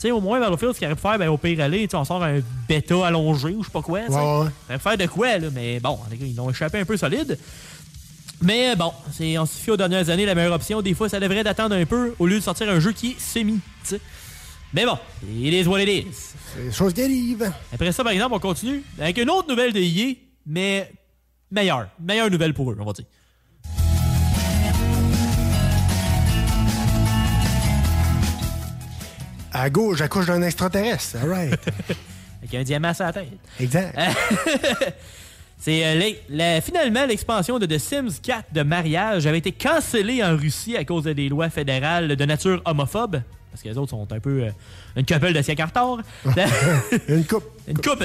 Tu 0.00 0.08
sais, 0.08 0.10
au 0.12 0.20
moins 0.20 0.38
Battlefield, 0.38 0.74
ce 0.74 0.78
qu'ils 0.78 0.86
auraient 0.86 0.94
pu 0.96 1.02
faire, 1.02 1.18
ben, 1.18 1.28
au 1.28 1.38
pire 1.38 1.60
aller, 1.60 1.88
on 1.92 2.04
sort 2.04 2.22
un 2.22 2.40
bêta 2.68 3.06
allongé 3.06 3.48
ou 3.48 3.62
je 3.62 3.66
sais 3.68 3.72
pas 3.72 3.82
quoi. 3.82 4.00
sais. 4.08 4.14
Ouais, 4.14 4.78
faire 4.78 4.96
de 4.98 5.06
quoi, 5.06 5.38
là, 5.38 5.48
mais 5.52 5.80
bon, 5.80 5.98
les 6.10 6.16
gars, 6.16 6.26
ils 6.26 6.36
l'ont 6.36 6.50
échappé 6.50 6.78
un 6.78 6.84
peu 6.84 6.96
solide. 6.96 7.38
Mais 8.42 8.76
bon, 8.76 8.92
c'est, 9.12 9.38
on 9.38 9.46
se 9.46 9.58
fie 9.58 9.70
aux 9.70 9.76
dernières 9.76 10.10
années, 10.10 10.26
la 10.26 10.34
meilleure 10.34 10.52
option, 10.52 10.82
des 10.82 10.94
fois, 10.94 11.08
ça 11.08 11.18
devrait 11.18 11.42
d'attendre 11.44 11.74
un 11.74 11.86
peu 11.86 12.14
au 12.18 12.26
lieu 12.26 12.36
de 12.38 12.42
sortir 12.44 12.68
un 12.68 12.78
jeu 12.80 12.92
qui 12.92 13.12
est 13.12 13.20
semi. 13.20 13.54
tu 13.82 13.90
sais. 13.90 14.00
Mais 14.74 14.84
bon, 14.84 14.98
it 15.22 15.54
is 15.54 15.68
what 15.68 15.80
it 15.80 15.88
is. 15.88 16.06
C'est 16.54 16.64
des 16.64 16.72
choses 16.72 16.92
qui 16.92 17.02
arrivent. 17.02 17.52
Après 17.72 17.92
ça, 17.92 18.02
par 18.02 18.12
exemple, 18.12 18.34
on 18.34 18.40
continue 18.40 18.82
avec 18.98 19.16
une 19.18 19.30
autre 19.30 19.48
nouvelle 19.48 19.72
de 19.72 19.78
EA, 19.80 20.16
mais 20.46 20.90
meilleure. 21.50 21.88
Meilleure 22.00 22.28
nouvelle 22.30 22.52
pour 22.52 22.72
eux, 22.72 22.76
on 22.80 22.84
va 22.84 22.92
dire. 22.92 23.04
À 29.52 29.70
gauche, 29.70 30.00
accouche 30.00 30.26
d'un 30.26 30.42
extraterrestre. 30.42 31.16
All 31.22 31.28
right. 31.30 31.60
Avec 32.42 32.54
un 32.54 32.62
diamant 32.62 32.92
sur 32.92 33.04
la 33.04 33.12
tête. 33.12 33.28
exact. 33.60 33.98
C'est 35.58 35.82
euh, 35.86 35.94
les- 35.94 36.20
la- 36.28 36.60
finalement 36.60 37.06
l'expansion 37.06 37.58
de 37.58 37.64
The 37.64 37.78
Sims 37.78 38.20
4 38.22 38.52
de 38.52 38.62
mariage 38.62 39.26
avait 39.26 39.38
été 39.38 39.50
cancellée 39.52 40.22
en 40.22 40.36
Russie 40.36 40.76
à 40.76 40.84
cause 40.84 41.04
des 41.04 41.28
lois 41.30 41.48
fédérales 41.48 42.16
de 42.16 42.24
nature 42.26 42.60
homophobe. 42.66 43.22
Parce 43.54 43.62
que 43.62 43.68
les 43.68 43.78
autres 43.78 43.90
sont 43.90 44.08
un 44.12 44.18
peu 44.18 44.42
euh, 44.42 44.50
une 44.96 45.06
couple 45.06 45.32
de 45.32 45.40
siècle 45.40 45.62
en 45.62 45.66
retard. 45.66 45.98
une 47.08 47.24
couple. 47.24 47.46
Une 47.68 47.78
couple. 47.78 48.04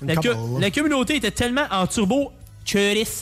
Une 0.00 0.08
La, 0.08 0.14
couple. 0.16 0.28
co- 0.30 0.58
la 0.58 0.70
communauté 0.70 1.16
était 1.16 1.30
tellement 1.30 1.66
en 1.70 1.86
turbo 1.86 2.32
churris 2.64 3.20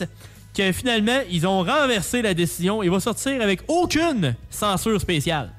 que 0.55 0.71
finalement, 0.71 1.19
ils 1.29 1.45
ont 1.45 1.63
renversé 1.65 2.21
la 2.21 2.33
décision. 2.33 2.81
Il 2.83 2.89
va 2.89 3.01
sortir 3.01 3.41
avec 3.41 3.59
aucune 3.67 4.33
censure 4.49 4.99
spéciale. 5.01 5.49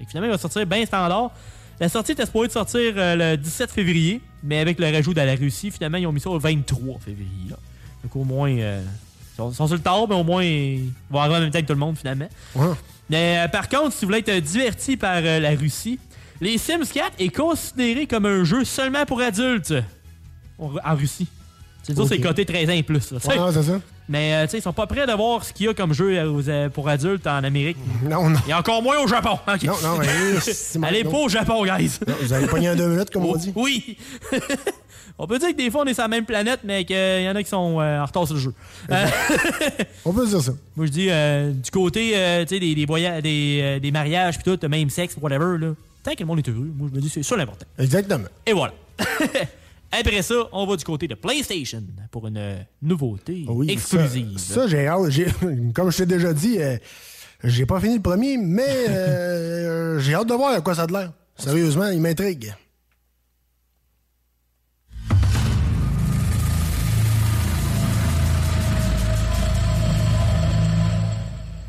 Et 0.00 0.04
finalement, 0.04 0.30
il 0.30 0.32
va 0.32 0.38
sortir 0.38 0.66
bien 0.66 0.84
standard. 0.84 1.30
La 1.78 1.88
sortie 1.88 2.10
était 2.12 2.26
supposée 2.26 2.48
de 2.48 2.52
sortir 2.52 2.94
euh, 2.96 3.32
le 3.32 3.36
17 3.36 3.70
février, 3.70 4.20
mais 4.42 4.58
avec 4.58 4.80
le 4.80 4.90
rajout 4.90 5.14
de 5.14 5.20
la 5.20 5.36
Russie, 5.36 5.70
finalement, 5.70 5.98
ils 5.98 6.06
ont 6.08 6.12
mis 6.12 6.20
ça 6.20 6.30
au 6.30 6.40
23 6.40 6.98
février. 6.98 7.28
là. 7.50 7.56
Donc 8.02 8.16
au 8.16 8.24
moins, 8.24 8.50
euh, 8.50 8.82
ils 9.32 9.36
sont, 9.36 9.50
ils 9.50 9.54
sont 9.54 9.66
sur 9.68 9.76
le 9.76 9.82
tard, 9.82 10.06
mais 10.08 10.16
au 10.16 10.24
moins, 10.24 10.42
ils 10.42 10.90
vont 11.08 11.20
arriver 11.20 11.36
en 11.36 11.40
même 11.40 11.50
temps 11.52 11.60
que 11.60 11.66
tout 11.66 11.72
le 11.72 11.78
monde, 11.78 11.96
finalement. 11.96 12.28
Mais 13.12 13.38
euh, 13.44 13.48
par 13.48 13.68
contre, 13.68 13.92
si 13.92 14.00
vous 14.04 14.08
voulez 14.10 14.24
être 14.26 14.42
diverti 14.42 14.96
par 14.96 15.18
euh, 15.22 15.38
la 15.38 15.50
Russie, 15.50 15.98
les 16.40 16.58
Sims 16.58 16.86
4 16.92 17.12
est 17.20 17.28
considéré 17.28 18.06
comme 18.06 18.26
un 18.26 18.42
jeu 18.42 18.64
seulement 18.64 19.04
pour 19.06 19.20
adultes 19.20 19.74
en 20.58 20.94
Russie. 20.96 21.28
C'est 21.84 21.92
dire 21.92 22.02
Ok. 22.04 22.08
c'est 22.10 22.20
coté 22.20 22.44
13 22.44 22.68
ans 22.70 22.72
et 22.72 22.82
plus. 22.82 23.12
là. 23.12 23.18
Ouais, 23.26 23.52
c'est 23.52 23.62
ça. 23.62 23.80
Mais 24.08 24.34
euh, 24.34 24.44
tu 24.44 24.50
sais, 24.52 24.58
ils 24.58 24.62
sont 24.62 24.72
pas 24.72 24.86
prêts 24.86 25.06
de 25.06 25.12
voir 25.12 25.44
ce 25.44 25.52
qu'il 25.52 25.66
y 25.66 25.68
a 25.68 25.74
comme 25.74 25.92
jeu 25.92 26.16
euh, 26.18 26.42
euh, 26.48 26.68
pour 26.68 26.88
adultes 26.88 27.26
en 27.26 27.44
Amérique. 27.44 27.76
Non, 28.08 28.28
non. 28.30 28.38
Et 28.48 28.54
encore 28.54 28.82
moins 28.82 28.98
au 28.98 29.06
Japon. 29.06 29.38
Non, 29.64 29.74
non, 29.82 29.98
mais 29.98 30.06
Allez 30.86 31.04
non. 31.04 31.10
pas 31.10 31.16
au 31.18 31.28
Japon, 31.28 31.64
guys. 31.64 31.98
Vous 32.20 32.32
avez 32.32 32.46
pogné 32.46 32.70
en 32.70 32.76
deux 32.76 32.88
minutes, 32.88 33.10
comme 33.10 33.24
on 33.26 33.36
dit. 33.36 33.52
Oui. 33.54 33.96
on 35.18 35.26
peut 35.26 35.38
dire 35.38 35.48
que 35.50 35.56
des 35.56 35.70
fois, 35.70 35.82
on 35.82 35.84
est 35.86 35.94
sur 35.94 36.02
la 36.02 36.08
même 36.08 36.24
planète, 36.24 36.60
mais 36.64 36.84
qu'il 36.84 36.96
y 36.96 37.28
en 37.28 37.34
a 37.36 37.42
qui 37.42 37.48
sont 37.48 37.80
euh, 37.80 38.00
en 38.00 38.04
retard 38.06 38.26
sur 38.26 38.34
le 38.34 38.40
jeu. 38.40 38.54
Euh, 38.90 39.06
On 40.04 40.12
peut 40.12 40.26
dire 40.26 40.40
ça. 40.42 40.52
moi, 40.76 40.86
je 40.86 40.90
dis, 40.90 41.08
euh, 41.10 41.52
du 41.52 41.70
côté 41.70 42.12
euh, 42.16 42.42
tu 42.44 42.54
sais, 42.54 42.60
des, 42.60 42.74
des, 42.74 42.86
voya- 42.86 43.20
des, 43.20 43.78
des 43.80 43.90
mariages, 43.90 44.36
puis 44.38 44.44
tout, 44.44 44.56
de 44.56 44.66
même 44.66 44.90
sexe, 44.90 45.16
whatever, 45.20 45.58
là, 45.58 45.74
tant 46.02 46.12
que 46.14 46.20
le 46.20 46.26
monde 46.26 46.38
est 46.38 46.48
heureux, 46.48 46.70
moi, 46.76 46.88
je 46.90 46.96
me 46.96 47.00
dis, 47.02 47.08
c'est 47.08 47.22
ça 47.22 47.36
l'important. 47.36 47.66
Exactement. 47.78 48.28
Et 48.46 48.52
voilà. 48.52 48.74
Après 49.92 50.22
ça, 50.22 50.34
on 50.52 50.66
va 50.66 50.76
du 50.76 50.84
côté 50.84 51.06
de 51.06 51.14
PlayStation 51.14 51.82
pour 52.10 52.26
une 52.26 52.56
nouveauté 52.80 53.44
Oui, 53.48 53.70
exclusive. 53.70 54.38
Ça, 54.38 54.54
ça, 54.54 54.66
j'ai 54.66 54.86
hâte. 54.86 55.10
Comme 55.74 55.90
je 55.92 55.96
t'ai 55.98 56.06
déjà 56.06 56.32
dit, 56.32 56.58
j'ai 57.44 57.66
pas 57.66 57.78
fini 57.78 57.96
le 57.96 58.00
premier, 58.02 58.38
mais 58.38 58.62
euh, 58.88 59.98
j'ai 59.98 60.14
hâte 60.14 60.28
de 60.28 60.34
voir 60.34 60.54
à 60.54 60.60
quoi 60.62 60.74
ça 60.74 60.82
a 60.82 60.86
de 60.86 60.92
l'air. 60.94 61.12
Sérieusement, 61.36 61.88
il 61.88 62.00
m'intrigue. 62.00 62.54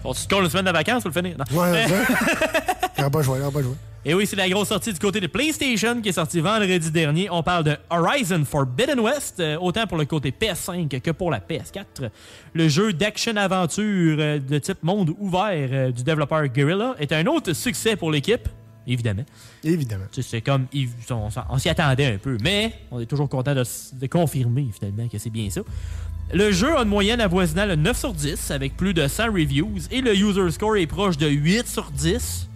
On 0.04 0.14
se 0.14 0.28
une 0.34 0.50
semaine 0.50 0.66
de 0.66 0.72
vacances 0.72 1.04
pour 1.04 1.12
le 1.12 1.22
finir. 1.22 1.38
Non. 1.38 1.58
Ouais, 1.58 1.86
n'aura 2.98 3.10
pas 3.10 3.22
joué, 3.22 3.40
pas 3.40 3.62
joué. 3.62 3.76
Et 4.06 4.14
oui, 4.14 4.28
c'est 4.28 4.36
la 4.36 4.50
grosse 4.50 4.68
sortie 4.68 4.92
du 4.92 5.00
côté 5.00 5.22
de 5.22 5.28
PlayStation 5.28 6.02
qui 6.02 6.10
est 6.10 6.14
sortie 6.14 6.42
vendredi 6.42 6.92
dernier. 6.92 7.30
On 7.32 7.42
parle 7.42 7.64
de 7.64 7.78
Horizon 7.90 8.44
Forbidden 8.44 9.00
West, 9.00 9.40
euh, 9.40 9.58
autant 9.62 9.88
pour 9.88 9.98
le 9.98 10.04
côté 10.04 10.32
PS5 10.32 11.00
que 11.00 11.12
pour 11.12 11.32
la 11.32 11.40
PS4. 11.40 12.10
Le 12.54 12.68
jeu 12.68 12.92
d'action-aventure 12.92 14.18
euh, 14.20 14.40
de 14.40 14.60
type 14.60 14.84
monde 14.84 15.16
ouvert 15.18 15.70
euh, 15.72 15.92
du 15.92 16.04
développeur 16.04 16.46
Guerrilla 16.48 16.96
est 17.00 17.14
un 17.14 17.26
autre 17.28 17.54
succès 17.54 17.96
pour 17.96 18.12
l'équipe, 18.12 18.50
évidemment. 18.86 19.24
Évidemment. 19.64 20.06
C'est 20.12 20.42
comme, 20.42 20.68
on, 21.50 21.58
s'y 21.58 21.70
attendait 21.70 22.08
un 22.08 22.18
peu, 22.18 22.38
mais 22.42 22.74
on 22.92 23.00
est 23.00 23.06
toujours 23.06 23.30
content 23.30 23.56
de, 23.56 23.64
de 23.94 24.08
confirmer 24.08 24.68
finalement 24.78 25.08
que 25.08 25.18
c'est 25.18 25.30
bien 25.30 25.50
ça. 25.50 25.62
Le 26.32 26.52
jeu 26.52 26.76
a 26.78 26.82
une 26.84 26.90
moyenne 26.90 27.22
avoisinant 27.22 27.66
le 27.66 27.76
9 27.76 27.98
sur 27.98 28.14
10 28.14 28.52
avec 28.52 28.76
plus 28.76 28.94
de 28.94 29.08
100 29.08 29.26
reviews 29.26 29.76
et 29.92 30.02
le 30.02 30.16
user 30.16 30.50
score 30.52 30.78
est 30.78 30.88
proche 30.88 31.18
de 31.18 31.28
8 31.28 31.68
sur 31.68 31.92
10 31.92 32.50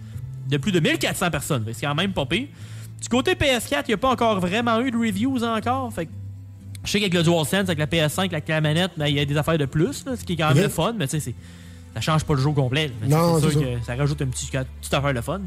de 0.48 0.56
plus 0.56 0.72
de 0.72 0.80
1400 0.80 1.30
personnes. 1.30 1.64
C'est 1.72 1.86
quand 1.86 1.94
même 1.94 2.12
pas 2.12 2.26
pire. 2.26 2.48
Du 3.00 3.08
côté 3.08 3.34
PS4, 3.34 3.82
il 3.86 3.88
n'y 3.88 3.94
a 3.94 3.98
pas 3.98 4.10
encore 4.10 4.40
vraiment 4.40 4.80
eu 4.80 4.90
de 4.90 4.96
reviews 4.96 5.44
encore. 5.44 5.92
Fait 5.92 6.06
que 6.06 6.10
je 6.84 6.90
sais 6.90 6.98
qu'avec 6.98 7.14
le 7.14 7.22
DualSense, 7.22 7.68
avec 7.68 7.78
la 7.78 7.86
PS5, 7.86 8.26
avec 8.26 8.48
la 8.48 8.60
manette, 8.60 8.92
ben, 8.96 9.06
il 9.06 9.14
y 9.14 9.20
a 9.20 9.24
des 9.24 9.36
affaires 9.36 9.58
de 9.58 9.66
plus, 9.66 10.04
là, 10.06 10.16
ce 10.16 10.24
qui 10.24 10.32
est 10.32 10.36
quand 10.36 10.52
même 10.54 10.62
le 10.64 10.68
fun, 10.68 10.94
mais 10.98 11.06
tu 11.06 11.20
sais, 11.20 11.34
ça 11.94 12.00
change 12.00 12.24
pas 12.24 12.34
le 12.34 12.40
jeu 12.40 12.48
au 12.48 12.52
complet. 12.52 12.90
Mais 13.02 13.08
Non, 13.08 13.36
c'est 13.40 13.50
sûr 13.50 13.60
ça. 13.60 13.66
que 13.66 13.84
ça 13.86 13.94
rajoute 13.94 14.22
un 14.22 14.26
petit, 14.26 14.48
une 14.52 14.64
petite 14.80 14.94
affaire 14.94 15.14
de 15.14 15.20
fun. 15.20 15.40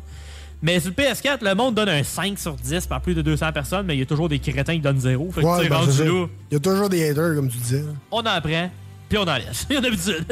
Mais 0.62 0.80
sur 0.80 0.92
le 0.96 0.96
PS4, 1.04 1.44
le 1.44 1.56
monde 1.56 1.74
donne 1.76 1.90
un 1.90 2.04
5 2.04 2.38
sur 2.38 2.54
10 2.56 2.86
par 2.86 3.02
plus 3.02 3.16
de 3.16 3.22
200 3.24 3.52
personnes, 3.52 3.86
mais 3.86 3.96
il 3.96 4.00
y 4.00 4.04
a 4.04 4.06
toujours 4.06 4.30
des 4.30 4.38
crétins 4.40 4.74
qui 4.74 4.80
donnent 4.80 5.00
0. 5.00 5.32
Fait 5.32 5.42
que 5.42 5.46
Ouais, 5.46 5.68
ben, 5.68 5.76
rendu 5.78 6.04
là, 6.04 6.28
Il 6.52 6.54
y 6.54 6.58
a 6.58 6.60
toujours 6.60 6.88
des 6.90 7.10
haters, 7.10 7.36
comme 7.36 7.50
tu 7.50 7.58
disais. 7.58 7.84
on 8.12 8.20
en 8.20 8.42
prend, 8.42 8.70
puis 9.10 9.18
on 9.18 9.24
en 9.24 9.36
laisse. 9.38 9.66
Il 9.70 9.76
y 9.76 9.78
en 9.78 9.80
a 9.80 9.82
d'habitude. 9.84 10.26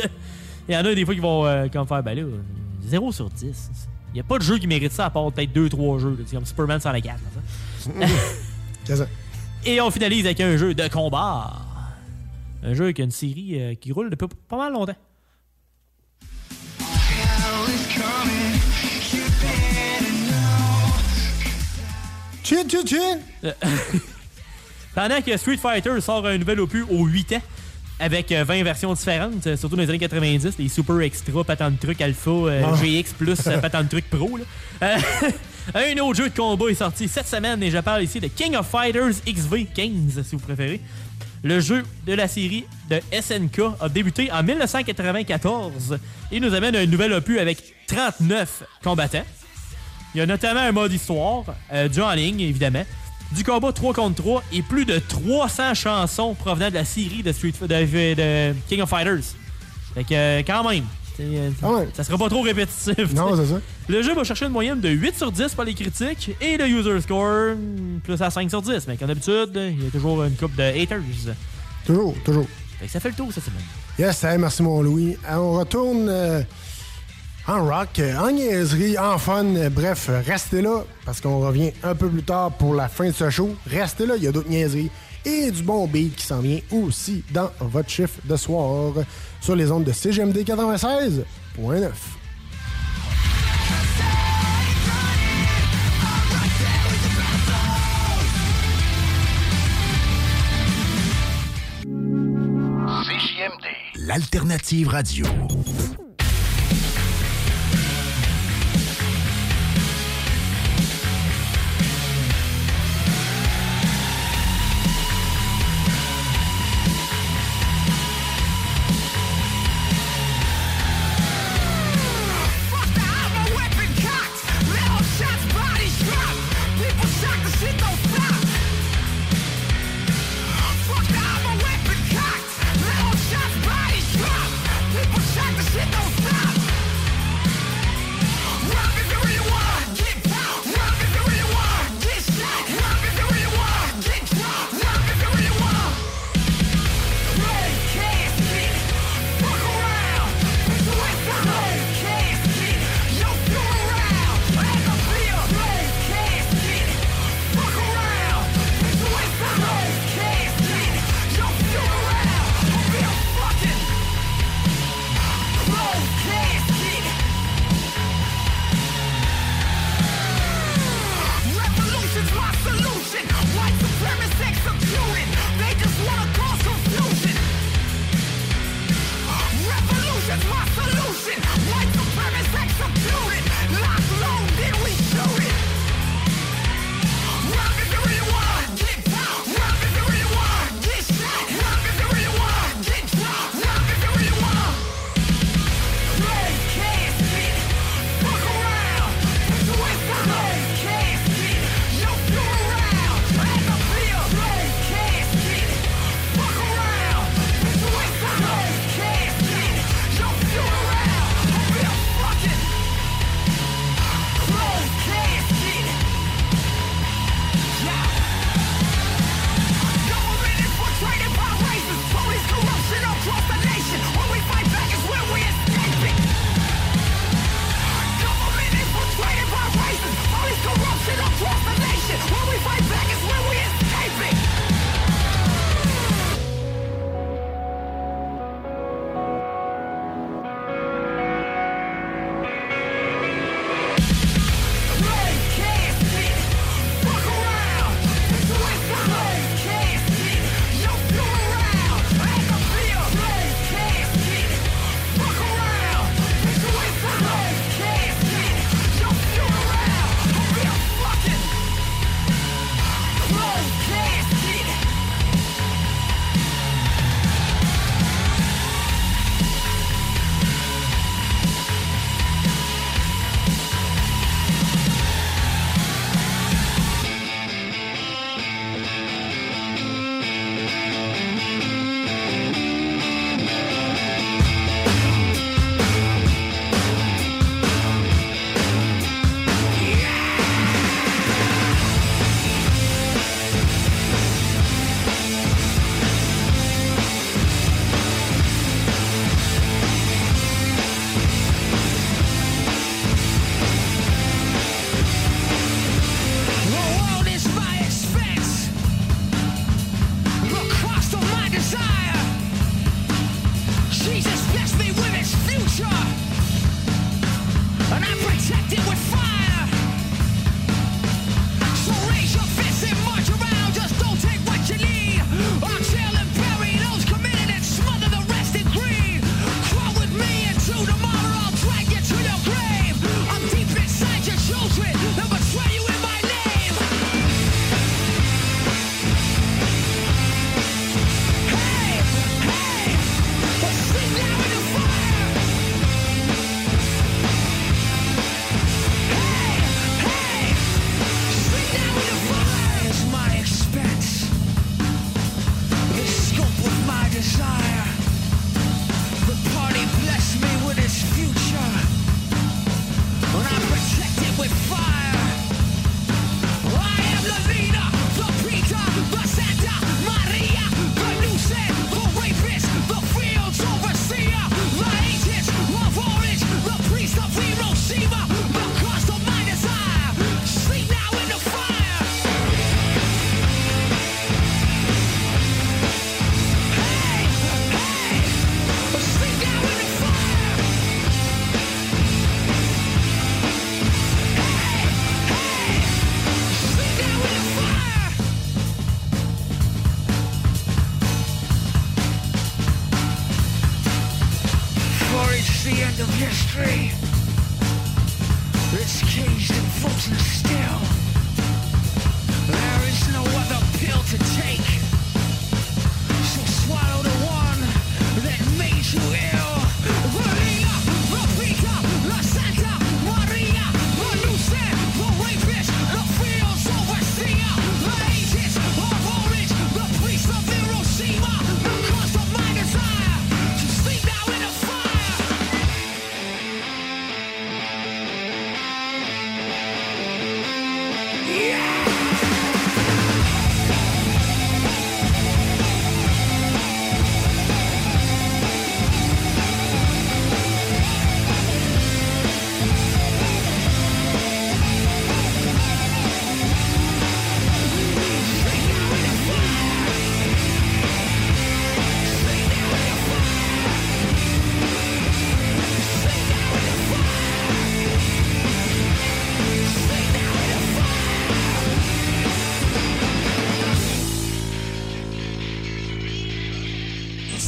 Il 0.67 0.75
y 0.75 0.77
en 0.77 0.85
a 0.85 0.93
des 0.93 1.03
fois 1.03 1.15
qui 1.15 1.19
vont 1.19 1.45
euh, 1.47 1.67
comme 1.73 1.87
faire, 1.87 2.03
ben 2.03 2.15
là, 2.15 2.23
0 2.87 3.11
sur 3.11 3.29
10. 3.29 3.71
Il 4.11 4.13
n'y 4.15 4.19
a 4.19 4.23
pas 4.23 4.37
de 4.37 4.43
jeu 4.43 4.57
qui 4.59 4.67
mérite 4.67 4.91
ça 4.91 5.05
à 5.05 5.09
part 5.09 5.31
peut-être 5.31 5.51
2-3 5.51 5.99
jeux. 5.99 6.17
C'est 6.27 6.35
comme 6.35 6.45
Superman 6.45 6.79
sans 6.79 6.91
la 6.91 7.01
carte. 7.01 7.19
là, 7.19 7.41
ça. 8.07 8.07
C'est 8.85 8.95
ça. 8.97 9.07
Et 9.65 9.81
on 9.81 9.89
finalise 9.91 10.25
avec 10.25 10.39
un 10.41 10.55
jeu 10.57 10.73
de 10.75 10.87
combat. 10.87 11.51
Un 12.63 12.73
jeu 12.75 12.85
avec 12.85 12.99
une 12.99 13.11
série 13.11 13.59
euh, 13.59 13.73
qui 13.75 13.91
roule 13.91 14.09
depuis 14.09 14.27
pas 14.47 14.57
mal 14.57 14.73
longtemps. 14.73 14.95
Chin! 22.49 23.19
Euh, 23.43 23.51
Pendant 24.95 25.21
que 25.21 25.37
Street 25.37 25.57
Fighter 25.57 25.91
sort 26.01 26.25
un 26.25 26.37
nouvel 26.37 26.59
opus 26.59 26.83
aux 26.89 27.05
8 27.05 27.33
ans, 27.33 27.41
avec 27.99 28.31
euh, 28.31 28.43
20 28.43 28.63
versions 28.63 28.93
différentes, 28.93 29.45
euh, 29.45 29.55
surtout 29.55 29.75
dans 29.75 29.83
les 29.83 29.89
années 29.89 29.99
90, 29.99 30.57
les 30.57 30.67
Super 30.67 30.99
Extra, 31.01 31.43
patente 31.43 31.79
truc 31.79 32.01
Alpha, 32.01 32.31
euh, 32.31 32.63
Ah. 32.65 32.75
GX 32.75 33.13
plus 33.17 33.37
euh, 33.47 33.57
patente 33.61 33.89
truc 33.89 34.09
Pro. 34.09 34.37
là. 34.37 34.43
Euh, 34.81 34.97
un 35.75 35.97
autre 35.99 36.17
jeu 36.17 36.29
de 36.29 36.35
combat 36.35 36.69
est 36.69 36.75
sorti 36.75 37.07
cette 37.07 37.27
semaine 37.27 37.61
et 37.61 37.69
je 37.69 37.77
parle 37.77 38.03
ici 38.03 38.19
de 38.19 38.27
King 38.27 38.55
of 38.55 38.67
Fighters 38.67 39.11
XV15, 39.27 40.23
si 40.23 40.35
vous 40.35 40.39
préférez. 40.39 40.81
Le 41.43 41.59
jeu 41.61 41.83
de 42.05 42.13
la 42.13 42.27
série 42.27 42.65
de 42.89 42.99
SNK 43.21 43.61
a 43.79 43.87
débuté 43.87 44.29
en 44.31 44.43
1994 44.43 45.97
et 46.31 46.39
nous 46.39 46.53
amène 46.53 46.75
un 46.75 46.85
nouvel 46.85 47.13
opus 47.13 47.37
avec 47.39 47.63
39 47.87 48.63
combattants. 48.83 49.23
Il 50.13 50.17
y 50.17 50.21
a 50.21 50.25
notamment 50.25 50.61
un 50.61 50.71
mode 50.71 50.91
histoire, 50.91 51.43
euh, 51.71 51.87
du 51.87 52.01
en 52.01 52.11
ligne 52.11 52.41
évidemment, 52.41 52.83
du 53.31 53.43
combat 53.43 53.71
3 53.71 53.93
contre 53.93 54.15
3 54.15 54.43
et 54.51 54.61
plus 54.61 54.85
de 54.85 54.97
300 54.97 55.75
chansons 55.75 56.33
provenant 56.33 56.69
de 56.69 56.75
la 56.75 56.85
série 56.85 57.21
de, 57.21 57.31
Street, 57.31 57.53
de, 57.61 57.67
de 57.67 58.55
King 58.67 58.81
of 58.81 58.89
Fighters. 58.89 59.35
Fait 59.93 60.03
que 60.03 60.13
euh, 60.13 60.43
quand 60.45 60.67
même, 60.67 60.85
euh, 61.19 61.85
ça 61.93 62.03
sera 62.03 62.17
pas 62.17 62.29
trop 62.29 62.41
répétitif. 62.41 62.95
Ah 62.97 63.15
Non, 63.15 63.35
c'est 63.35 63.45
ça. 63.45 63.59
Le 63.89 64.01
jeu 64.01 64.13
va 64.13 64.23
chercher 64.23 64.45
une 64.45 64.51
moyenne 64.51 64.79
de 64.79 64.89
8 64.89 65.17
sur 65.17 65.31
10 65.31 65.53
par 65.55 65.65
les 65.65 65.73
critiques 65.73 66.31
et 66.41 66.57
le 66.57 66.67
user 66.67 67.01
score 67.01 67.55
hmm, 67.55 67.99
plus 68.03 68.21
à 68.21 68.29
5 68.29 68.49
sur 68.49 68.61
10. 68.61 68.87
Mais 68.87 68.97
comme 68.97 69.07
d'habitude, 69.07 69.51
il 69.55 69.83
y 69.83 69.87
a 69.87 69.91
toujours 69.91 70.23
une 70.23 70.35
coupe 70.35 70.55
de 70.55 70.63
haters. 70.63 71.01
Toujours, 71.85 72.15
toujours. 72.23 72.45
Fait 72.79 72.85
que 72.85 72.91
ça 72.91 72.99
fait 72.99 73.09
le 73.09 73.15
tour 73.15 73.31
cette 73.33 73.43
semaine. 73.43 73.61
Yes, 73.97 74.23
hey, 74.23 74.37
merci 74.37 74.63
mon 74.63 74.81
Louis. 74.81 75.17
On 75.29 75.53
retourne 75.53 76.07
euh, 76.07 76.41
en 77.49 77.65
rock, 77.65 77.99
euh, 77.99 78.15
en 78.17 78.31
niaiserie, 78.31 78.97
en 78.97 79.17
fun. 79.17 79.45
Bref, 79.71 80.09
restez 80.25 80.61
là 80.61 80.83
parce 81.05 81.19
qu'on 81.19 81.39
revient 81.39 81.71
un 81.83 81.95
peu 81.95 82.07
plus 82.07 82.23
tard 82.23 82.51
pour 82.51 82.75
la 82.75 82.87
fin 82.87 83.07
de 83.07 83.11
ce 83.11 83.29
show. 83.29 83.55
Restez 83.65 84.05
là, 84.05 84.15
il 84.17 84.23
y 84.23 84.27
a 84.27 84.31
d'autres 84.31 84.49
niaiseries 84.49 84.91
et 85.25 85.49
du 85.49 85.63
bon 85.63 85.87
beat 85.87 86.15
qui 86.15 86.25
s'en 86.25 86.39
vient 86.39 86.59
aussi 86.71 87.23
dans 87.31 87.49
votre 87.59 87.89
chiffre 87.89 88.19
de 88.23 88.35
soir 88.35 88.93
sur 89.41 89.55
les 89.55 89.71
ondes 89.71 89.83
de 89.83 89.91
CGMD 89.91 90.37
96.9. 90.37 91.23
CGMD, 103.05 103.65
L'alternative 103.95 104.89
radio. 104.89 105.25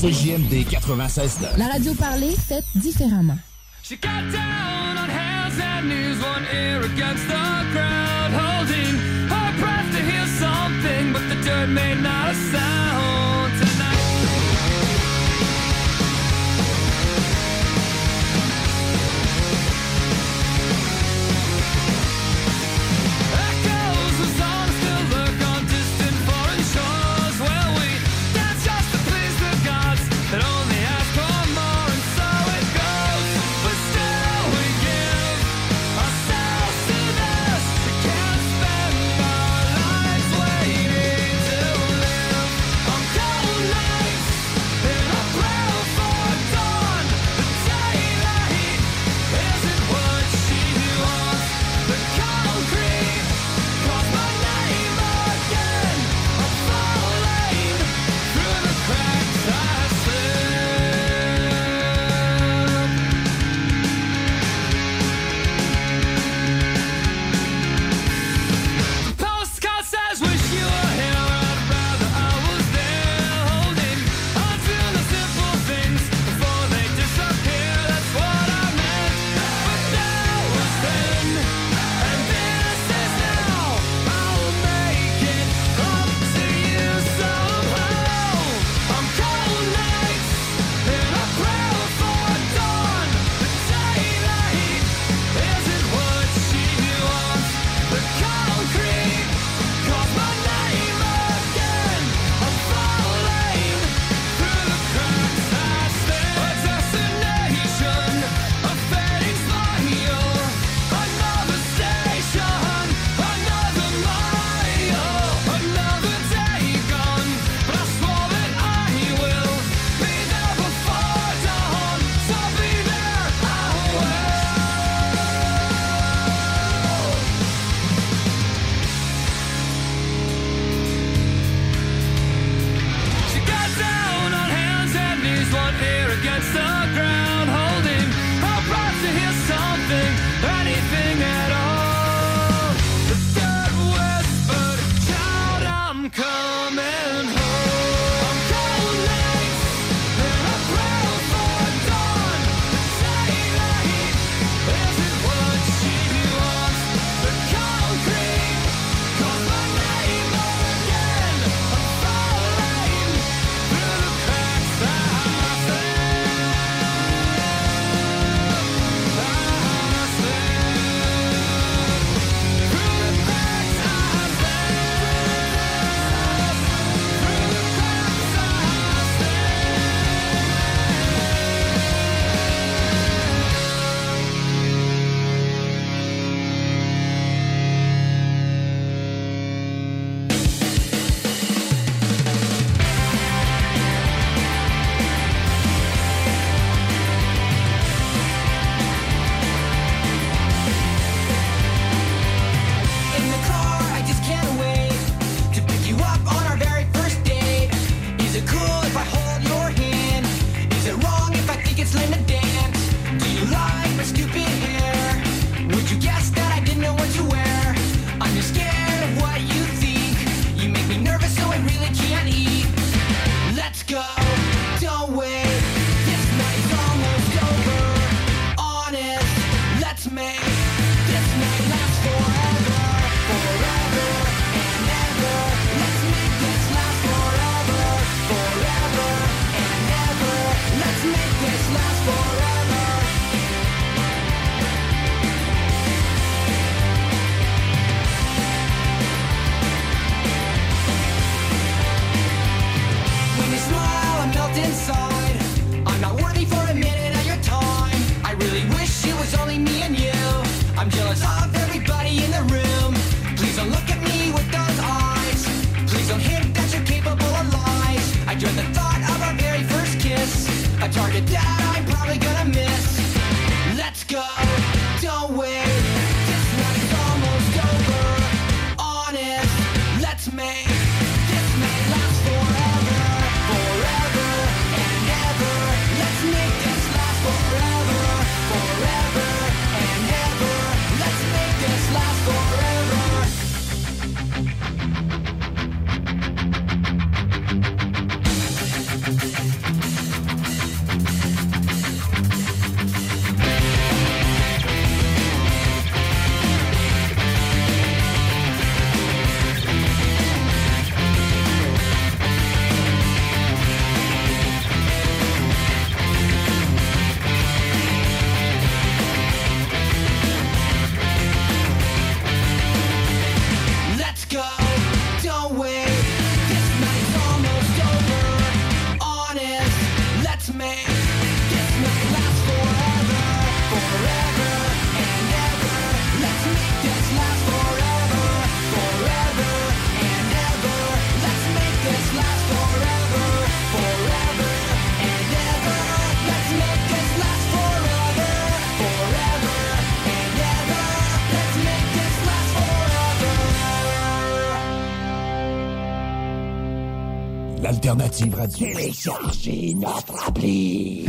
CJMD 0.02 0.66
La 1.60 1.68
radio 1.68 1.94
parlée, 1.94 2.36
faite 2.36 2.66
différemment. 2.74 3.38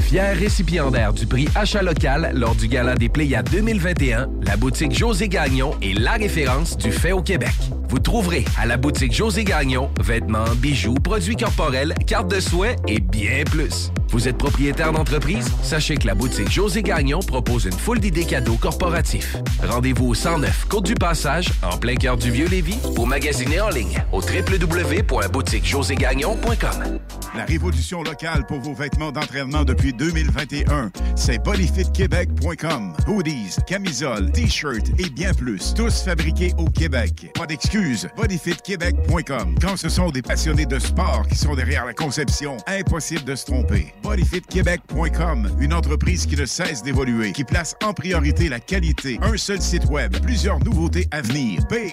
Fier 0.00 0.36
récipiendaire 0.36 1.12
du 1.12 1.26
prix 1.26 1.48
Achat 1.54 1.82
local 1.82 2.32
lors 2.34 2.54
du 2.54 2.68
Gala 2.68 2.94
des 2.94 3.08
Pléiades 3.08 3.50
2021, 3.50 4.28
la 4.42 4.56
boutique 4.56 4.96
José 4.96 5.28
Gagnon 5.28 5.74
est 5.82 5.98
la 5.98 6.12
référence 6.12 6.76
du 6.76 6.92
fait 6.92 7.12
au 7.12 7.22
Québec. 7.22 7.54
Vous 7.88 7.98
trouverez 7.98 8.44
à 8.58 8.66
la 8.66 8.76
boutique 8.76 9.12
José 9.12 9.44
Gagnon 9.44 9.90
vêtements, 10.00 10.54
bijoux, 10.56 10.94
produits 10.94 11.36
corporels, 11.36 11.94
cartes 12.06 12.30
de 12.30 12.40
souhait 12.40 12.76
et 12.88 13.00
bien 13.00 13.44
plus. 13.44 13.91
Vous 14.12 14.28
êtes 14.28 14.36
propriétaire 14.36 14.93
d'entreprise? 14.93 15.51
Sachez 15.62 15.97
que 15.97 16.06
la 16.06 16.14
boutique 16.14 16.51
José 16.51 16.82
Gagnon 16.82 17.20
propose 17.20 17.64
une 17.64 17.72
foule 17.72 17.98
d'idées 17.98 18.26
cadeaux 18.26 18.59
corporatifs. 18.59 19.39
Rendez-vous 19.66 20.09
au 20.09 20.14
109 20.14 20.66
Côte 20.68 20.84
du 20.84 20.94
Passage, 20.94 21.48
en 21.62 21.78
plein 21.78 21.94
cœur 21.94 22.18
du 22.18 22.30
Vieux-Lévis, 22.30 22.76
ou 22.98 23.06
magasinez 23.06 23.62
en 23.62 23.70
ligne 23.70 24.05
au 24.12 24.20
www.boutiquejoségagnon.com. 24.20 26.98
La 27.34 27.44
révolution 27.44 28.02
locale 28.02 28.44
pour 28.46 28.60
vos 28.60 28.74
vêtements 28.74 29.10
d'entraînement 29.10 29.64
depuis 29.64 29.92
2021, 29.94 30.90
c'est 31.16 31.42
bodyfitquebec.com. 31.42 32.94
Hoodies, 33.09 33.56
camisoles, 33.66 34.30
t-shirts 34.32 34.90
et 34.98 35.09
bien 35.09 35.32
plus, 35.32 35.72
tous 35.74 36.02
fabriqués 36.02 36.52
au 36.59 36.66
Québec. 36.66 37.30
Pas 37.34 37.46
d'excuses, 37.46 38.09
bodyfitquebec.com. 38.16 39.54
Quand 39.60 39.76
ce 39.78 39.88
sont 39.88 40.10
des 40.10 40.20
passionnés 40.20 40.66
de 40.66 40.78
sport 40.78 41.26
qui 41.26 41.36
sont 41.36 41.54
derrière 41.54 41.86
la 41.86 41.94
conception, 41.94 42.59
impossible 42.66 43.24
de 43.24 43.34
se 43.34 43.46
tromper. 43.46 43.94
bodyfitquebec.com, 44.02 45.56
une 45.59 45.72
entreprise 45.72 46.26
qui 46.26 46.36
ne 46.36 46.44
cesse 46.44 46.82
d'évoluer, 46.82 47.32
qui 47.32 47.44
place 47.44 47.76
en 47.82 47.94
priorité 47.94 48.50
la 48.50 48.60
qualité. 48.60 49.18
Un 49.22 49.38
seul 49.38 49.62
site 49.62 49.86
web, 49.86 50.14
plusieurs 50.20 50.59
nouveautés 50.60 51.09
à 51.10 51.22
venir. 51.22 51.62
B 51.70 51.92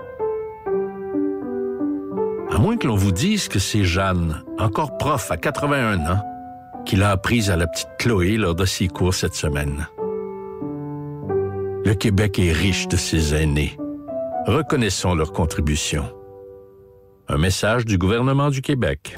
À 2.59 2.60
moins 2.60 2.76
que 2.76 2.89
l'on 2.89 2.97
vous 2.97 3.12
dise 3.12 3.47
que 3.47 3.60
c'est 3.60 3.85
Jeanne, 3.85 4.43
encore 4.59 4.98
prof 4.98 5.30
à 5.30 5.36
81 5.36 6.01
ans, 6.10 6.24
qui 6.85 6.97
l'a 6.97 7.12
apprise 7.12 7.51
à 7.51 7.56
la 7.56 7.68
petite 7.68 7.86
Chloé 8.01 8.36
lors 8.36 8.56
de 8.56 8.64
ses 8.64 8.89
cours 8.89 9.14
cette 9.14 9.36
semaine. 9.36 9.86
Le 11.85 11.94
Québec 11.94 12.40
est 12.40 12.51
riche 12.51 12.89
de 12.89 12.97
ses 12.97 13.32
aînés. 13.32 13.76
Reconnaissons 14.48 15.14
leur 15.14 15.32
contribution. 15.32 16.12
Un 17.28 17.39
message 17.39 17.85
du 17.85 17.97
gouvernement 17.97 18.51
du 18.51 18.60
Québec. 18.60 19.14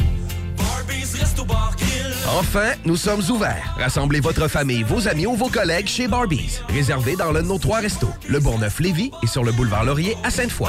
Enfin, 2.39 2.73
nous 2.85 2.97
sommes 2.97 3.23
ouverts. 3.31 3.75
Rassemblez 3.79 4.21
votre 4.21 4.49
famille, 4.49 4.83
vos 4.83 5.09
amis 5.09 5.27
ou 5.27 5.35
vos 5.35 5.49
collègues 5.49 5.87
chez 5.87 6.09
Barbies. 6.09 6.61
Réservé 6.69 7.17
dans 7.17 7.33
l'un 7.33 7.43
de 7.43 7.49
nos 7.49 7.59
trois 7.59 7.79
restos, 7.79 8.13
le 8.29 8.39
Bourgneuf-Lévis 8.39 9.13
et 9.23 9.27
sur 9.27 9.45
le 9.45 9.53
boulevard 9.53 9.87
Laurier 9.87 10.15
à 10.25 10.29
Sainte-Foy. 10.29 10.69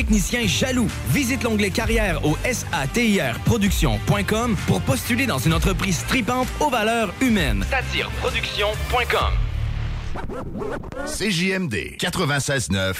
technicien 0.01 0.47
jaloux. 0.47 0.87
Visite 1.09 1.43
l'onglet 1.43 1.69
carrière 1.69 2.25
au 2.25 2.35
satirproduction.com 2.51 4.55
pour 4.65 4.81
postuler 4.81 5.27
dans 5.27 5.37
une 5.37 5.53
entreprise 5.53 6.03
tripante 6.07 6.47
aux 6.59 6.71
valeurs 6.71 7.13
humaines. 7.21 7.63
Satireproduction.com 7.69 9.33
CJMD 11.05 11.97
96.9 11.99 12.95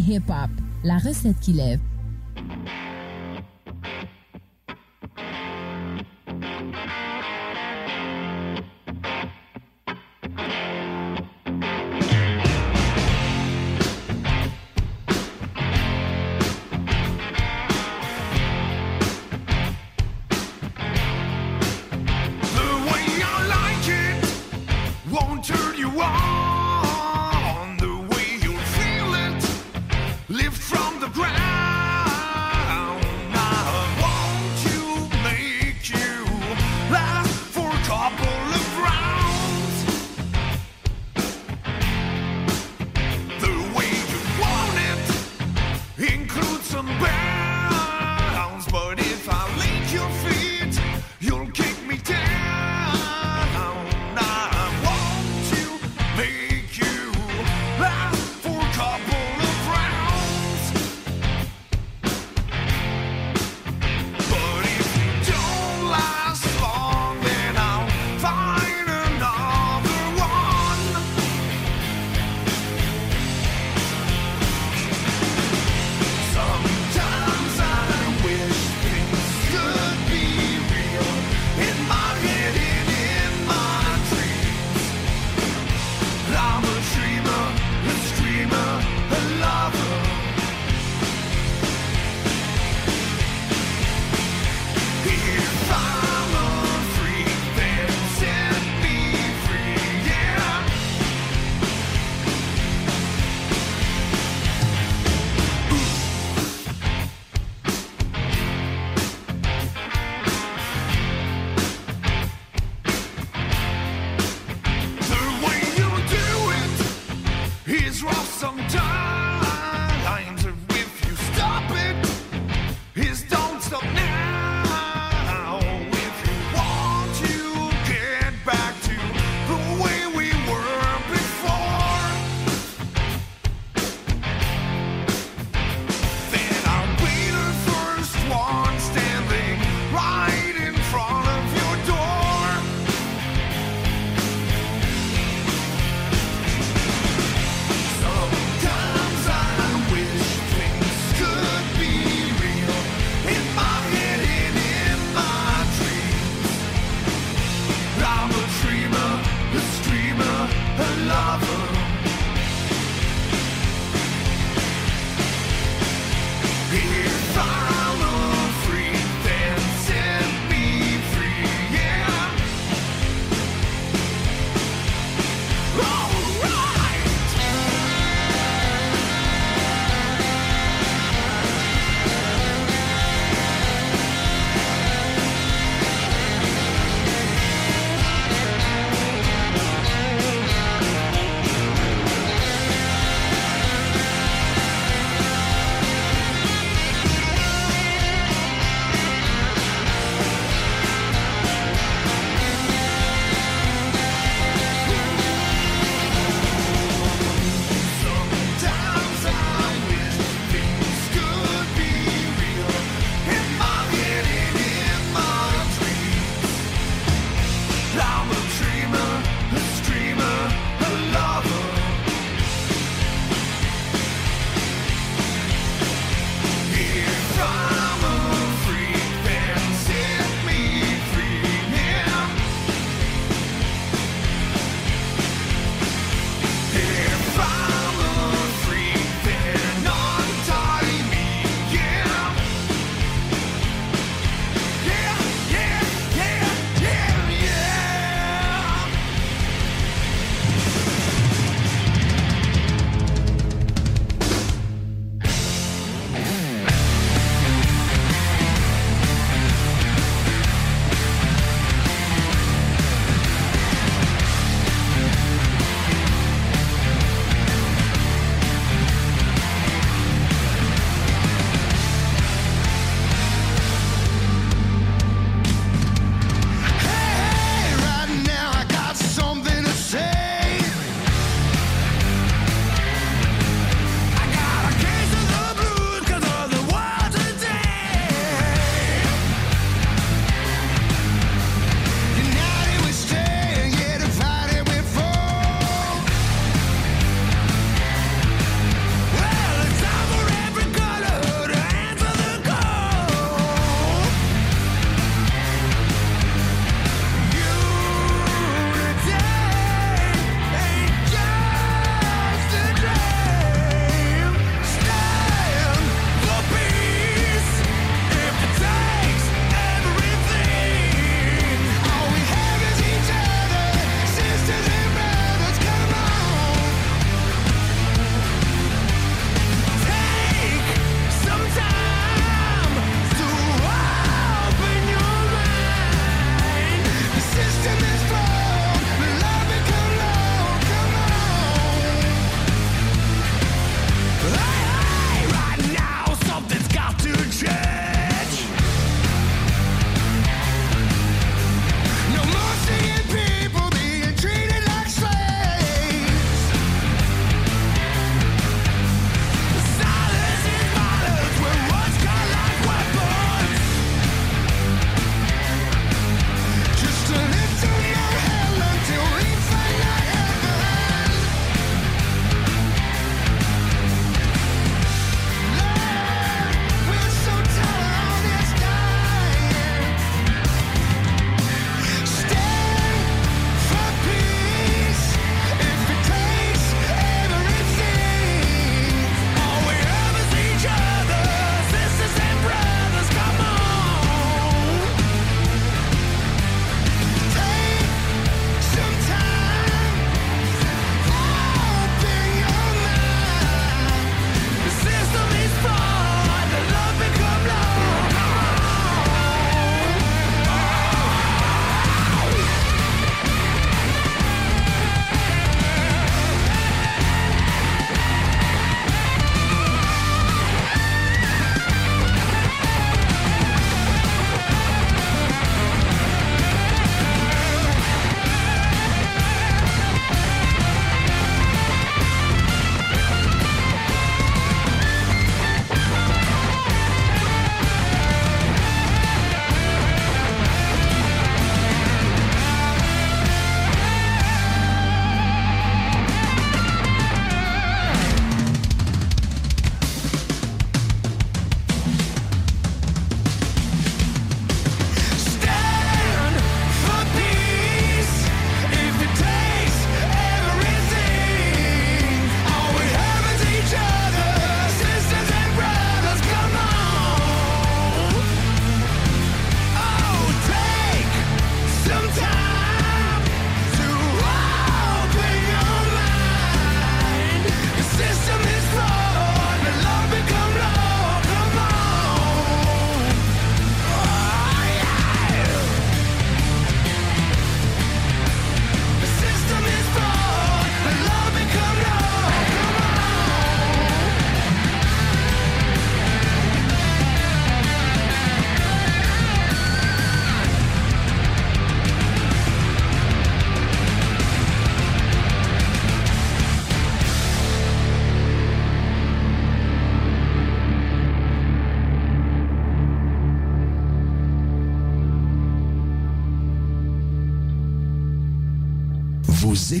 hip-hop. 0.00 0.50
La 0.84 0.98
recette 0.98 1.38
qui 1.40 1.52
lève. 1.52 1.80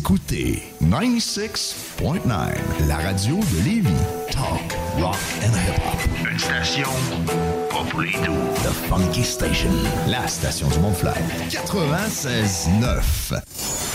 Écoutez 0.00 0.62
96.9, 0.82 2.88
la 2.88 2.96
radio 2.96 3.36
de 3.36 3.64
Lévis. 3.64 3.90
Talk, 4.30 4.74
rock 4.98 5.14
and 5.42 5.52
hip-hop. 5.52 6.00
Une 6.30 6.38
station 6.38 6.88
pas 7.68 7.84
pour 7.90 8.00
les. 8.00 8.12
The 8.12 8.72
Funky 8.88 9.22
Station, 9.22 9.68
la 10.06 10.26
station 10.26 10.68
du 10.68 10.78
Mont-Fly. 10.78 11.12
96.9. 11.50 13.19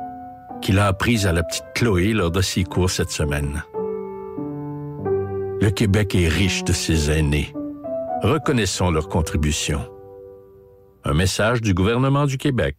qui 0.63 0.73
l'a 0.73 0.87
apprise 0.87 1.27
à 1.27 1.33
la 1.33 1.43
petite 1.43 1.67
Chloé 1.75 2.15
lors 2.15 2.31
de 2.31 2.41
ses 2.41 2.65
cours 2.65 2.89
cette 2.89 3.11
semaine. 3.11 3.63
Le 5.61 5.69
Québec 5.69 6.15
est 6.15 6.29
riche 6.29 6.65
de 6.65 6.73
ses 6.73 7.11
aînés. 7.11 7.53
Reconnaissons 8.23 8.91
leur 8.91 9.11
contribution. 9.11 9.83
Un 11.05 11.13
message 11.13 11.61
du 11.61 11.75
gouvernement 11.75 12.25
du 12.25 12.39
Québec. 12.39 12.77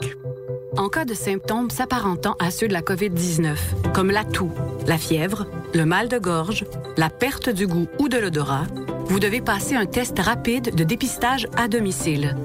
En 0.76 0.90
cas 0.90 1.06
de 1.06 1.14
symptômes 1.14 1.70
s'apparentant 1.70 2.36
à 2.40 2.50
ceux 2.50 2.68
de 2.68 2.74
la 2.74 2.82
COVID-19, 2.82 3.56
comme 3.94 4.10
la 4.10 4.24
toux, 4.24 4.52
la 4.88 4.98
fièvre, 4.98 5.46
le 5.76 5.86
mal 5.86 6.10
de 6.10 6.18
gorge, 6.18 6.66
la 6.98 7.12
perte 7.12 7.50
du 7.50 7.68
goût 7.68 7.88
ou 8.00 8.10
de 8.10 8.18
l'odorat, 8.18 8.66
vous 9.06 9.20
devez 9.20 9.42
passer 9.42 9.76
un 9.76 9.86
test 9.86 10.18
rapide 10.18 10.74
de 10.74 10.84
dépistage 10.84 11.48
à 11.56 11.68
domicile. 11.68 12.36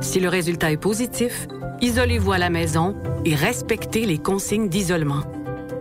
Si 0.00 0.18
le 0.18 0.28
résultat 0.28 0.72
est 0.72 0.78
positif, 0.78 1.46
isolez-vous 1.82 2.32
à 2.32 2.38
la 2.38 2.50
maison 2.50 2.96
et 3.24 3.34
respectez 3.34 4.06
les 4.06 4.18
consignes 4.18 4.68
d'isolement. 4.68 5.22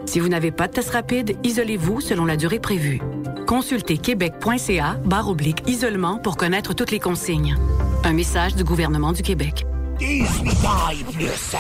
Si 0.06 0.20
vous 0.20 0.28
n'avez 0.28 0.52
pas 0.52 0.68
de 0.68 0.74
test 0.74 0.90
rapide, 0.90 1.38
isolez-vous 1.44 2.02
selon 2.02 2.26
la 2.26 2.36
durée 2.36 2.60
prévue. 2.60 3.00
Consultez 3.48 3.98
québec.ca 3.98 4.98
barre 5.06 5.30
oblique 5.30 5.64
isolement 5.68 6.18
pour 6.18 6.36
connaître 6.36 6.74
toutes 6.76 6.92
les 6.92 7.00
consignes. 7.00 7.56
Un 8.04 8.14
message 8.14 8.56
du 8.56 8.64
gouvernement 8.64 9.14
du 9.14 9.22
Québec. 9.22 9.66
18 10.00 10.50
ans 10.66 10.90
et 10.92 11.04
plus. 11.12 11.56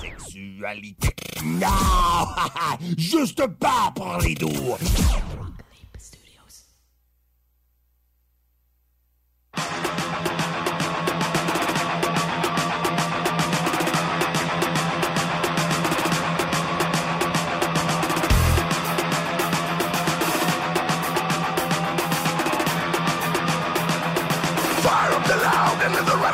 Sexualité. 0.00 1.14
Non! 1.44 1.66
Juste 2.98 3.46
pas 3.58 3.92
pour 3.94 4.18
les 4.22 4.34
doux. 4.34 4.48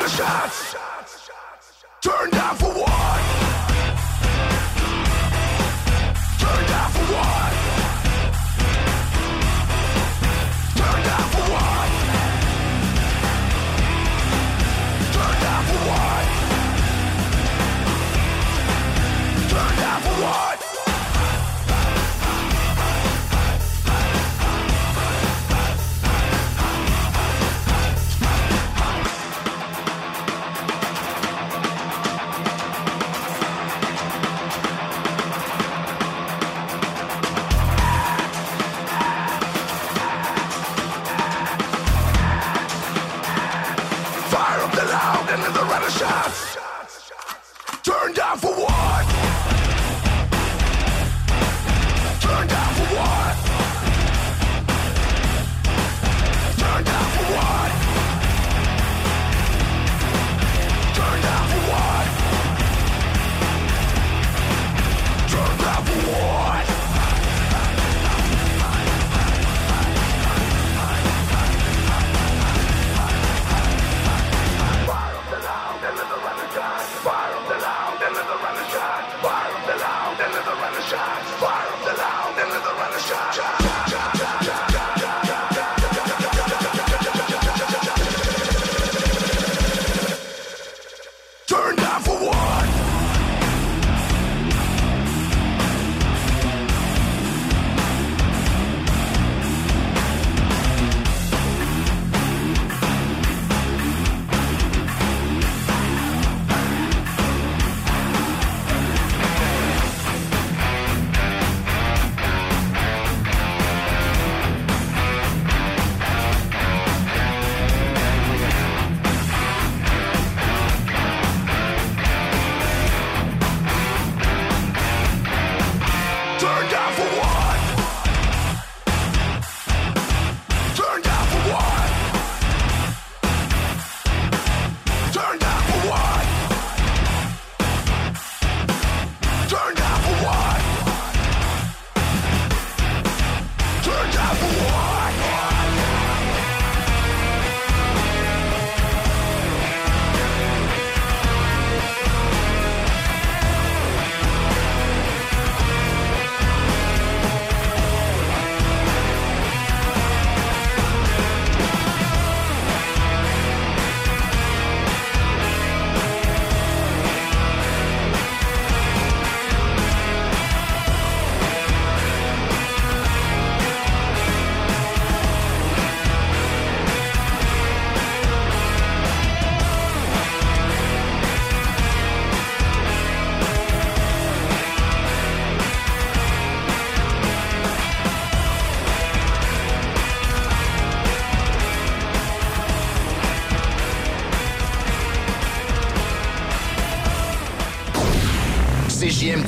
Shots. 0.09 0.68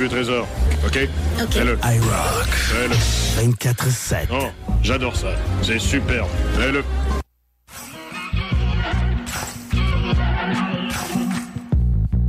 Veux, 0.00 0.08
Trésor. 0.08 0.48
OK? 0.86 1.08
OK. 1.42 1.52
Fais-le. 1.52 1.78
iRock. 1.84 2.48
Fais-le. 2.48 2.94
24-7. 3.50 4.28
Oh, 4.32 4.46
j'adore 4.82 5.14
ça. 5.14 5.34
C'est 5.60 5.78
super. 5.78 6.24
Fais-le. 6.54 6.82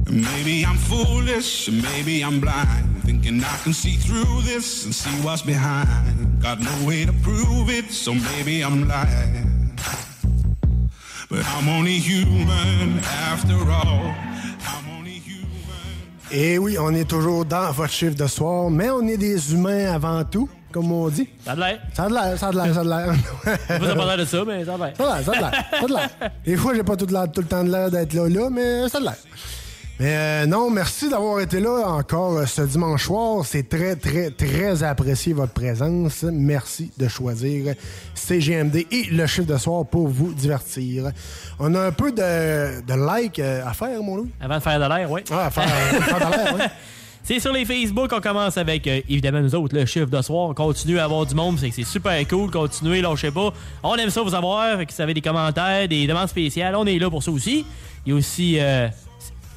Maybe 0.09 0.65
I'm 0.65 0.75
foolish, 0.75 1.69
maybe 1.71 2.21
I'm 2.25 2.41
blind. 2.41 3.03
Thinking 3.05 3.41
I 3.41 3.63
can 3.63 3.71
see 3.71 3.95
through 3.95 4.41
this 4.41 4.83
and 4.83 4.93
see 4.93 5.15
what's 5.25 5.41
behind. 5.41 6.41
Got 6.41 6.59
no 6.59 6.85
way 6.85 7.05
to 7.05 7.13
prove 7.23 7.69
it, 7.69 7.89
so 7.89 8.13
maybe 8.13 8.65
I'm 8.65 8.85
lying. 8.89 9.71
But 11.29 11.45
I'm 11.45 11.69
only 11.69 11.99
human 11.99 12.99
after 12.99 13.55
all. 13.71 14.30
Et 16.33 16.57
oui, 16.57 16.77
on 16.79 16.93
est 16.93 17.03
toujours 17.09 17.43
dans 17.45 17.71
votre 17.71 17.91
chiffre 17.91 18.15
de 18.15 18.25
soir, 18.27 18.69
mais 18.69 18.89
on 18.89 19.05
est 19.07 19.17
des 19.17 19.53
humains 19.53 19.93
avant 19.93 20.23
tout, 20.23 20.47
comme 20.71 20.89
on 20.91 21.09
dit. 21.09 21.27
Ça 21.43 21.51
a 21.51 21.55
de 21.55 21.59
l'air. 21.59 21.79
Ça 21.93 22.03
a 22.03 22.07
de 22.09 22.13
l'air, 22.13 22.39
ça 22.39 22.47
a 22.47 22.51
de 22.51 22.55
l'air, 22.57 22.73
ça 22.73 22.79
a 22.79 22.83
de 22.83 22.89
l'air. 22.89 23.13
Vous 23.79 23.85
avez 23.85 23.95
pas 23.95 24.05
l'air 24.05 24.17
de 24.17 24.25
ça, 24.25 24.43
mais 24.47 24.63
ça 24.63 24.73
a 24.73 24.77
de 24.77 24.83
l'air. 24.83 24.93
Ça 24.97 25.03
a 25.03 25.07
de 25.07 25.11
l'air, 25.11 25.25
ça 25.25 25.31
a 25.77 25.87
de 25.87 25.93
l'air. 25.93 26.09
Des 26.45 26.55
fois, 26.55 26.73
j'ai 26.73 26.83
pas 26.83 26.95
tout, 26.95 27.05
tout 27.05 27.41
le 27.41 27.47
temps 27.47 27.63
de 27.65 27.71
l'air 27.71 27.91
d'être 27.91 28.13
là, 28.13 28.29
là, 28.29 28.49
mais 28.49 28.87
ça 28.87 28.97
a 28.99 29.01
de 29.01 29.05
l'air. 29.05 29.17
Mais 30.01 30.15
euh, 30.15 30.45
non, 30.47 30.71
merci 30.71 31.09
d'avoir 31.11 31.41
été 31.41 31.59
là 31.59 31.83
encore 31.85 32.35
euh, 32.35 32.47
ce 32.47 32.63
dimanche 32.63 33.05
soir. 33.05 33.45
C'est 33.45 33.69
très, 33.69 33.95
très, 33.95 34.31
très 34.31 34.81
apprécié 34.81 35.31
votre 35.31 35.53
présence. 35.53 36.23
Merci 36.23 36.89
de 36.97 37.07
choisir 37.07 37.75
CGMD 38.15 38.87
et 38.89 39.03
le 39.11 39.27
chiffre 39.27 39.45
de 39.45 39.57
soir 39.57 39.85
pour 39.85 40.07
vous 40.07 40.33
divertir. 40.33 41.11
On 41.59 41.75
a 41.75 41.81
un 41.81 41.91
peu 41.91 42.11
de, 42.11 42.81
de 42.81 42.93
like 42.95 43.37
euh, 43.37 43.63
à 43.63 43.73
faire, 43.73 44.01
mon 44.01 44.15
Louis. 44.15 44.31
Avant 44.41 44.57
de 44.57 44.63
faire 44.63 44.79
de 44.79 44.91
l'air, 44.91 45.11
oui. 45.11 45.21
Ah, 45.29 45.45
à 45.45 45.51
faire, 45.51 45.65
à 45.65 46.01
faire 46.01 46.29
de 46.31 46.35
l'air, 46.35 46.55
oui. 46.55 46.61
C'est 47.23 47.39
sur 47.39 47.53
les 47.53 47.65
Facebook, 47.65 48.09
on 48.11 48.21
commence 48.21 48.57
avec, 48.57 48.87
euh, 48.87 49.01
évidemment, 49.07 49.41
nous 49.41 49.53
autres, 49.53 49.75
le 49.77 49.85
chiffre 49.85 50.07
de 50.07 50.21
soir. 50.23 50.49
On 50.49 50.53
continue 50.55 50.97
à 50.97 51.03
avoir 51.03 51.27
du 51.27 51.35
monde, 51.35 51.59
c'est 51.59 51.69
que 51.69 51.75
c'est 51.75 51.83
super 51.83 52.27
cool. 52.27 52.49
Continuez, 52.49 53.01
lâchez 53.01 53.29
pas. 53.29 53.53
On 53.83 53.95
aime 53.97 54.09
ça 54.09 54.23
vous 54.23 54.33
avoir. 54.33 54.79
Fait 54.79 54.87
que 54.87 54.91
si 54.91 54.97
vous 54.97 55.03
avez 55.03 55.13
des 55.13 55.21
commentaires, 55.21 55.87
des 55.87 56.07
demandes 56.07 56.27
spéciales, 56.27 56.75
on 56.75 56.87
est 56.87 56.97
là 56.97 57.11
pour 57.11 57.21
ça 57.21 57.29
aussi. 57.29 57.63
Il 58.03 58.09
y 58.09 58.13
a 58.13 58.17
aussi 58.17 58.57
euh, 58.59 58.87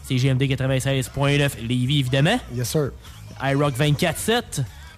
CGMD 0.07 0.43
96.9 0.43 1.51
Lévis, 1.67 2.01
évidemment. 2.01 2.39
Yes, 2.55 2.69
sir. 2.71 2.91
iRock 3.43 3.75
24.7. 3.79 4.43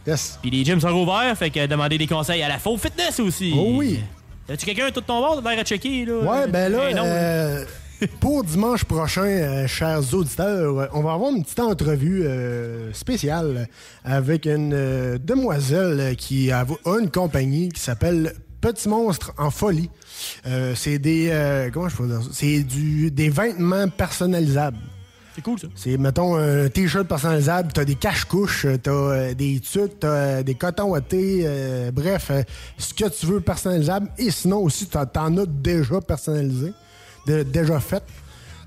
Yes. 0.07 0.39
Puis 0.41 0.51
les 0.51 0.65
gyms 0.65 0.81
sont 0.81 0.89
ouverts, 0.93 1.37
fait 1.37 1.51
que 1.51 1.67
demandez 1.67 1.99
des 1.99 2.07
conseils 2.07 2.43
à 2.43 2.49
la 2.49 2.59
faux 2.59 2.77
fitness 2.77 3.19
aussi. 3.21 3.53
Oh 3.57 3.73
oui. 3.77 4.01
As-tu 4.49 4.65
quelqu'un 4.67 4.91
tout 4.93 5.01
ton 5.01 5.21
bord? 5.21 5.41
L'air 5.43 5.59
à 5.59 5.65
checker, 5.65 6.05
là? 6.05 6.15
Ouais, 6.19 6.47
ben 6.49 6.71
là, 6.71 6.91
Eh 6.91 6.95
non. 6.95 7.03
euh, 7.05 7.65
pour 8.21 8.45
dimanche 8.45 8.85
prochain, 8.85 9.23
euh, 9.25 9.67
chers 9.67 10.15
auditeurs, 10.15 10.91
on 10.93 11.03
va 11.03 11.13
avoir 11.15 11.33
une 11.35 11.43
petite 11.43 11.59
entrevue 11.59 12.23
euh, 12.25 12.93
spéciale 12.93 13.69
avec 14.05 14.47
une 14.47 14.73
euh, 14.73 15.19
demoiselle 15.19 16.15
qui 16.17 16.53
a, 16.53 16.61
a 16.85 16.99
une 17.01 17.11
compagnie 17.11 17.71
qui 17.71 17.81
s'appelle 17.81 18.35
Petit 18.61 18.89
Monstre 18.89 19.33
en 19.39 19.51
folie. 19.51 19.91
C'est 20.75 20.99
des 20.99 21.69
comment 21.73 21.89
je 21.89 21.97
peux 21.97 22.07
dire 22.07 22.23
ça? 22.23 22.29
C'est 22.33 22.63
du 22.63 23.11
des 23.11 23.29
vêtements 23.29 23.89
personnalisables. 23.89 24.79
C'est 25.37 25.43
cool 25.43 25.59
ça. 25.61 25.67
C'est 25.77 25.97
mettons 25.99 26.37
un 26.37 26.69
t-shirt 26.71 27.07
personnalisable, 27.07 27.71
t'as 27.73 27.85
des 27.85 27.95
cache-couches, 27.95 28.67
t'as 28.83 28.91
euh, 28.91 29.35
des 29.35 29.61
tucs, 29.61 30.01
t'as 30.01 30.09
euh, 30.09 30.43
des 30.43 30.55
cotons 30.55 30.85
wattés, 30.89 31.43
euh, 31.45 31.91
bref, 31.93 32.29
euh, 32.31 32.43
ce 32.79 32.95
que 32.95 33.07
tu 33.11 33.27
veux 33.27 33.41
personnalisable. 33.41 34.09
Et 34.17 34.31
sinon 34.31 34.61
aussi, 34.61 34.87
t'en 34.89 35.37
as 35.37 35.47
déjà 35.47 36.01
personnalisé, 36.01 36.73
de- 37.27 37.43
déjà 37.43 37.79
fait. 37.81 38.03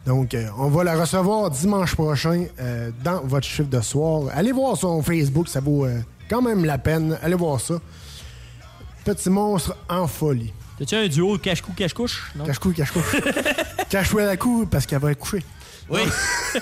Donc, 0.05 0.33
euh, 0.35 0.47
on 0.59 0.69
va 0.69 0.83
la 0.83 0.95
recevoir 0.99 1.49
dimanche 1.49 1.95
prochain 1.95 2.45
euh, 2.59 2.91
dans 3.03 3.21
votre 3.25 3.47
chiffre 3.47 3.67
de 3.69 3.81
soir. 3.81 4.29
Allez 4.33 4.51
voir 4.51 4.77
son 4.77 5.01
Facebook, 5.01 5.47
ça 5.49 5.59
vaut 5.61 5.85
euh, 5.85 5.99
quand 6.29 6.41
même 6.43 6.65
la 6.65 6.77
peine. 6.77 7.17
Allez 7.23 7.35
voir 7.35 7.59
ça. 7.59 7.75
Petit 9.03 9.29
monstre 9.31 9.75
en 9.89 10.07
folie. 10.07 10.53
T'as-tu 10.77 10.95
un 10.95 11.07
duo 11.07 11.37
cache-cou, 11.39 11.73
cache-couche? 11.75 12.31
Cache-cou, 12.45 12.71
cache-couche. 12.73 13.15
Cache-cou 13.89 14.19
à 14.19 14.25
la 14.25 14.37
cou 14.37 14.67
parce 14.69 14.85
qu'elle 14.85 14.99
va 14.99 15.11
être 15.11 15.17
couchée. 15.19 15.43
Oui. 15.89 16.01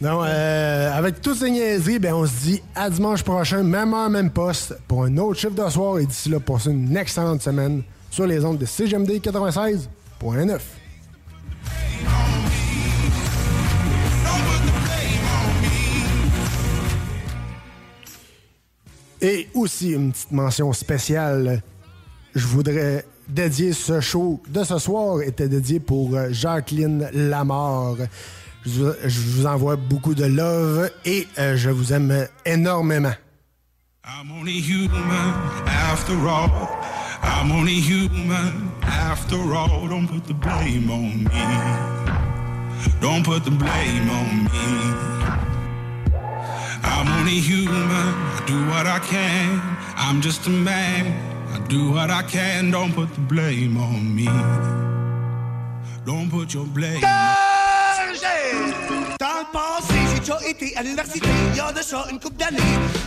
Non, 0.00 0.22
euh, 0.22 0.92
avec 0.92 1.22
toutes 1.22 1.38
ces 1.38 1.50
niaiseries, 1.50 1.98
ben, 1.98 2.12
on 2.12 2.26
se 2.26 2.32
dit 2.42 2.62
à 2.74 2.90
dimanche 2.90 3.22
prochain, 3.22 3.62
même 3.62 3.94
heure, 3.94 4.10
même 4.10 4.28
poste, 4.30 4.76
pour 4.86 5.04
un 5.04 5.16
autre 5.16 5.40
chiffre 5.40 5.54
de 5.54 5.70
soir. 5.70 5.98
Et 5.98 6.04
d'ici 6.04 6.28
là, 6.28 6.40
passez 6.40 6.70
une 6.70 6.94
excellente 6.94 7.40
semaine 7.40 7.82
sur 8.10 8.26
les 8.26 8.44
ondes 8.44 8.58
de 8.58 8.66
CGMD 8.66 9.12
96.9. 9.12 10.60
Et 19.22 19.48
aussi 19.54 19.92
une 19.92 20.12
petite 20.12 20.32
mention 20.32 20.72
spéciale. 20.74 21.62
Je 22.34 22.46
voudrais 22.46 23.06
dédier 23.28 23.72
ce 23.72 24.00
show 24.00 24.42
de 24.48 24.64
ce 24.64 24.78
soir 24.78 25.22
était 25.22 25.48
dédié 25.48 25.80
pour 25.80 26.14
euh, 26.14 26.28
Jacqueline 26.30 27.08
Lamar. 27.12 27.96
Je 28.64 28.70
vous, 28.70 28.92
je 29.04 29.20
vous 29.20 29.46
envoie 29.46 29.76
beaucoup 29.76 30.14
de 30.14 30.24
love 30.24 30.90
et 31.04 31.26
euh, 31.38 31.56
je 31.56 31.70
vous 31.70 31.92
aime 31.92 32.26
énormément. 32.46 33.12
I'm 34.06 34.30
only 34.32 34.60
human 34.60 35.34
after 35.66 36.14
all. 36.28 36.50
I'm 37.22 37.50
only 37.52 37.80
human 37.80 38.70
after 38.82 39.36
all. 39.54 39.88
Don't 39.88 40.06
put 40.06 40.26
the 40.26 40.34
blame 40.34 40.90
on 40.90 41.24
me. 41.24 42.04
Don't 43.00 43.24
put 43.24 43.44
the 43.44 43.50
blame 43.50 44.10
on 44.10 44.44
me. 44.44 45.24
I'm 46.82 47.08
only 47.18 47.40
human. 47.40 47.88
I 47.88 48.44
do 48.46 48.66
what 48.66 48.86
I 48.86 48.98
can. 48.98 49.60
I'm 49.96 50.20
just 50.20 50.46
a 50.46 50.50
man. 50.50 51.33
I 51.54 51.58
do 51.68 51.92
what 51.92 52.10
I 52.10 52.22
can. 52.24 52.72
Don't 52.72 52.92
put 52.92 53.14
the 53.14 53.20
blame 53.20 53.76
on 53.76 54.12
me. 54.12 54.26
Don't 56.04 56.28
put 56.28 56.52
your 56.52 56.66
blame. 56.66 57.00
Dans 59.20 59.38
le 59.38 59.46
passé, 59.52 59.94
j'ai 60.12 60.18
déjà 60.20 60.38
été 60.48 60.76
à 60.76 60.82
l'université, 60.82 61.28
il 61.52 61.56
y 61.56 61.60
a 61.60 61.72
de 61.72 61.80
ça 61.80 62.04
une 62.10 62.18
couple 62.18 62.36
d'années. 62.36 62.58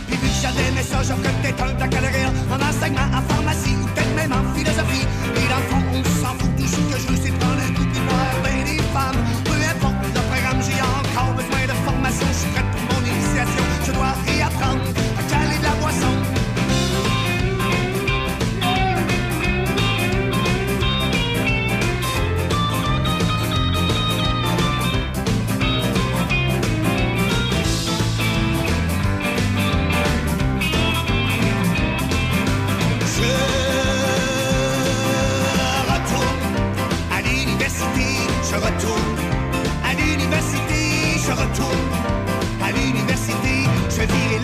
Puis 0.08 0.16
vu 0.16 0.28
que 0.28 0.34
j'avais 0.40 0.70
mes 0.72 0.82
ça, 0.82 1.02
j'aurais 1.02 1.34
peut-être 1.42 1.62
un 1.62 1.74
baccalauréat 1.74 2.32
en 2.50 2.60
enseignement, 2.60 3.08
en 3.12 3.22
pharmacie 3.28 3.76
ou 3.82 3.86
peut-être 3.88 4.14
même 4.16 4.32
en 4.32 4.42
philosophie. 4.54 5.06
Et 5.36 5.46
dans 5.48 5.60
le 5.60 5.68
fond, 5.68 5.82
on 5.92 6.02
s'en 6.04 6.34
fout, 6.38 6.50
tout 6.56 6.66
ce 6.66 6.76
que 6.76 6.98
je 7.02 7.06
veux, 7.08 7.20
c'est 7.22 7.38
prendre 7.38 7.60
un 7.60 7.72
coup 7.74 7.84
de 7.84 8.00
voir 8.08 8.32
ben 8.42 8.64
des 8.64 8.82
femmes. 8.94 9.20
Peu 9.44 9.52
importe 9.52 10.00
le 10.02 10.20
programme, 10.30 10.60
j'ai 10.64 10.80
encore 10.80 11.34
besoin 11.34 11.66
de 11.68 11.76
formation. 11.84 12.26
Je 12.32 12.38
suis 12.38 12.50
prête 12.52 12.70
pour 12.72 12.82
mon 12.96 13.02
initiation, 13.04 13.64
je 13.86 13.92
dois 13.92 14.14
réapprendre 14.26 14.97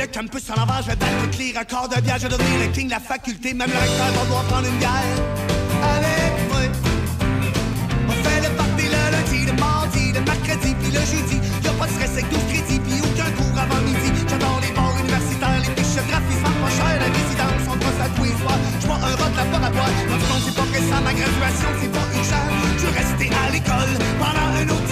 le 0.05 0.13
campus 0.13 0.51
en 0.51 0.61
l'envers, 0.61 0.83
je 0.83 0.95
battre 0.95 1.31
tous 1.33 1.39
les 1.39 1.53
records 1.57 1.89
de 1.89 2.01
bière, 2.01 2.19
je 2.19 2.29
le 2.29 2.73
king 2.73 2.87
de 2.87 2.91
la 2.91 3.01
faculté, 3.01 3.55
même 3.55 3.71
le 3.71 3.79
recteur 3.79 4.13
va 4.13 4.25
devoir 4.25 4.45
prendre 4.45 4.69
une 4.69 4.77
bière 4.77 5.17
avec 5.81 6.33
moi. 6.49 6.61
On 8.09 8.17
fait 8.25 8.41
le 8.45 8.51
party 8.53 8.85
le 8.85 9.03
lundi, 9.15 9.41
le 9.47 9.53
mardi, 9.57 10.13
le 10.13 10.21
mercredi 10.21 10.75
puis 10.77 10.93
le 10.93 11.01
jeudi. 11.01 11.39
Y 11.65 11.69
a 11.69 11.73
pas 11.73 11.87
de 11.87 11.93
stress 11.93 12.13
avec 12.13 12.29
12 12.29 12.39
crédits 12.53 12.81
puis 12.85 13.01
aucun 13.01 13.31
cours 13.33 13.57
avant 13.57 13.81
midi. 13.81 14.11
J'adore 14.29 14.61
les 14.61 14.73
bars 14.77 14.97
universitaires, 15.01 15.61
les 15.65 15.73
fiches 15.73 16.05
graphismes 16.05 16.53
pas 16.61 16.73
cher, 16.77 16.95
la 17.01 17.09
résidence, 17.09 17.65
on 17.73 17.77
brosse 17.81 18.01
à 18.05 18.09
tous 18.13 18.25
les 18.25 18.37
soirs. 18.45 18.61
J'bois 18.81 19.01
un 19.09 19.15
rot 19.17 19.31
de 19.33 19.37
laboratoire. 19.41 19.93
Le 20.05 20.19
fond, 20.21 20.39
c'est 20.45 20.57
pas 20.59 20.69
pressant, 20.69 21.01
ma 21.01 21.13
graduation, 21.17 21.71
c'est 21.81 21.93
pas 21.97 22.07
urgent. 22.13 22.45
Je 22.77 22.83
veux 22.85 22.93
rester 22.93 23.29
à 23.33 23.45
l'école 23.57 23.93
pendant 24.21 24.49
un 24.53 24.67
autre 24.69 24.84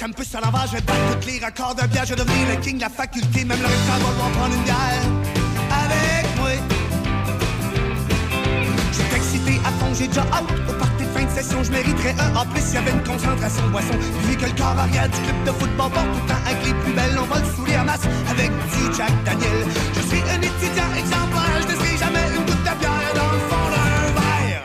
campus 0.00 0.34
à 0.34 0.40
l'envers, 0.40 0.66
je 0.66 0.76
vais 0.76 0.80
battre 0.80 1.20
tous 1.20 1.28
les 1.28 1.44
records 1.44 1.74
de 1.74 1.86
bière, 1.88 2.06
je 2.06 2.14
vais 2.14 2.24
devenir 2.24 2.48
le 2.48 2.56
king 2.62 2.76
de 2.76 2.80
la 2.80 2.88
faculté, 2.88 3.44
même 3.44 3.60
le 3.60 3.66
recteur 3.66 3.98
va 3.98 4.10
vouloir 4.10 4.30
prendre 4.30 4.54
une 4.54 4.62
bière 4.62 5.04
avec 5.68 6.24
moi. 6.38 6.48
Je 8.92 8.96
suis 8.96 9.14
excité 9.14 9.60
à 9.62 9.70
fond, 9.72 9.92
j'ai 9.92 10.08
déjà 10.08 10.22
hâte 10.32 10.48
au 10.70 10.72
party 10.72 11.04
fin 11.12 11.24
de 11.24 11.30
session, 11.30 11.62
je 11.62 11.70
mériterais 11.70 12.14
un 12.18 12.34
A+, 12.34 12.46
s'il 12.56 12.74
y 12.74 12.78
avait 12.78 12.92
une 12.92 13.04
concentration 13.04 13.62
de 13.66 13.72
boisson. 13.72 13.92
Vu 14.24 14.36
que 14.36 14.46
le 14.46 14.52
corps 14.52 14.78
arrière 14.78 15.08
du 15.10 15.20
club 15.20 15.44
de 15.44 15.52
football 15.52 15.90
porte 15.92 16.06
tout 16.06 16.20
le 16.22 16.28
temps 16.28 16.42
avec 16.46 16.64
les 16.64 16.74
plus 16.80 16.92
belles, 16.94 17.18
on 17.20 17.26
va 17.26 17.38
le 17.38 17.44
saouler 17.54 17.76
en 17.76 17.84
masse 17.84 18.06
avec 18.30 18.50
petit 18.56 18.96
Jack 18.96 19.12
Daniel. 19.24 19.66
Je 19.96 20.00
suis 20.00 20.22
un 20.32 20.40
étudiant 20.40 20.90
exemplaire, 20.96 21.60
je 21.60 21.76
ne 21.76 21.98
jamais 21.98 22.24
une 22.36 22.44
goutte 22.46 22.64
de 22.64 22.74
bière 22.80 23.12
dans 23.20 23.32
le 23.32 23.40
fond 23.50 23.66
d'un 23.68 24.08
verre. 24.16 24.64